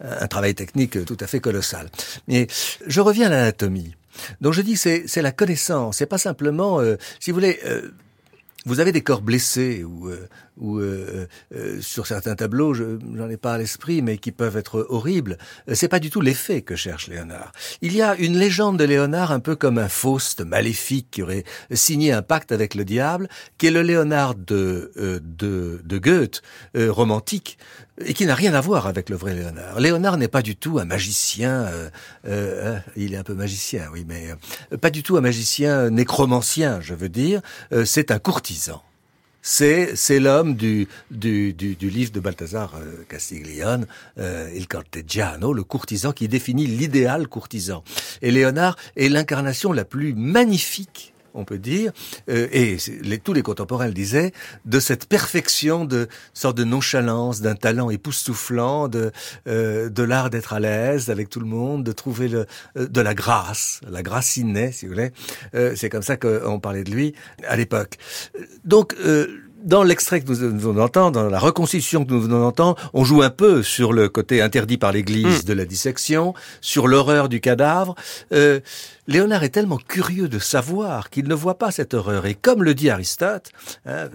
[0.00, 1.88] un, un travail technique tout à fait colossal.
[2.26, 2.48] Mais
[2.84, 3.94] je reviens à l'anatomie.
[4.40, 7.90] Donc je dis c'est la connaissance, c'est pas simplement euh, si vous voulez euh,
[8.66, 13.28] vous avez des corps blessés ou, euh, ou euh, euh, sur certains tableaux, je n'en
[13.28, 15.38] ai pas à l'esprit, mais qui peuvent être horribles.
[15.72, 17.52] C'est pas du tout l'effet que cherche Léonard.
[17.82, 21.44] Il y a une légende de Léonard un peu comme un Faust maléfique qui aurait
[21.72, 23.28] signé un pacte avec le diable,
[23.58, 26.42] qui est le Léonard de de, Goethe,
[26.74, 27.58] romantique,
[28.04, 29.80] et qui n'a rien à voir avec le vrai Léonard.
[29.80, 31.66] Léonard n'est pas du tout un magicien.
[32.96, 34.28] Il est un peu magicien, oui, mais
[34.78, 37.40] pas du tout un magicien nécromancien, je veux dire.
[37.84, 38.82] C'est un courtisan
[39.46, 43.86] c'est c'est l'homme du, du, livre de Balthazar euh, Castiglione,
[44.18, 47.84] euh, Il Cortegiano, le courtisan qui définit l'idéal courtisan.
[48.22, 51.92] Et Léonard est l'incarnation la plus magnifique on peut dire,
[52.28, 52.78] euh, et
[53.18, 54.32] tous les contemporains le disaient,
[54.64, 59.12] de cette perfection de sorte de nonchalance, d'un talent époustouflant, de
[59.46, 62.46] euh, de l'art d'être à l'aise avec tout le monde, de trouver le,
[62.76, 65.12] euh, de la grâce, la grâce innée, si vous voulez.
[65.76, 67.14] c'est comme ça qu'on parlait de lui
[67.46, 67.96] à l'époque.
[68.64, 68.94] Donc
[69.66, 73.22] dans l'extrait que nous venons d'entendre, dans la reconstitution que nous venons d'entendre, on joue
[73.22, 75.46] un peu sur le côté interdit par l'Église hmm.
[75.46, 77.96] de la dissection, sur l'horreur du cadavre.
[78.32, 78.60] Euh,
[79.08, 82.26] Léonard est tellement curieux de savoir qu'il ne voit pas cette horreur.
[82.26, 83.50] Et comme le dit Aristote,
[83.86, 84.08] hein,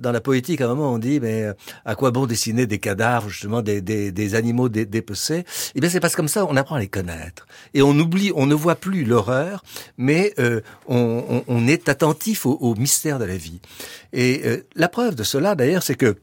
[0.00, 1.52] dans la poétique, à un moment, on dit, mais euh,
[1.84, 5.44] à quoi bon dessiner des cadavres, justement, des, des, des animaux dé dépecés?
[5.74, 7.46] Eh bien, c'est parce que comme ça, on apprend à les connaître.
[7.74, 9.62] Et on oublie, on ne voit plus l'horreur,
[9.98, 13.60] mais euh, on, on, on, est attentif au, au, mystère de la vie.
[14.12, 16.16] Et euh, la preuve de cela, d'ailleurs, c'est que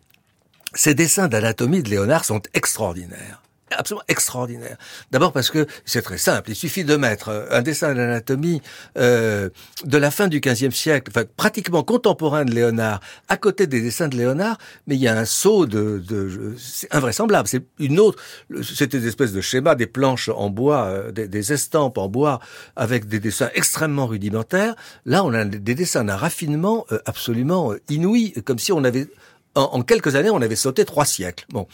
[0.73, 4.77] ces dessins d'anatomie de Léonard sont extraordinaires absolument extraordinaire.
[5.11, 6.51] D'abord parce que c'est très simple.
[6.51, 8.61] Il suffit de mettre euh, un dessin d'anatomie
[8.97, 9.49] euh,
[9.83, 14.07] de la fin du XVe siècle, enfin pratiquement contemporain de Léonard, à côté des dessins
[14.07, 17.47] de Léonard, mais il y a un saut de, de c'est invraisemblable.
[17.47, 18.21] C'est une autre,
[18.63, 22.39] c'était des espèces de schémas, des planches en bois, euh, des, estampes en bois
[22.75, 24.75] avec des dessins extrêmement rudimentaires.
[25.05, 29.07] Là, on a des dessins d'un raffinement euh, absolument inouï, comme si on avait
[29.55, 31.45] en, quelques années, on avait sauté trois siècles.
[31.49, 31.67] Bon,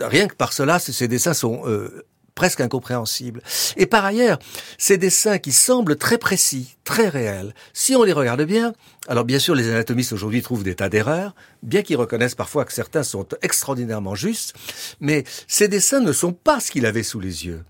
[0.00, 3.42] rien que par cela, ces dessins sont euh, presque incompréhensibles.
[3.76, 4.38] Et par ailleurs,
[4.78, 8.72] ces dessins qui semblent très précis, très réels, si on les regarde bien,
[9.08, 12.72] alors bien sûr, les anatomistes aujourd'hui trouvent des tas d'erreurs, bien qu'ils reconnaissent parfois que
[12.72, 14.54] certains sont extraordinairement justes,
[15.00, 17.62] mais ces dessins ne sont pas ce qu'il avait sous les yeux.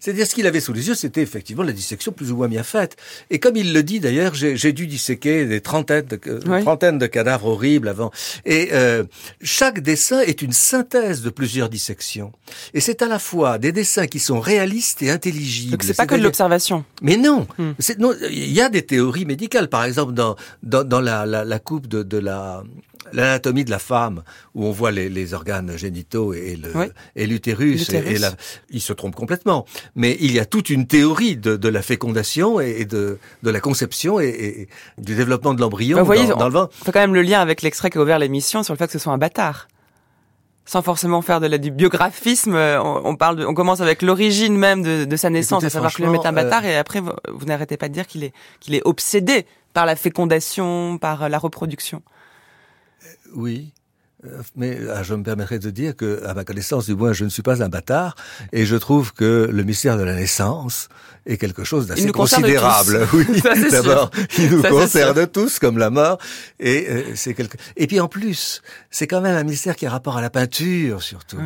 [0.00, 2.62] C'est-à-dire ce qu'il avait sous les yeux, c'était effectivement la dissection plus ou moins bien
[2.62, 2.96] faite.
[3.30, 7.48] Et comme il le dit d'ailleurs, j'ai dû disséquer des trentaines de, trentaines de cadavres
[7.48, 8.10] horribles avant.
[8.44, 9.04] Et euh,
[9.42, 12.32] chaque dessin est une synthèse de plusieurs dissections.
[12.74, 15.72] Et c'est à la fois des dessins qui sont réalistes et intelligibles.
[15.72, 16.84] Donc c'est pas que de l'observation.
[17.02, 17.72] Mais non, hmm.
[17.98, 19.68] non, il y a des théories médicales.
[19.68, 22.62] Par exemple, dans dans, dans la, la, la coupe de, de la
[23.12, 24.22] l'anatomie de la femme,
[24.54, 26.58] où on voit les, les organes génitaux et
[27.16, 28.16] l'utérus, et,
[28.70, 29.66] il se trompe complètement.
[29.94, 33.60] Mais il y a toute une théorie de, de la fécondation et, de, de la
[33.60, 34.68] conception et,
[34.98, 36.68] du développement de l'embryon dans, dans, le vent.
[36.80, 38.86] On fait quand même le lien avec l'extrait qui a ouvert l'émission sur le fait
[38.86, 39.68] que ce soit un bâtard
[40.66, 44.82] sans forcément faire de la, du biographisme, euh, on, parle, on commence avec l'origine même
[44.82, 47.12] de, de, sa naissance, à savoir que le est un bâtard, euh, et après vous,
[47.32, 51.38] vous n'arrêtez pas de dire qu'il est qu'il est obsédé par la fécondation, par la
[51.38, 52.02] reproduction.
[53.34, 53.72] Oui.
[54.24, 57.24] Euh, mais ah, je me permettrai de dire que, à ma connaissance, du moins, je
[57.24, 58.16] ne suis pas un bâtard,
[58.52, 60.88] et je trouve que le mystère de la naissance
[61.26, 63.06] est quelque chose d'assez considérable.
[63.12, 63.26] Oui,
[63.70, 66.18] d'abord, il nous concerne tous comme la mort,
[66.58, 67.56] et euh, c'est quelque.
[67.76, 71.02] Et puis en plus, c'est quand même un mystère qui a rapport à la peinture,
[71.02, 71.38] surtout.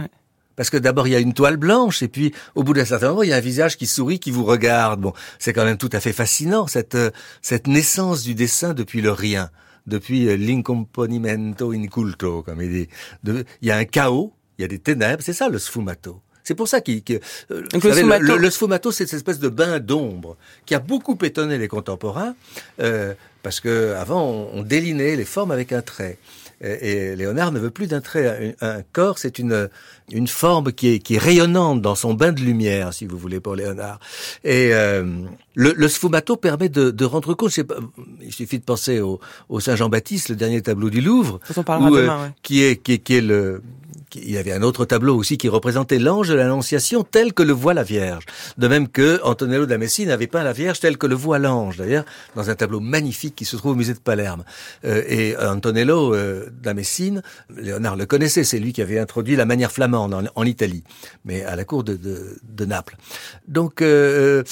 [0.57, 3.09] Parce que d'abord, il y a une toile blanche, et puis, au bout d'un certain
[3.09, 5.01] moment, il y a un visage qui sourit, qui vous regarde.
[5.01, 7.11] Bon, c'est quand même tout à fait fascinant, cette, euh,
[7.41, 9.51] cette naissance du dessin depuis le rien,
[9.87, 12.89] depuis euh, l'incomponimento inculto, comme il dit.
[13.25, 16.21] il y a un chaos, il y a des ténèbres, c'est ça le sfumato.
[16.43, 17.21] C'est pour ça qu'il, que,
[17.51, 20.37] euh, le, sfumato, c'est cette espèce de bain d'ombre
[20.67, 22.35] qui a beaucoup étonné les contemporains,
[22.81, 26.19] euh, parce que avant on, on, délinait les formes avec un trait.
[26.63, 28.55] Et, Léonard ne veut plus d'un trait.
[28.61, 29.69] Un, corps, c'est une,
[30.11, 33.41] une forme qui est, qui est rayonnante dans son bain de lumière, si vous voulez,
[33.41, 33.99] pour Léonard.
[34.45, 35.05] Et euh,
[35.55, 37.63] le, le, sfumato permet de, de rendre compte.
[37.63, 37.77] Pas,
[38.21, 42.29] il suffit de penser au, au Saint Jean-Baptiste, le dernier tableau du Louvre, où, euh,
[42.43, 43.63] qui est qui est, qui est le
[44.15, 47.53] il y avait un autre tableau aussi qui représentait l'ange de l'Annonciation tel que le
[47.53, 48.25] voit la Vierge.
[48.59, 51.77] De même que Antonello da Messine avait peint la Vierge telle que le voit l'ange,
[51.77, 52.05] d'ailleurs,
[52.37, 54.45] dans un tableau magnifique qui se trouve au musée de Palerme.
[54.85, 57.23] Euh, et Antonello euh, da Messine,
[57.57, 60.83] Léonard le connaissait, c'est lui qui avait introduit la manière flamande en, Italie,
[61.25, 61.99] mais à la cour de,
[62.65, 62.97] Naples.
[63.49, 64.43] Donc, euh,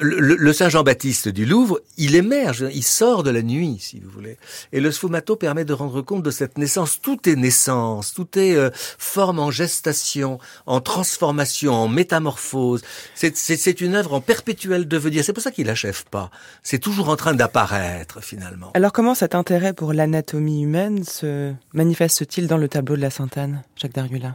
[0.00, 4.36] le, Saint Jean-Baptiste du Louvre, il émerge, il sort de la nuit, si vous voulez.
[4.72, 7.00] Et le sfumato permet de rendre compte de cette naissance.
[7.00, 12.82] Tout est naissance, tout est euh, forme en gestation, en transformation, en métamorphose.
[13.14, 15.24] C'est une œuvre en perpétuel devenir.
[15.24, 16.30] C'est pour ça qu'il n'achève pas.
[16.62, 18.70] C'est toujours en train d'apparaître, finalement.
[18.74, 23.62] Alors comment cet intérêt pour l'anatomie humaine se manifeste-t-il dans le tableau de la Sainte-Anne,
[23.76, 24.34] Jacques Dargula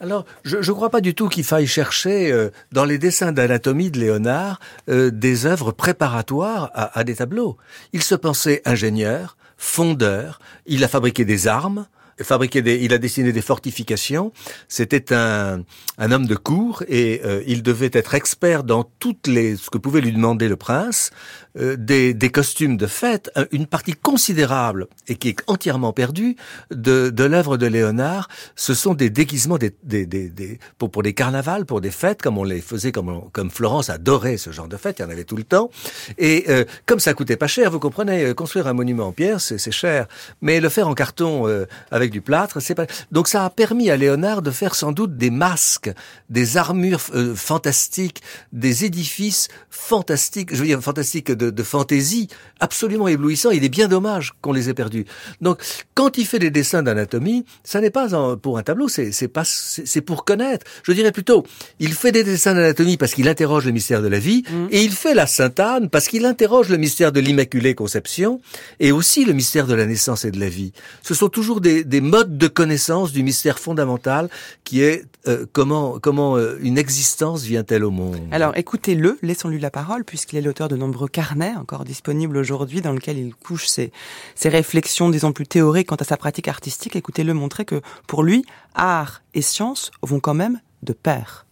[0.00, 3.90] alors, je ne crois pas du tout qu'il faille chercher euh, dans les dessins d'anatomie
[3.90, 4.58] de Léonard
[4.88, 7.58] euh, des œuvres préparatoires à, à, des tableaux.
[7.92, 11.86] Il se pensait ingénieur, fondeur, il a fabriqué des armes,
[12.24, 14.32] fabriqué des, il a dessiné des fortifications.
[14.68, 15.64] C'était un,
[15.98, 19.78] un homme de cour et euh, il devait être expert dans toutes les ce que
[19.78, 21.10] pouvait lui demander le prince,
[21.58, 26.36] euh, des, des costumes de fête, une partie considérable et qui est entièrement perdue
[26.70, 28.28] de, de l'œuvre de Léonard.
[28.56, 32.38] Ce sont des déguisements des, des, des, pour, pour des carnavals, pour des fêtes comme
[32.38, 35.24] on les faisait, comme, comme Florence adorait ce genre de fêtes, il y en avait
[35.24, 35.70] tout le temps.
[36.18, 39.70] Et euh, comme ça coûtait pas cher, vous comprenez, construire un monument en pierre, c'est
[39.70, 40.06] cher,
[40.42, 41.46] mais le faire en carton
[41.90, 42.60] avec du plâtre.
[42.60, 42.86] C'est pas...
[43.10, 45.90] Donc ça a permis à Léonard de faire sans doute des masques,
[46.28, 48.22] des armures euh, fantastiques,
[48.52, 52.28] des édifices fantastiques, je veux dire fantastiques de, de fantaisie,
[52.60, 53.50] absolument éblouissants.
[53.58, 55.06] Il est bien dommage qu'on les ait perdus.
[55.40, 55.56] Donc
[55.94, 58.06] quand il fait des dessins d'anatomie, ça n'est pas
[58.36, 60.64] pour un tableau, c'est pas c'est pour connaître.
[60.86, 61.40] Je dirais plutôt,
[61.78, 64.66] il fait des dessins d'anatomie parce qu'il interroge le mystère de la vie, mmh.
[64.70, 68.40] et il fait la Sainte Anne parce qu'il interroge le mystère de l'Immaculée Conception
[68.78, 70.72] et aussi le mystère de la naissance et de la vie.
[71.02, 74.28] Ce sont toujours des, des mode de connaissance du mystère fondamental
[74.64, 78.18] qui est euh, comment comment euh, une existence vient-elle au monde?
[78.32, 81.08] Alors écoutez-le, laissons-lui la parole puisqu'il est l'auteur de nombreux
[81.56, 83.92] encore disponibles aujourd'hui dans lesquels il couche ses,
[84.34, 86.96] ses réflexions disons plus théoriques quant à sa pratique artistique.
[86.96, 88.44] Écoutez-le montrer que pour lui,
[88.74, 91.46] art et science vont quand même de pair.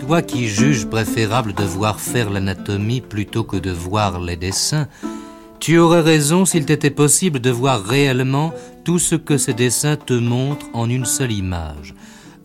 [0.00, 4.88] Toi qui juges préférable de voir faire l'anatomie plutôt que de voir les dessins,
[5.60, 10.14] tu aurais raison s'il t'était possible de voir réellement tout ce que ces dessins te
[10.14, 11.94] montrent en une seule image.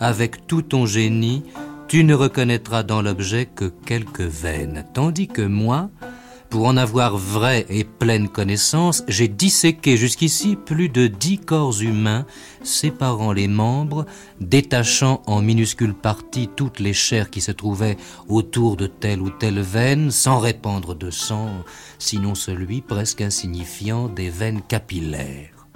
[0.02, 1.44] Avec tout ton génie,
[1.88, 5.90] tu ne reconnaîtras dans l'objet que quelques veines, tandis que moi,
[6.56, 12.26] pour en avoir vraie et pleine connaissance, j'ai disséqué jusqu'ici plus de dix corps humains,
[12.64, 14.06] séparant les membres,
[14.40, 17.98] détachant en minuscules parties toutes les chairs qui se trouvaient
[18.30, 21.50] autour de telle ou telle veine, sans répandre de sang,
[22.00, 25.68] sinon celui presque insignifiant des veines capillaires.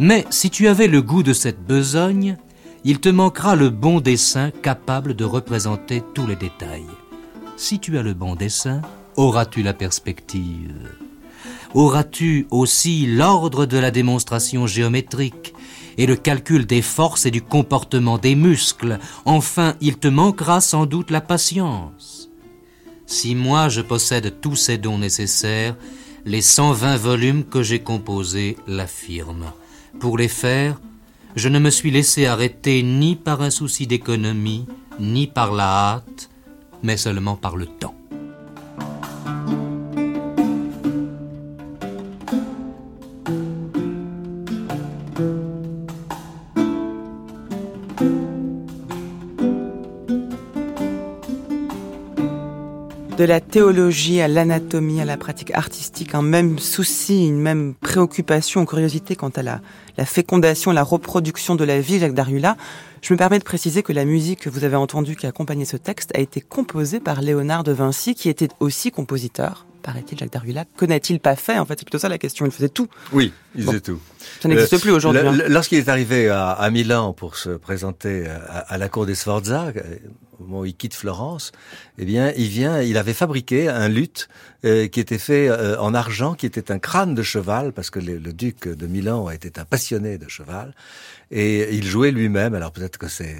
[0.00, 2.38] Mais si tu avais le goût de cette besogne,
[2.82, 6.82] il te manquera le bon dessin capable de représenter tous les détails.
[7.56, 8.82] Si tu as le bon dessin,
[9.16, 10.90] auras-tu la perspective?
[11.74, 15.54] Auras-tu aussi l'ordre de la démonstration géométrique
[15.98, 18.98] et le calcul des forces et du comportement des muscles?
[19.24, 22.30] Enfin, il te manquera sans doute la patience.
[23.06, 25.76] Si moi je possède tous ces dons nécessaires,
[26.24, 29.52] les 120 volumes que j'ai composés l'affirment.
[30.00, 30.80] Pour les faire,
[31.36, 34.66] je ne me suis laissé arrêter ni par un souci d'économie,
[35.00, 36.30] ni par la hâte,
[36.82, 37.94] mais seulement par le temps.
[39.24, 39.63] De
[53.16, 58.66] de la théologie à l'anatomie, à la pratique artistique, un même souci, une même préoccupation,
[58.66, 59.60] curiosité quant à la,
[59.96, 62.56] la fécondation, la reproduction de la vie, Jacques Dariula.
[63.02, 65.76] Je me permets de préciser que la musique que vous avez entendue qui accompagnait ce
[65.76, 69.66] texte a été composée par Léonard de Vinci, qui était aussi compositeur.
[69.82, 71.58] Paraît-il, Jacques Dariula, que n'a-t-il pas fait?
[71.58, 72.46] En fait, c'est plutôt ça la question.
[72.46, 72.88] Il faisait tout.
[73.12, 74.00] Oui, il faisait tout.
[74.40, 75.22] Ça n'existe plus aujourd'hui.
[75.22, 75.38] hein.
[75.48, 79.72] Lorsqu'il est arrivé à, à, Milan pour se présenter à, à la cour des Sforza,
[80.40, 81.52] au moment où il quitte Florence,
[81.98, 84.28] eh bien, il vient, il avait fabriqué un luth
[84.64, 88.00] euh, qui était fait euh, en argent, qui était un crâne de cheval, parce que
[88.00, 90.74] le, le duc de Milan était un passionné de cheval,
[91.30, 92.54] et il jouait lui-même.
[92.54, 93.38] Alors peut-être que c'est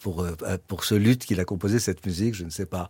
[0.00, 0.36] pour euh,
[0.68, 2.88] pour ce luth qu'il a composé cette musique, je ne sais pas.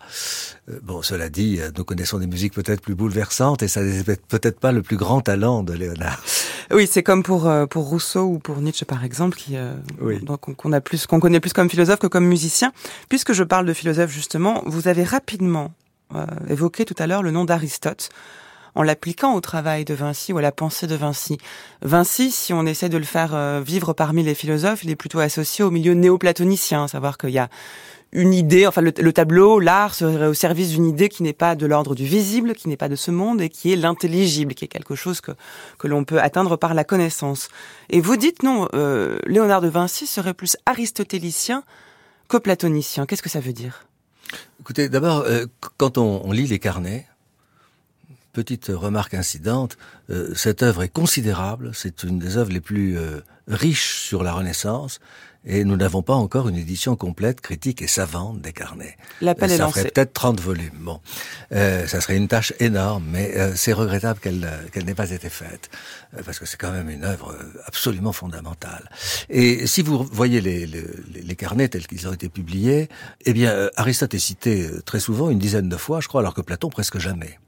[0.68, 4.02] Euh, bon, cela dit, euh, nous connaissons des musiques peut-être plus bouleversantes, et ça n'est
[4.28, 6.22] peut-être pas le plus grand talent de Léonard.
[6.72, 9.56] Oui, c'est comme pour pour Rousseau ou pour Nietzsche par exemple, qui
[10.00, 10.18] oui.
[10.22, 12.72] donc qu'on a plus qu'on connaît plus comme philosophe que comme musicien.
[13.08, 15.72] Puisque je parle de philosophe justement, vous avez rapidement
[16.14, 18.10] euh, évoqué tout à l'heure le nom d'Aristote
[18.76, 21.38] en l'appliquant au travail de Vinci ou à la pensée de Vinci.
[21.82, 25.20] Vinci, si on essaie de le faire euh, vivre parmi les philosophes, il est plutôt
[25.20, 27.48] associé au milieu néoplatonicien, à savoir qu'il y a
[28.14, 31.56] une idée, enfin le, le tableau, l'art serait au service d'une idée qui n'est pas
[31.56, 34.64] de l'ordre du visible, qui n'est pas de ce monde et qui est l'intelligible, qui
[34.64, 35.32] est quelque chose que,
[35.78, 37.48] que l'on peut atteindre par la connaissance.
[37.90, 41.64] Et vous dites non, euh, Léonard de Vinci serait plus aristotélicien
[42.28, 43.04] que platonicien.
[43.04, 43.86] Qu'est-ce que ça veut dire?
[44.60, 45.46] Écoutez, d'abord, euh,
[45.76, 47.06] quand on, on, lit les carnets,
[48.32, 49.76] petite remarque incidente,
[50.10, 54.32] euh, cette œuvre est considérable, c'est une des œuvres les plus euh, riches sur la
[54.32, 55.00] Renaissance,
[55.46, 58.96] et nous n'avons pas encore une édition complète, critique et savante des carnets.
[59.20, 59.80] L'appel est ça lancé.
[59.80, 60.70] ferait peut-être 30 volumes.
[60.80, 61.00] Bon,
[61.52, 65.28] euh, ça serait une tâche énorme, mais euh, c'est regrettable qu'elle qu'elle n'ait pas été
[65.28, 65.70] faite,
[66.16, 68.90] euh, parce que c'est quand même une œuvre absolument fondamentale.
[69.28, 70.84] Et si vous voyez les, les,
[71.22, 72.88] les carnets tels qu'ils ont été publiés,
[73.24, 76.40] eh bien, Aristote est cité très souvent, une dizaine de fois, je crois, alors que
[76.40, 77.38] Platon presque jamais.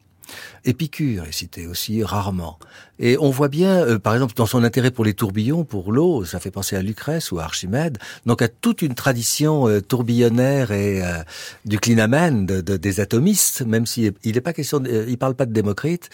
[0.66, 2.58] Épicure est cité aussi rarement.
[2.98, 6.24] Et on voit bien, euh, par exemple, dans son intérêt pour les tourbillons, pour l'eau,
[6.24, 10.72] ça fait penser à Lucrèce ou à Archimède, donc à toute une tradition euh, tourbillonnaire
[10.72, 11.22] et euh,
[11.64, 15.34] du clinamen, de, de, des atomistes, même s'il si n'est pas question, de, il parle
[15.34, 16.10] pas de Démocrite,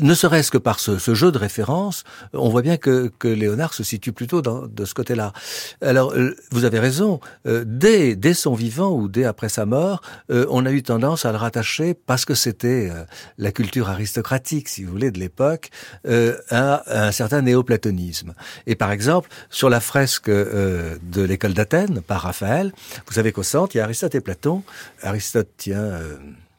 [0.00, 3.74] ne serait-ce que par ce, ce, jeu de référence, on voit bien que, que Léonard
[3.74, 5.32] se situe plutôt dans, de ce côté-là.
[5.80, 6.14] Alors,
[6.50, 10.82] vous avez raison, dès, dès son vivant ou dès après sa mort, on a eu
[10.82, 12.90] tendance à le rattacher parce que c'était
[13.38, 15.70] la culture aristocratique, si vous voulez, de l'époque,
[16.06, 18.34] euh, à un certain néoplatonisme.
[18.66, 22.72] Et par exemple, sur la fresque euh, de l'école d'Athènes, par Raphaël,
[23.06, 24.62] vous savez qu'au centre, il y a Aristote et Platon.
[25.02, 25.78] Aristote tient...
[25.78, 26.16] Euh,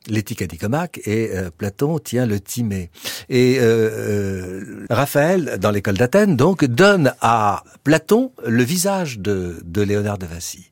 [0.07, 2.89] l'éthique à Nicomaque et euh, Platon tient le Timée.
[3.29, 9.81] Et euh, euh, Raphaël, dans l'école d'Athènes, donc, donne à Platon le visage de, de
[9.81, 10.69] Léonard de Vinci.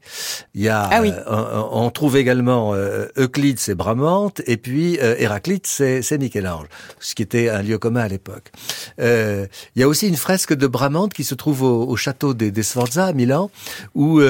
[0.54, 1.12] Il y a, ah oui.
[1.28, 2.74] on, on, trouve également
[3.18, 6.68] Euclide, c'est Bramante, et puis Héraclite, c'est Michel-Ange,
[7.00, 8.52] ce qui était un lieu commun à l'époque.
[9.00, 12.52] il y a aussi une fresque de Bramante qui se trouve au, au château des,
[12.52, 13.50] des, Sforza à Milan,
[13.94, 14.22] où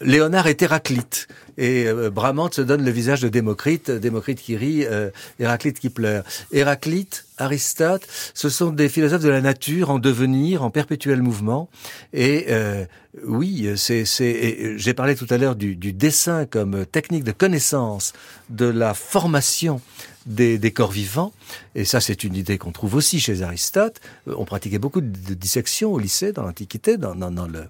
[0.00, 1.28] Léonard est Héraclite
[1.60, 5.90] et euh, Bramante se donne le visage de Démocrite, Démocrite qui rit, euh, Héraclite qui
[5.90, 6.24] pleure.
[6.52, 11.68] Héraclite, Aristote, ce sont des philosophes de la nature en devenir, en perpétuel mouvement.
[12.14, 12.86] Et euh,
[13.24, 18.14] oui, c'est, c'est, j'ai parlé tout à l'heure du, du, dessin comme technique de connaissance
[18.48, 19.82] de la formation
[20.24, 21.32] des, des, corps vivants.
[21.74, 24.00] Et ça, c'est une idée qu'on trouve aussi chez Aristote.
[24.26, 27.64] On pratiquait beaucoup de dissection au lycée, dans l'Antiquité, dans, dans, dans le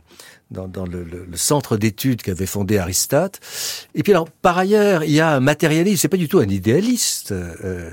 [0.51, 3.40] dans, dans le, le, le, centre d'études qu'avait fondé Aristote.
[3.94, 6.01] Et puis alors, par ailleurs, il y a un matérialisme.
[6.01, 7.90] C'est pas du tout un idéaliste, euh,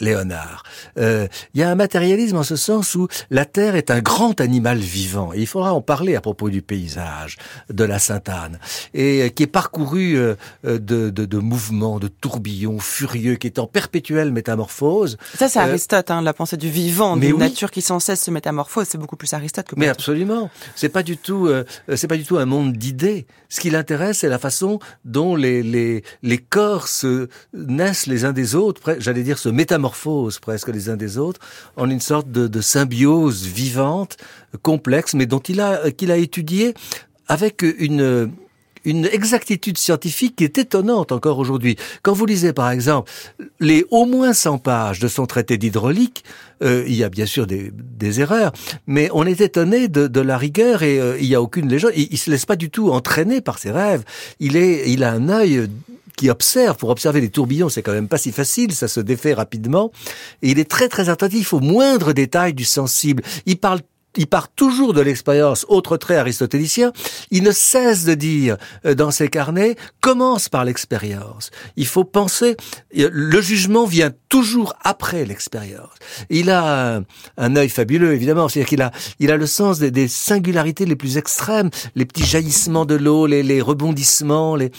[0.00, 0.62] Léonard.
[0.98, 4.40] Euh, il y a un matérialisme en ce sens où la Terre est un grand
[4.40, 5.32] animal vivant.
[5.34, 7.36] Et il faudra en parler à propos du paysage
[7.68, 8.58] de la Sainte-Anne,
[8.94, 13.66] et qui est parcouru euh, de, de, de, mouvements, de tourbillons furieux, qui est en
[13.66, 15.18] perpétuelle métamorphose.
[15.34, 17.38] Ça, c'est Aristote, hein, la pensée du vivant, d'une oui.
[17.38, 18.86] nature qui sans cesse se métamorphose.
[18.88, 19.74] C'est beaucoup plus Aristote que.
[19.76, 20.50] Mais absolument.
[20.74, 21.48] C'est pas du tout
[21.98, 23.26] c'est pas du tout un monde d'idées.
[23.48, 28.32] Ce qui l'intéresse, c'est la façon dont les, les, les corps se naissent les uns
[28.32, 31.40] des autres, j'allais dire se métamorphosent presque les uns des autres,
[31.76, 34.16] en une sorte de, de symbiose vivante,
[34.62, 36.74] complexe, mais dont il a, qu'il a étudié
[37.26, 38.32] avec une,
[38.84, 41.76] une exactitude scientifique qui est étonnante encore aujourd'hui.
[42.02, 43.10] Quand vous lisez par exemple
[43.60, 46.24] les au moins 100 pages de son traité d'hydraulique,
[46.62, 48.52] euh, il y a bien sûr des, des, erreurs,
[48.86, 51.92] mais on est étonné de, de la rigueur et euh, il n'y a aucune légende.
[51.94, 54.02] Il, se laisse pas du tout entraîner par ses rêves.
[54.40, 55.68] Il est, il a un œil
[56.16, 59.34] qui observe, pour observer les tourbillons, c'est quand même pas si facile, ça se défait
[59.34, 59.92] rapidement.
[60.42, 63.22] Et il est très très attentif au moindre détail du sensible.
[63.46, 63.80] Il parle
[64.18, 66.92] il part toujours de l'expérience, autre trait aristotélicien,
[67.30, 71.50] il ne cesse de dire euh, dans ses carnets, commence par l'expérience.
[71.76, 72.56] Il faut penser,
[72.92, 75.88] le jugement vient toujours après l'expérience.
[76.30, 77.04] Il a un,
[77.36, 78.90] un œil fabuleux, évidemment, c'est-à-dire qu'il a,
[79.20, 83.26] il a le sens des, des, singularités les plus extrêmes, les petits jaillissements de l'eau,
[83.26, 84.70] les, les, rebondissements les,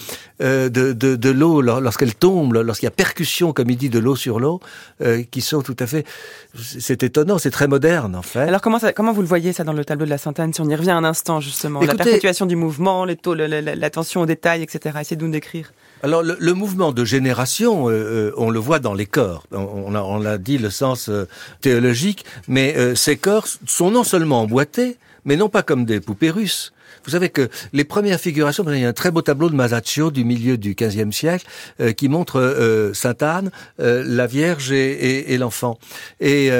[0.42, 3.98] euh, de, de, de l'eau lorsqu'elle tombe, lorsqu'il y a percussion, comme il dit, de
[3.98, 4.60] l'eau sur l'eau,
[5.00, 6.06] euh, qui sont tout à fait,
[6.54, 8.40] c'est étonnant, c'est très moderne en fait.
[8.40, 10.60] Alors comment, ça, comment vous le voyez ça dans le tableau de la Sainte-Anne Si
[10.60, 14.62] on y revient un instant justement, la perpétuation du mouvement, les taux, l'attention aux détails,
[14.62, 14.98] etc.
[15.00, 15.72] Essayez de nous décrire.
[16.02, 19.44] Alors le, le, mouvement de génération, euh, euh, on le voit dans les corps.
[19.52, 21.28] On, a, on l'a dit le sens euh,
[21.60, 26.30] théologique, mais euh, ces corps sont non seulement emboîtés, mais non pas comme des poupées
[26.30, 26.72] russes.
[27.04, 30.10] Vous savez que les premières figurations, il y a un très beau tableau de Masaccio
[30.10, 31.46] du milieu du XVe siècle
[31.80, 33.50] euh, qui montre euh, Sainte Anne,
[33.80, 35.78] euh, la Vierge et, et, et l'enfant,
[36.20, 36.50] et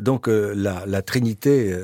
[0.00, 1.74] donc la, la, Trinité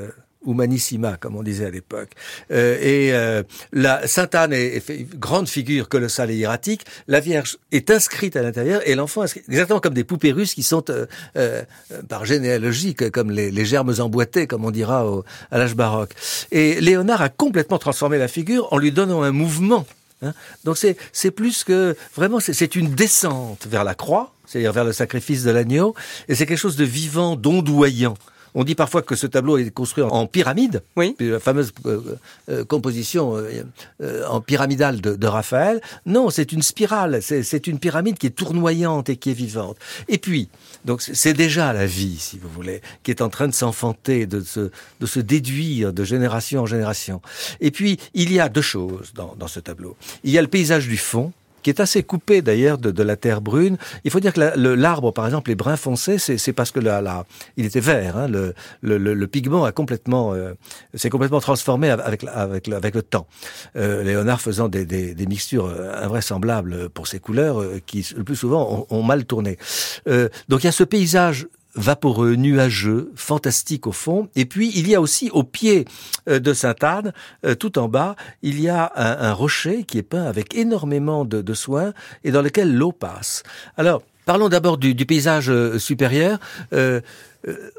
[0.47, 2.11] humanissima, comme on disait à l'époque.
[2.51, 3.43] Euh, et euh,
[3.73, 6.85] la Sainte Anne est, est, une grande figure colossale et hiératique.
[7.09, 10.85] La Vierge est inscrite à l'intérieur et l'enfant exactement comme des poupées russes qui sont
[10.91, 11.07] euh,
[11.37, 11.63] euh,
[12.09, 15.05] par généalogie comme les, germes emboîtés, comme on dira
[15.51, 16.13] à l'âge baroque.
[16.53, 19.87] Et Léonard a complètement transformé la figure en lui donnant un mouvement.
[20.23, 20.33] Hein.
[20.65, 25.43] Donc c'est plus que vraiment c'est une descente vers la croix, c'est-à-dire vers le sacrifice
[25.43, 25.95] de l'agneau,
[26.29, 28.15] et c'est quelque chose de vivant, d'ondoyant.
[28.57, 31.15] On dit parfois que ce tableau est construit en pyramide, oui.
[31.21, 32.17] la fameuse euh,
[32.49, 33.63] euh, composition euh,
[34.03, 35.83] euh, en pyramidale de, de Raphaël.
[36.07, 39.77] Non, c'est une spirale, c'est une pyramide qui est tournoyante et qui est vivante.
[40.09, 40.49] Et puis,
[40.87, 44.41] donc c'est déjà la vie, si vous voulez, qui est en train de s'enfanter, de
[44.41, 44.71] se,
[45.01, 47.21] de se déduire de génération en génération.
[47.61, 49.97] Et puis, il y a deux choses dans, dans ce tableau.
[50.25, 51.31] Il y a le paysage du fond,
[51.67, 53.77] qui est assez coupé d'ailleurs de, de, la terre brune.
[54.05, 57.27] Il faut dire que l'arbre, par exemple, les brins foncés, c'est parce que la, la,
[57.57, 58.17] il était vert.
[58.17, 60.53] Hein, le, le, le, pigment a complètement, euh,
[60.95, 63.27] s'est complètement transformé avec, avec, avec le temps.
[63.75, 65.69] Euh, Léonard faisant des, des, des, mixtures
[66.01, 69.59] invraisemblables pour ses couleurs, euh, qui le plus souvent ont, ont mal tourné.
[70.07, 74.29] Euh, donc il y a ce paysage vaporeux, nuageux, fantastique au fond.
[74.35, 75.85] Et puis, il y a aussi au pied
[76.29, 77.13] euh, de Sainte-Anne,
[77.45, 81.43] euh, tout en bas, il y a un, rocher qui est peint avec énormément de,
[81.43, 81.93] de soin
[82.25, 83.43] et dans lequel l'eau passe.
[83.77, 86.39] Alors, parlons d'abord du, paysage euh, supérieur.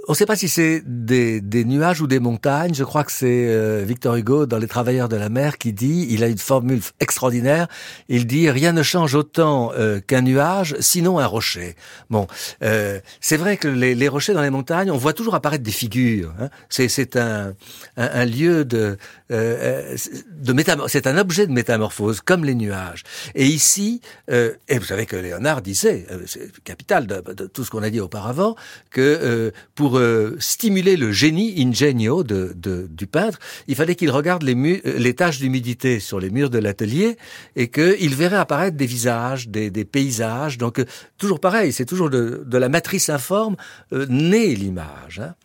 [0.07, 2.73] On ne sait pas si c'est des, des, nuages ou des montagnes.
[2.73, 6.07] Je crois que c'est euh, Victor Hugo dans Les Travailleurs de la mer qui dit,
[6.09, 7.67] il a une formule extraordinaire.
[8.07, 11.75] Il dit rien ne change autant euh, qu'un nuage, sinon un rocher.
[12.09, 12.27] Bon,
[12.63, 15.71] euh, c'est vrai que les, les, rochers dans les montagnes, on voit toujours apparaître des
[15.71, 16.33] figures.
[16.39, 16.49] Hein.
[16.69, 17.53] C'est un,
[17.97, 18.97] un, un, lieu de,
[19.31, 19.97] euh,
[20.31, 20.91] de métamorphose.
[20.91, 23.03] C'est un objet de métamorphose, comme les nuages.
[23.35, 27.83] Et ici, et vous savez que Léonard disait, c'est capital de, de, tout ce qu'on
[27.83, 28.55] a dit auparavant,
[28.91, 35.39] que pour euh, stimuler le génie ingenio du peintre, il fallait qu'il regarde les, taches
[35.39, 37.17] d'humidité sur les murs de l'atelier
[37.55, 40.57] et qu'il verrait apparaître des visages, des, paysages.
[40.57, 40.85] Donc, euh,
[41.17, 43.55] toujours pareil, c'est toujours de, la matrice informe
[43.93, 45.19] euh, naît l'image.
[45.23, 45.35] Hein.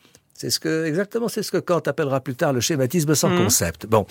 [0.43, 3.45] C'est ce que exactement, c'est ce que Kant appellera plus tard le schématisme sans mmh.
[3.45, 3.87] concept.
[3.87, 4.07] Bon,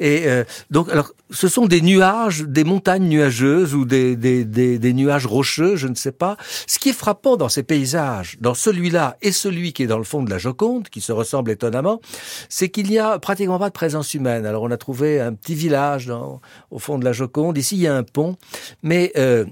[0.00, 4.78] et euh, donc alors, ce sont des nuages, des montagnes nuageuses ou des, des, des,
[4.78, 6.38] des, nuages rocheux, je ne sais pas.
[6.66, 10.04] Ce qui est frappant dans ces paysages, dans celui-là et celui qui est dans le
[10.04, 12.00] fond de la Joconde, qui se ressemblent étonnamment,
[12.48, 14.46] c'est qu'il n'y a pratiquement pas de présence humaine.
[14.46, 16.40] Alors on a trouvé un petit village dans,
[16.70, 17.58] au fond de la Joconde.
[17.58, 18.38] Ici il y a un pont,
[18.82, 19.44] mais euh,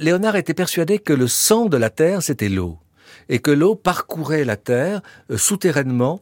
[0.00, 2.81] Léonard était persuadé que le sang de la terre c'était l'eau
[3.28, 5.00] et que l'eau parcourait la Terre
[5.30, 6.20] euh, souterrainement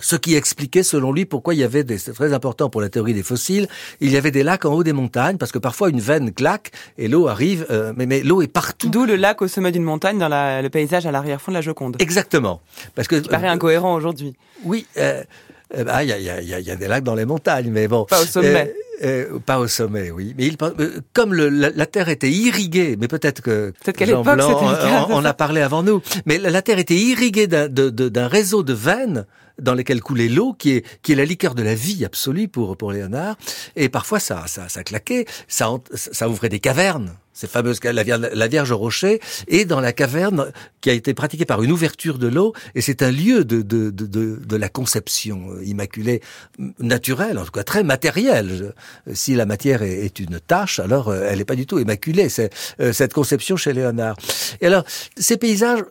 [0.00, 2.88] ce qui expliquait selon lui pourquoi il y avait des c'est très important pour la
[2.88, 3.66] théorie des fossiles
[4.00, 6.70] il y avait des lacs en haut des montagnes parce que parfois une veine claque
[6.98, 8.88] et l'eau arrive euh, mais, mais l'eau est partout.
[8.88, 11.62] D'où le lac au sommet d'une montagne dans la, le paysage à l'arrière-fond de la
[11.62, 11.96] Joconde.
[11.98, 12.60] Exactement.
[12.94, 14.34] Parce que qui paraît euh, incohérent aujourd'hui.
[14.64, 15.22] Oui euh,
[15.84, 18.04] bah, il y, a, y, a, y a des lacs dans les montagnes mais bon.
[18.04, 18.72] Pas au sommet
[19.02, 20.34] euh, euh, pas au sommet, oui.
[20.36, 24.06] Mais il, euh, comme le, la, la, terre était irriguée, mais peut-être que peut-être qu'à
[24.06, 28.62] l'époque on, on a parlé avant nous, mais la, la terre était irriguée d'un réseau
[28.62, 29.26] de veines
[29.58, 32.76] dans lesquelles coulait l'eau, qui est qui est la liqueur de la vie absolue pour
[32.76, 33.36] pour Léonard.
[33.76, 38.28] Et parfois ça ça ça claquait, ça ça ouvrait des cavernes ces fameuses la Vierge,
[38.32, 42.26] la Vierge Rocher, et dans la caverne qui a été pratiquée par une ouverture de
[42.26, 44.06] l'eau, et c'est un lieu de, de, de,
[44.44, 46.20] de, la conception euh, immaculée
[46.80, 48.74] naturelle, en tout cas très matérielle.
[49.12, 52.28] Si la matière est, une tâche, alors euh, elle n'est pas du tout immaculée.
[52.28, 54.16] C'est euh, cette conception chez Léonard.
[54.60, 54.82] Et alors,
[55.16, 55.84] ces paysages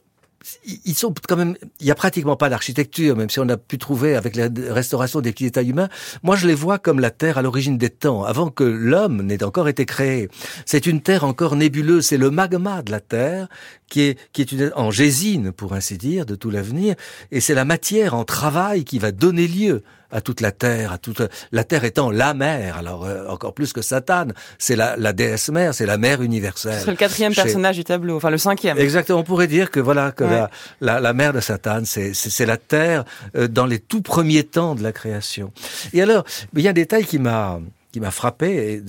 [0.85, 3.77] ils sont quand même, il y a pratiquement pas d'architecture, même si on a pu
[3.77, 5.89] trouver avec la restauration des petits détails humains.
[6.23, 9.43] Moi, je les vois comme la Terre à l'origine des temps, avant que l'homme n'ait
[9.43, 10.29] encore été créé.
[10.65, 13.47] C'est une Terre encore nébuleuse, c'est le magma de la Terre
[13.89, 16.95] qui est, qui est une, en gésine, pour ainsi dire, de tout l'avenir,
[17.31, 20.97] et c'est la matière en travail qui va donner lieu à toute la terre, à
[20.97, 22.77] toute la terre étant la mer.
[22.77, 24.27] Alors euh, encore plus que Satan,
[24.57, 26.81] c'est la, la déesse mère, c'est la mère universelle.
[26.83, 28.77] C'est le quatrième personnage du tableau, enfin le cinquième.
[28.77, 29.19] Exactement.
[29.19, 30.49] On pourrait dire que voilà que la,
[30.81, 33.03] la, la, mère de Satan, c'est c'est la terre
[33.35, 35.51] euh, dans les tout premiers temps de la création.
[35.93, 36.23] Et alors,
[36.55, 37.59] il y a un détail qui m'a
[37.91, 38.83] qui m'a frappé et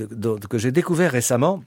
[0.48, 1.62] que j'ai découvert récemment.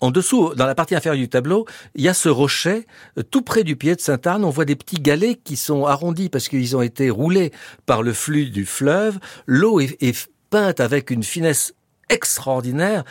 [0.00, 2.86] En dessous, dans la partie inférieure du tableau, il y a ce rocher,
[3.18, 4.44] euh, tout près du pied de Sainte-Anne.
[4.44, 7.52] On voit des petits galets qui sont arrondis parce qu'ils ont été roulés
[7.84, 9.18] par le flux du fleuve.
[9.46, 11.74] L'eau est, est peinte avec une finesse
[12.10, 13.04] extraordinaire.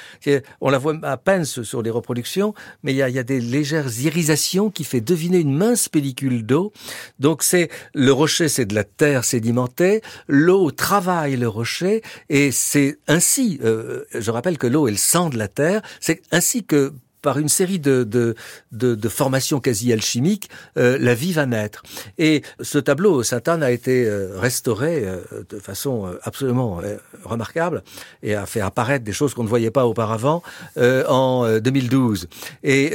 [0.62, 2.54] On la voit à peine sur les reproductions,
[2.84, 6.72] mais il y a, des légères irisations qui fait deviner une mince pellicule d'eau.
[7.20, 10.02] Donc c'est le rocher, c'est de la terre sédimentée.
[10.28, 13.60] L'eau travaille le rocher et c'est ainsi.
[13.64, 15.82] Euh, je rappelle que l'eau est le sang de la terre.
[16.00, 18.36] C'est ainsi que par une série de, de,
[18.72, 21.84] de, de formations quasi alchimiques, euh, la vie va naître.
[22.18, 26.82] Et ce tableau, Sainte-Anne, a été euh, restauré euh, de façon euh, absolument
[27.24, 27.84] remarquable
[28.24, 30.41] et a fait apparaître des choses qu'on ne voyait pas auparavant
[30.78, 32.28] en 2012.
[32.64, 32.94] Et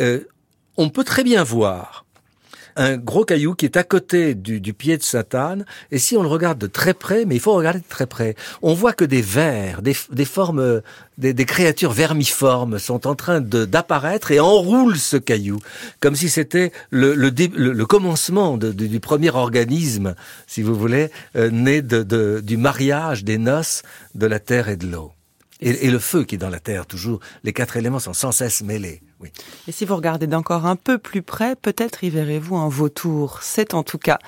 [0.77, 2.05] on peut très bien voir
[2.77, 5.65] un gros caillou qui est à côté du, du pied de Satane.
[5.91, 8.35] Et si on le regarde de très près, mais il faut regarder de très près,
[8.63, 10.83] on voit que des vers, des, des formes,
[11.19, 15.61] des, des, créatures vermiformes sont en train d'apparaître et enroulent ce caillou,
[16.01, 20.15] comme si c'était le, le, le, commencement de, de, du premier organisme,
[20.47, 23.83] si vous voulez, euh, né de, de, du mariage des noces
[24.15, 25.13] de la terre et de l'eau.
[25.61, 28.33] Et, et, le feu qui est dans la terre, toujours, les quatre éléments sont sans
[28.33, 29.03] cesse mêlés.
[29.25, 29.33] Oui.
[29.67, 33.39] Et si vous regardez d'encore un peu plus près, peut-être y verrez-vous un vautour.
[33.41, 34.19] C'est en tout cas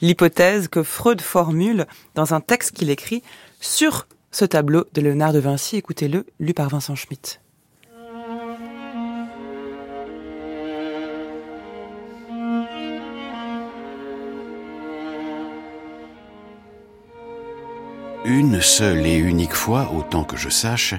[0.00, 1.84] l'hypothèse que Freud formule
[2.14, 3.22] dans un texte qu'il écrit
[3.60, 5.76] sur ce tableau de Léonard de Vinci.
[5.76, 7.40] Écoutez-le, lu par Vincent Schmitt.
[18.24, 20.94] Une seule et unique fois, autant que je sache,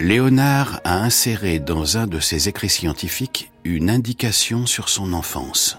[0.00, 5.78] Léonard a inséré dans un de ses écrits scientifiques une indication sur son enfance.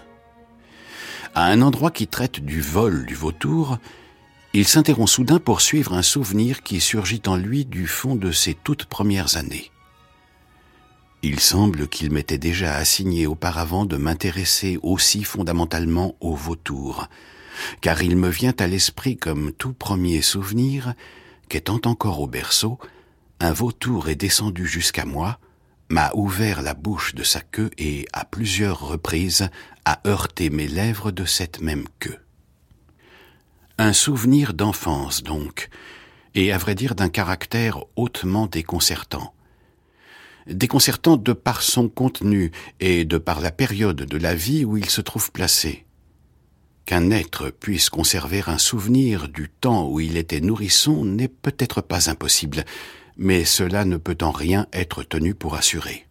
[1.33, 3.77] À un endroit qui traite du vol du vautour,
[4.53, 8.53] il s'interrompt soudain pour suivre un souvenir qui surgit en lui du fond de ses
[8.53, 9.69] toutes premières années.
[11.21, 17.09] Il semble qu'il m'était déjà assigné auparavant de m'intéresser aussi fondamentalement au vautour,
[17.81, 20.93] car il me vient à l'esprit comme tout premier souvenir
[21.49, 22.79] qu'étant encore au berceau,
[23.39, 25.39] un vautour est descendu jusqu'à moi,
[25.89, 29.49] m'a ouvert la bouche de sa queue et, à plusieurs reprises,
[29.85, 32.19] a heurté mes lèvres de cette même queue.
[33.77, 35.69] Un souvenir d'enfance, donc,
[36.33, 39.33] et à vrai dire d'un caractère hautement déconcertant.
[40.47, 44.89] Déconcertant de par son contenu et de par la période de la vie où il
[44.89, 45.85] se trouve placé.
[46.85, 52.11] Qu'un être puisse conserver un souvenir du temps où il était nourrisson n'est peut-être pas
[52.11, 52.63] impossible,
[53.17, 56.07] mais cela ne peut en rien être tenu pour assuré.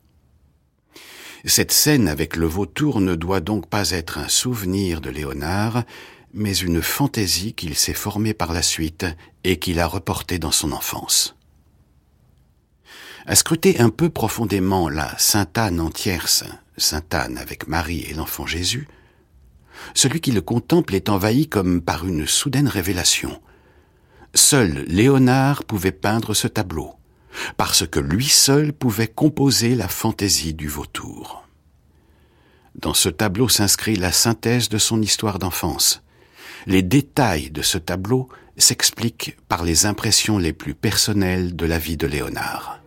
[1.44, 5.84] Cette scène avec le vautour ne doit donc pas être un souvenir de Léonard,
[6.32, 9.06] mais une fantaisie qu'il s'est formée par la suite
[9.44, 11.36] et qu'il a reportée dans son enfance.
[13.26, 16.44] À scruter un peu profondément la Sainte Anne en tierce,
[16.76, 18.88] Sainte Anne avec Marie et l'enfant Jésus,
[19.94, 23.40] celui qui le contemple est envahi comme par une soudaine révélation–
[24.34, 26.94] Seul Léonard pouvait peindre ce tableau,
[27.56, 31.46] parce que lui seul pouvait composer la fantaisie du vautour.
[32.74, 36.02] Dans ce tableau s'inscrit la synthèse de son histoire d'enfance.
[36.66, 41.96] Les détails de ce tableau s'expliquent par les impressions les plus personnelles de la vie
[41.96, 42.80] de Léonard.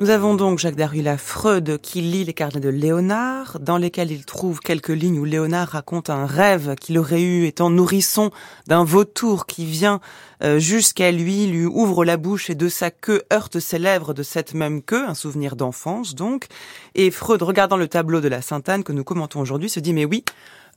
[0.00, 4.24] Nous avons donc Jacques Derrida Freud qui lit les carnets de Léonard, dans lesquels il
[4.24, 8.30] trouve quelques lignes où Léonard raconte un rêve qu'il aurait eu étant nourrisson
[8.68, 10.00] d'un vautour qui vient
[10.44, 14.22] euh, jusqu'à lui, lui ouvre la bouche et de sa queue heurte ses lèvres de
[14.22, 16.46] cette même queue, un souvenir d'enfance donc.
[16.94, 20.04] Et Freud, regardant le tableau de la Sainte-Anne que nous commentons aujourd'hui, se dit mais
[20.04, 20.24] oui,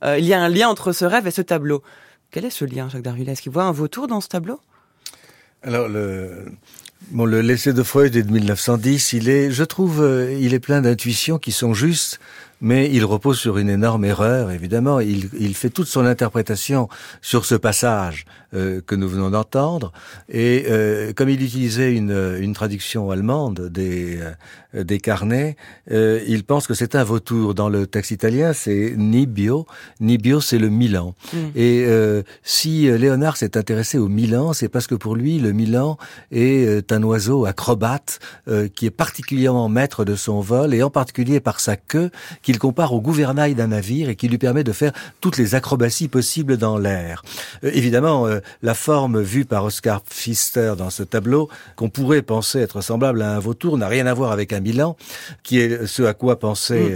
[0.02, 1.84] euh, il y a un lien entre ce rêve et ce tableau.
[2.32, 4.58] Quel est ce lien, Jacques Derrida Est-ce qu'il voit un vautour dans ce tableau?
[5.62, 6.46] Alors, le,
[7.10, 9.12] Bon, le l'essai de Freud est de 1910.
[9.12, 12.20] Il est, je trouve, euh, il est plein d'intuitions qui sont justes
[12.62, 15.00] mais il repose sur une énorme erreur, évidemment.
[15.00, 16.88] Il, il fait toute son interprétation
[17.20, 18.24] sur ce passage
[18.54, 19.92] euh, que nous venons d'entendre,
[20.28, 24.20] et euh, comme il utilisait une, une traduction allemande des,
[24.74, 25.56] euh, des carnets,
[25.90, 27.54] il pense que c'est un vautour.
[27.54, 29.66] Dans le texte italien, c'est Nibio.
[30.00, 31.14] Nibio, c'est le Milan.
[31.32, 31.38] Mm.
[31.56, 31.86] Et
[32.42, 35.98] si Léonard s'est intéressé au Milan, c'est parce que pour lui, le Milan
[36.30, 38.20] est un oiseau acrobate
[38.74, 42.10] qui est particulièrement maître de son vol, et en particulier par sa queue,
[42.42, 44.92] qui qu'il compare au gouvernail d'un navire et qui lui permet de faire
[45.22, 47.22] toutes les acrobaties possibles dans l'air.
[47.64, 52.60] Euh, évidemment, euh, la forme vue par Oscar Pfister dans ce tableau, qu'on pourrait penser
[52.60, 54.96] être semblable à un vautour, n'a rien à voir avec un Milan,
[55.42, 56.94] qui est ce à quoi pensait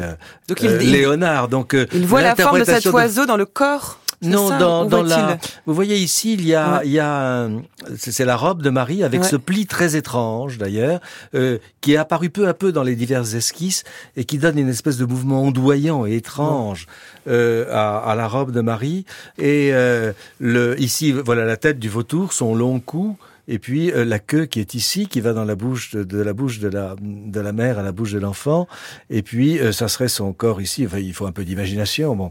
[0.50, 0.62] mm.
[0.62, 1.48] euh, Léonard.
[1.48, 5.38] Donc, il voit la forme de cet oiseau dans le corps non, dans, dans la.
[5.66, 7.48] Vous voyez ici, il y a, il y a,
[7.96, 11.00] c'est la robe de Marie avec ce pli très étrange d'ailleurs,
[11.34, 13.84] euh, qui est apparu peu à peu dans les diverses esquisses
[14.16, 16.86] et qui donne une espèce de mouvement ondoyant et étrange
[17.28, 19.04] euh, à, à, la robe de Marie.
[19.38, 23.16] Et euh, le, ici, voilà la tête du vautour, son long cou
[23.48, 26.32] et puis euh, la queue qui est ici, qui va dans la bouche de, la
[26.32, 28.66] bouche de la de la mère à la bouche de l'enfant,
[29.10, 30.84] et puis euh, ça serait son corps ici.
[30.86, 32.16] Enfin, il faut un peu d'imagination.
[32.16, 32.28] Bon,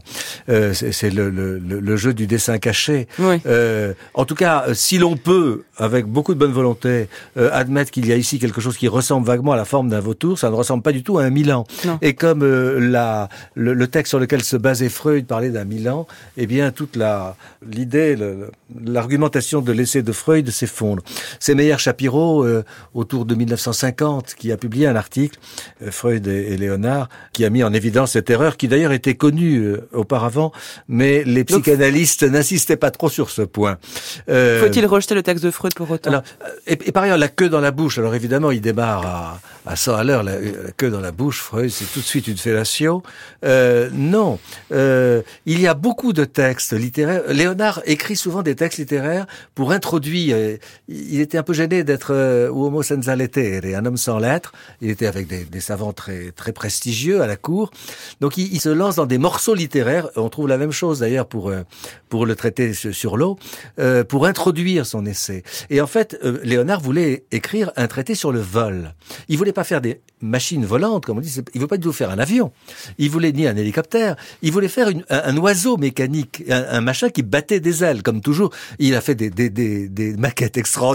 [0.48, 3.08] euh, c'est le, le, le, jeu du dessin caché.
[3.18, 3.40] Oui.
[4.14, 8.16] en tout cas, si l'on peut, avec beaucoup de bonne volonté, admettre qu'il y a
[8.16, 10.92] ici quelque chose qui ressemble vaguement à la forme d'un vautour, ça ne ressemble pas
[10.92, 11.64] du tout à un Milan.
[12.02, 16.06] Et comme la le, texte sur lequel se basait Freud parlait d'un Milan,
[16.36, 17.36] eh bien toute la
[17.66, 18.16] l'idée,
[18.84, 21.02] l'argumentation de l'essai de Freud s'effondre.
[21.40, 22.64] C'est Meyer Shapiro, euh,
[22.94, 25.38] autour de 1950, qui a publié un article,
[25.82, 29.58] euh, Freud et, Léonard, qui a mis en évidence cette erreur, qui d'ailleurs était connue
[29.58, 30.52] euh, auparavant,
[30.88, 33.78] mais les psychanalystes n'insistaient pas trop sur ce point.
[34.26, 36.22] Faut-il rejeter le texte de Freud pour autant?
[36.66, 37.98] Et, par ailleurs, la queue dans la bouche.
[37.98, 40.34] Alors évidemment, il démarre à, à 100 à l'heure, la,
[40.76, 41.40] queue dans la bouche.
[41.40, 43.02] Freud, c'est tout de suite une fellation.
[43.42, 44.38] non,
[44.70, 47.22] il y a beaucoup de textes littéraires.
[47.28, 50.36] Léonard écrit souvent des textes littéraires pour introduire
[51.10, 54.52] il était un peu gêné d'être euh, homo senza lettere, un homme sans lettres.
[54.80, 57.70] Il était avec des, des savants très très prestigieux à la cour.
[58.20, 60.08] Donc il, il, se lance dans des morceaux littéraires.
[60.16, 61.62] On trouve la même chose d'ailleurs pour euh,
[62.08, 63.38] pour le traité sur l'eau,
[63.78, 65.42] euh, pour introduire son essai.
[65.70, 68.94] Et en fait, euh, Léonard voulait écrire un traité sur le vol.
[69.28, 71.40] Il voulait pas faire des machines volantes, comme on dit.
[71.54, 72.52] Il veut pas du tout faire un avion.
[72.98, 74.16] Il voulait ni un hélicoptère.
[74.42, 78.20] Il voulait faire une, un, oiseau mécanique, un, un, machin qui battait des ailes, comme
[78.20, 78.50] toujours.
[78.78, 80.85] Il a fait des, des, des, des maquettes extraordinaires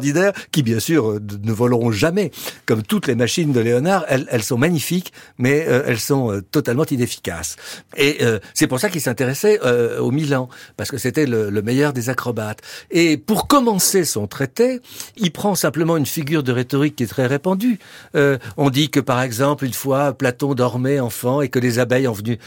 [0.52, 2.32] qui bien sûr euh, ne voleront jamais.
[2.66, 6.86] Comme toutes les machines de Léonard, elles, sont magnifiques, mais euh, elles sont euh, totalement
[6.90, 7.56] inefficaces.
[7.98, 8.20] Et
[8.54, 9.60] c'est pour ça qu'il s'intéressait
[10.00, 12.60] au Milan, parce que c'était le, le, meilleur des acrobates.
[12.90, 14.80] Et pour commencer son traité,
[15.18, 17.80] il prend simplement une figure de rhétorique qui est très répandue.
[18.14, 22.14] on dit que par exemple, une fois, Platon dormait enfant et que les abeilles ont
[22.14, 22.38] venu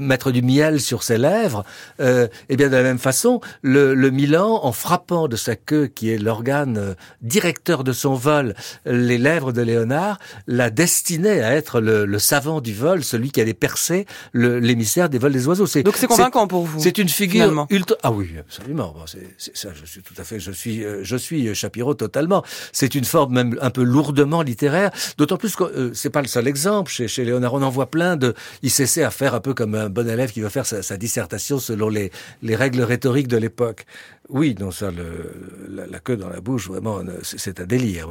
[0.00, 1.64] mettre du miel sur ses lèvres.
[1.98, 5.86] et eh bien de la même façon, le, le Milan, en frappant de sa queue
[5.86, 8.54] qui est l'organe euh, directeur de son vol,
[8.86, 13.54] les lèvres de Léonard, l'a destiné à être le, savant du vol, celui qui allait
[13.54, 15.66] percer l'émissaire des vols des oiseaux.
[15.82, 16.80] Donc c'est convaincant pour vous.
[16.80, 17.96] C'est une figure ultra.
[18.02, 18.94] Ah oui, absolument.
[19.06, 20.38] c'est ça, je suis tout à fait.
[20.38, 22.44] Je suis, euh, je suis Chapiro totalement.
[22.72, 24.90] C'est une forme même un peu lourdement littéraire.
[25.18, 26.90] D'autant plus que euh, c'est pas le seul exemple.
[26.90, 28.34] Chez, chez Léonard, on en voit plein de.
[28.62, 30.96] Il s'essaie à faire un peu comme un bon élève qui va faire sa, sa
[30.96, 32.10] dissertation selon les,
[32.42, 33.86] les règles rhétoriques de l'époque.
[34.28, 38.08] Oui, non, ça, le, la, queue dans la bouche, vraiment, c'est un délire.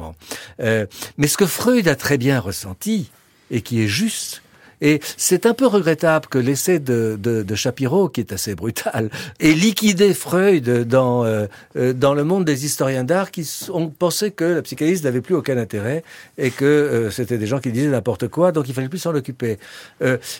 [0.60, 0.86] Euh,
[1.18, 3.10] mais ce que Freud a très bien ressenti,
[3.50, 4.42] et qui est juste,
[4.80, 9.10] et c'est un peu regrettable que l'essai de, de, de, Shapiro, qui est assez brutal,
[9.40, 14.32] ait liquidé Freud dans, euh, euh, dans le monde des historiens d'art qui ont pensé
[14.32, 16.04] que la psychanalyse n'avait plus aucun intérêt
[16.36, 19.58] et que c'était des gens qui disaient n'importe quoi, donc il fallait plus s'en occuper.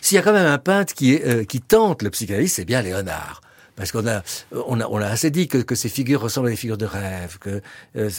[0.01, 2.81] S'il y a quand même un peintre qui, est, qui tente le psychanalyse, c'est bien
[2.81, 3.41] Léonard
[3.75, 4.21] parce qu'on a,
[4.67, 6.85] on a, on a assez dit que, que ces figures ressemblent à des figures de
[6.85, 7.61] rêve, que
[7.95, 8.09] euh,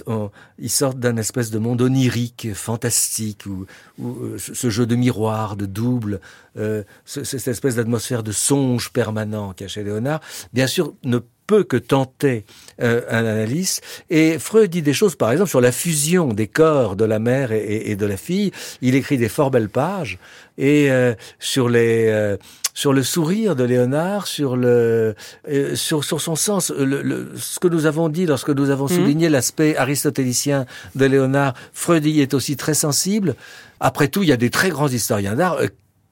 [0.59, 3.67] ils sortent d'un espèce de monde onirique, fantastique, où,
[4.01, 6.21] euh, ce jeu de miroir, de double,
[6.59, 10.21] euh, cette espèce d'atmosphère de songe permanent qu'a chez Léonard,
[10.53, 12.45] bien sûr, ne peut que tenter
[12.81, 13.81] euh, un analyse.
[14.11, 17.53] Et Freud dit des choses, par exemple, sur la fusion des corps de la mère
[17.53, 18.51] et, et de la fille.
[18.81, 20.19] Il écrit des fort belles pages
[20.59, 22.37] et euh, sur les euh,
[22.75, 25.15] sur le sourire de Léonard, sur le
[25.49, 28.97] euh, sur sur son sens, le, ce que nous avons dit lorsque nous avons mhm.
[28.97, 33.37] souligné l'aspect aristotélicien de Léonard, Freud y est aussi très sensible.
[33.81, 35.59] Après tout, il y a des très grands historiens d'art.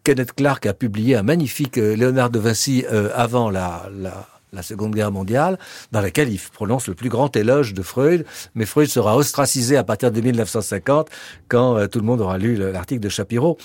[0.05, 2.85] Kenneth Clark a publié un magnifique Léonard de Vinci
[3.15, 5.59] avant la, la la Seconde Guerre mondiale,
[5.93, 9.85] dans laquelle il prononce le plus grand éloge de Freud, mais Freud sera ostracisé à
[9.85, 11.09] partir de 1950,
[11.49, 13.57] quand euh, tout le monde aura lu l'article de Shapiro.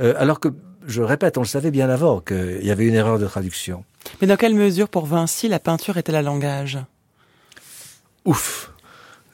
[0.00, 0.48] Euh, alors que,
[0.86, 3.84] je répète, on le savait bien avant qu'il y avait une erreur de traduction.
[4.20, 6.78] Mais dans quelle mesure, pour Vinci, la peinture était la langage?
[8.24, 8.72] Ouf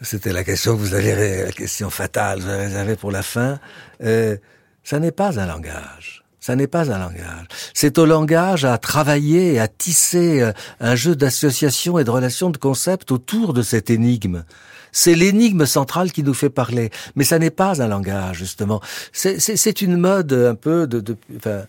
[0.03, 3.59] C'était la question que vous avez, la question fatale, vous avez pour la fin.
[4.03, 4.37] Euh,
[4.85, 6.25] ça n'est pas un langage.
[6.41, 7.47] Ça n'est pas un langage.
[7.75, 12.57] C'est au langage à travailler à tisser euh, un jeu d'association et de relations de
[12.57, 14.45] concepts autour de cette énigme.
[14.93, 16.91] C'est l'énigme centrale qui nous fait parler.
[17.17, 18.81] Mais ça n'est pas un langage, justement.
[19.13, 21.63] C'est une mode un peu de, de, enfin,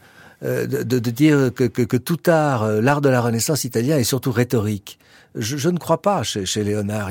[0.43, 4.03] euh, de, dire que, que, que, tout art, euh, l'art de la Renaissance italien est
[4.03, 4.98] surtout rhétorique.
[5.35, 7.10] Je, je ne crois pas chez, chez Léonard.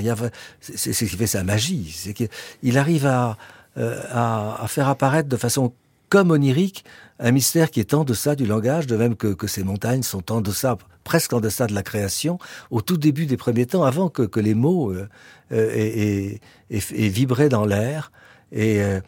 [0.60, 1.94] C'est ce qui fait sa magie.
[1.96, 3.36] C'est qu'il arrive à,
[3.76, 5.72] à, à faire apparaître de façon
[6.10, 6.84] comme onirique
[7.20, 10.32] un mystère qui est en deçà du langage, de même que, que ces montagnes sont
[10.32, 12.39] en deçà, presque en deçà de la création,
[12.70, 15.09] au tout début des premiers temps, avant que, que les mots euh,
[15.52, 16.35] euh
[16.70, 18.12] aient, vibré dans l'air.
[18.52, 19.01] Et euh,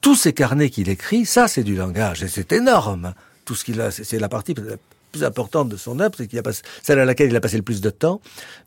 [0.00, 3.14] tous ces carnets qu'il écrit, ça c'est du langage, et c'est énorme.
[3.44, 4.54] Tout ce qu'il a, c'est la partie
[5.12, 7.56] plus importante de son œuvre, c'est qu'il a passé, celle à laquelle il a passé
[7.56, 8.20] le plus de temps.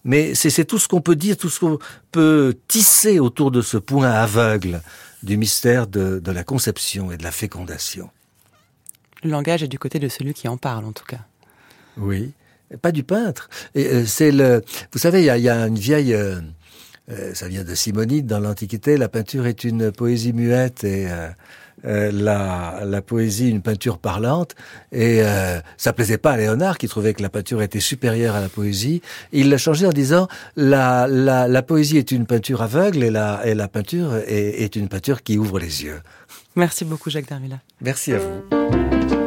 [0.04, 1.80] Mais c'est tout ce qu'on peut dire, tout ce qu'on
[2.12, 4.82] peut tisser autour de ce point aveugle
[5.22, 8.10] du mystère de, de la conception et de la fécondation.
[9.24, 11.20] Le langage est du côté de celui qui en parle, en tout cas.
[11.98, 12.32] Oui,
[12.78, 13.50] pas du peintre.
[13.76, 14.62] Euh, c'est le.
[14.94, 16.14] Vous savez, il y a, y a, une vieille.
[16.14, 16.40] Euh,
[17.12, 18.98] euh, ça vient de Simonide dans l'Antiquité.
[18.98, 21.08] La peinture est une poésie muette et
[21.84, 24.54] la, la, poésie une peinture parlante.
[24.92, 25.24] Et
[25.76, 29.02] ça plaisait pas à Léonard qui trouvait que la peinture était supérieure à la poésie.
[29.32, 33.42] Il l'a changé en disant la, la, la, poésie est une peinture aveugle et la,
[33.44, 36.02] et la peinture est, est une peinture qui ouvre les yeux.
[36.56, 37.60] Merci beaucoup Jacques Darmila.
[37.82, 39.19] Merci à vous.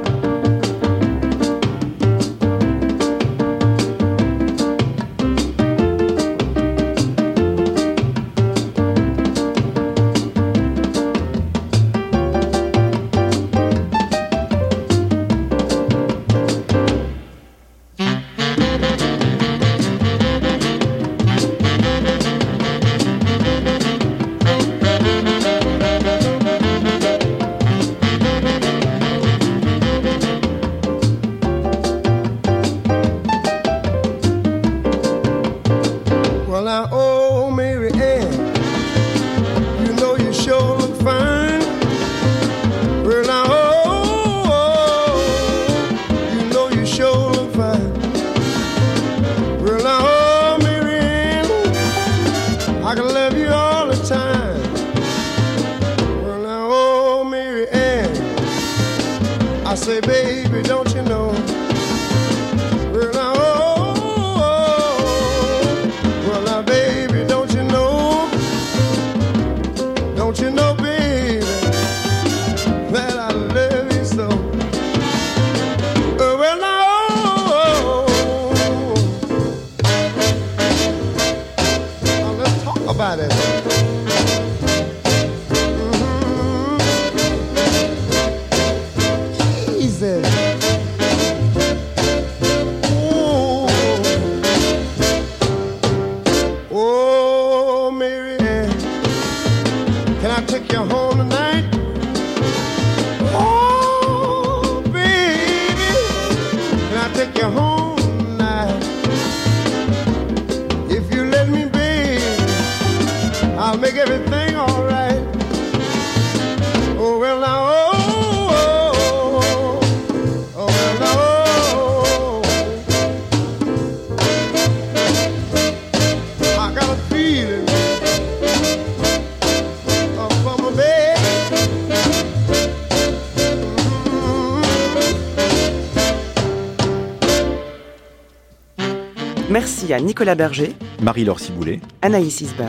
[140.12, 142.68] Nicolas Berger, Marie-Laure Ciboulet, Anaïs Isbert,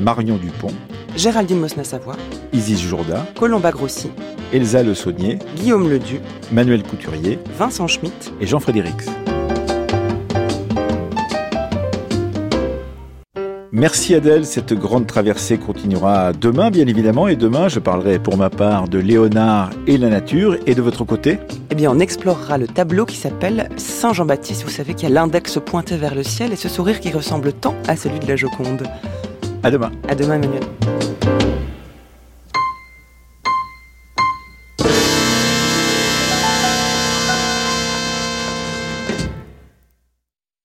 [0.00, 0.70] Marion Dupont,
[1.16, 2.14] Géraldine Mosna-Savoie,
[2.52, 4.12] Isis Jourda, Colomba Grossi,
[4.52, 6.20] Elsa Le Saunier, Guillaume Ledu,
[6.52, 8.94] Manuel Couturier, Vincent Schmitt et Jean-Frédéric.
[13.72, 18.50] Merci Adèle, cette grande traversée continuera demain bien évidemment et demain je parlerai pour ma
[18.50, 21.40] part de Léonard et la nature et de votre côté
[21.74, 25.14] Eh bien on explorera le tableau qui s'appelle Saint Jean-Baptiste, vous savez qu'il y a
[25.16, 28.36] l'index pointé vers le ciel et ce sourire qui ressemble tant à celui de la
[28.36, 28.84] Joconde.
[29.64, 29.90] À demain.
[30.08, 30.62] À demain Emmanuel.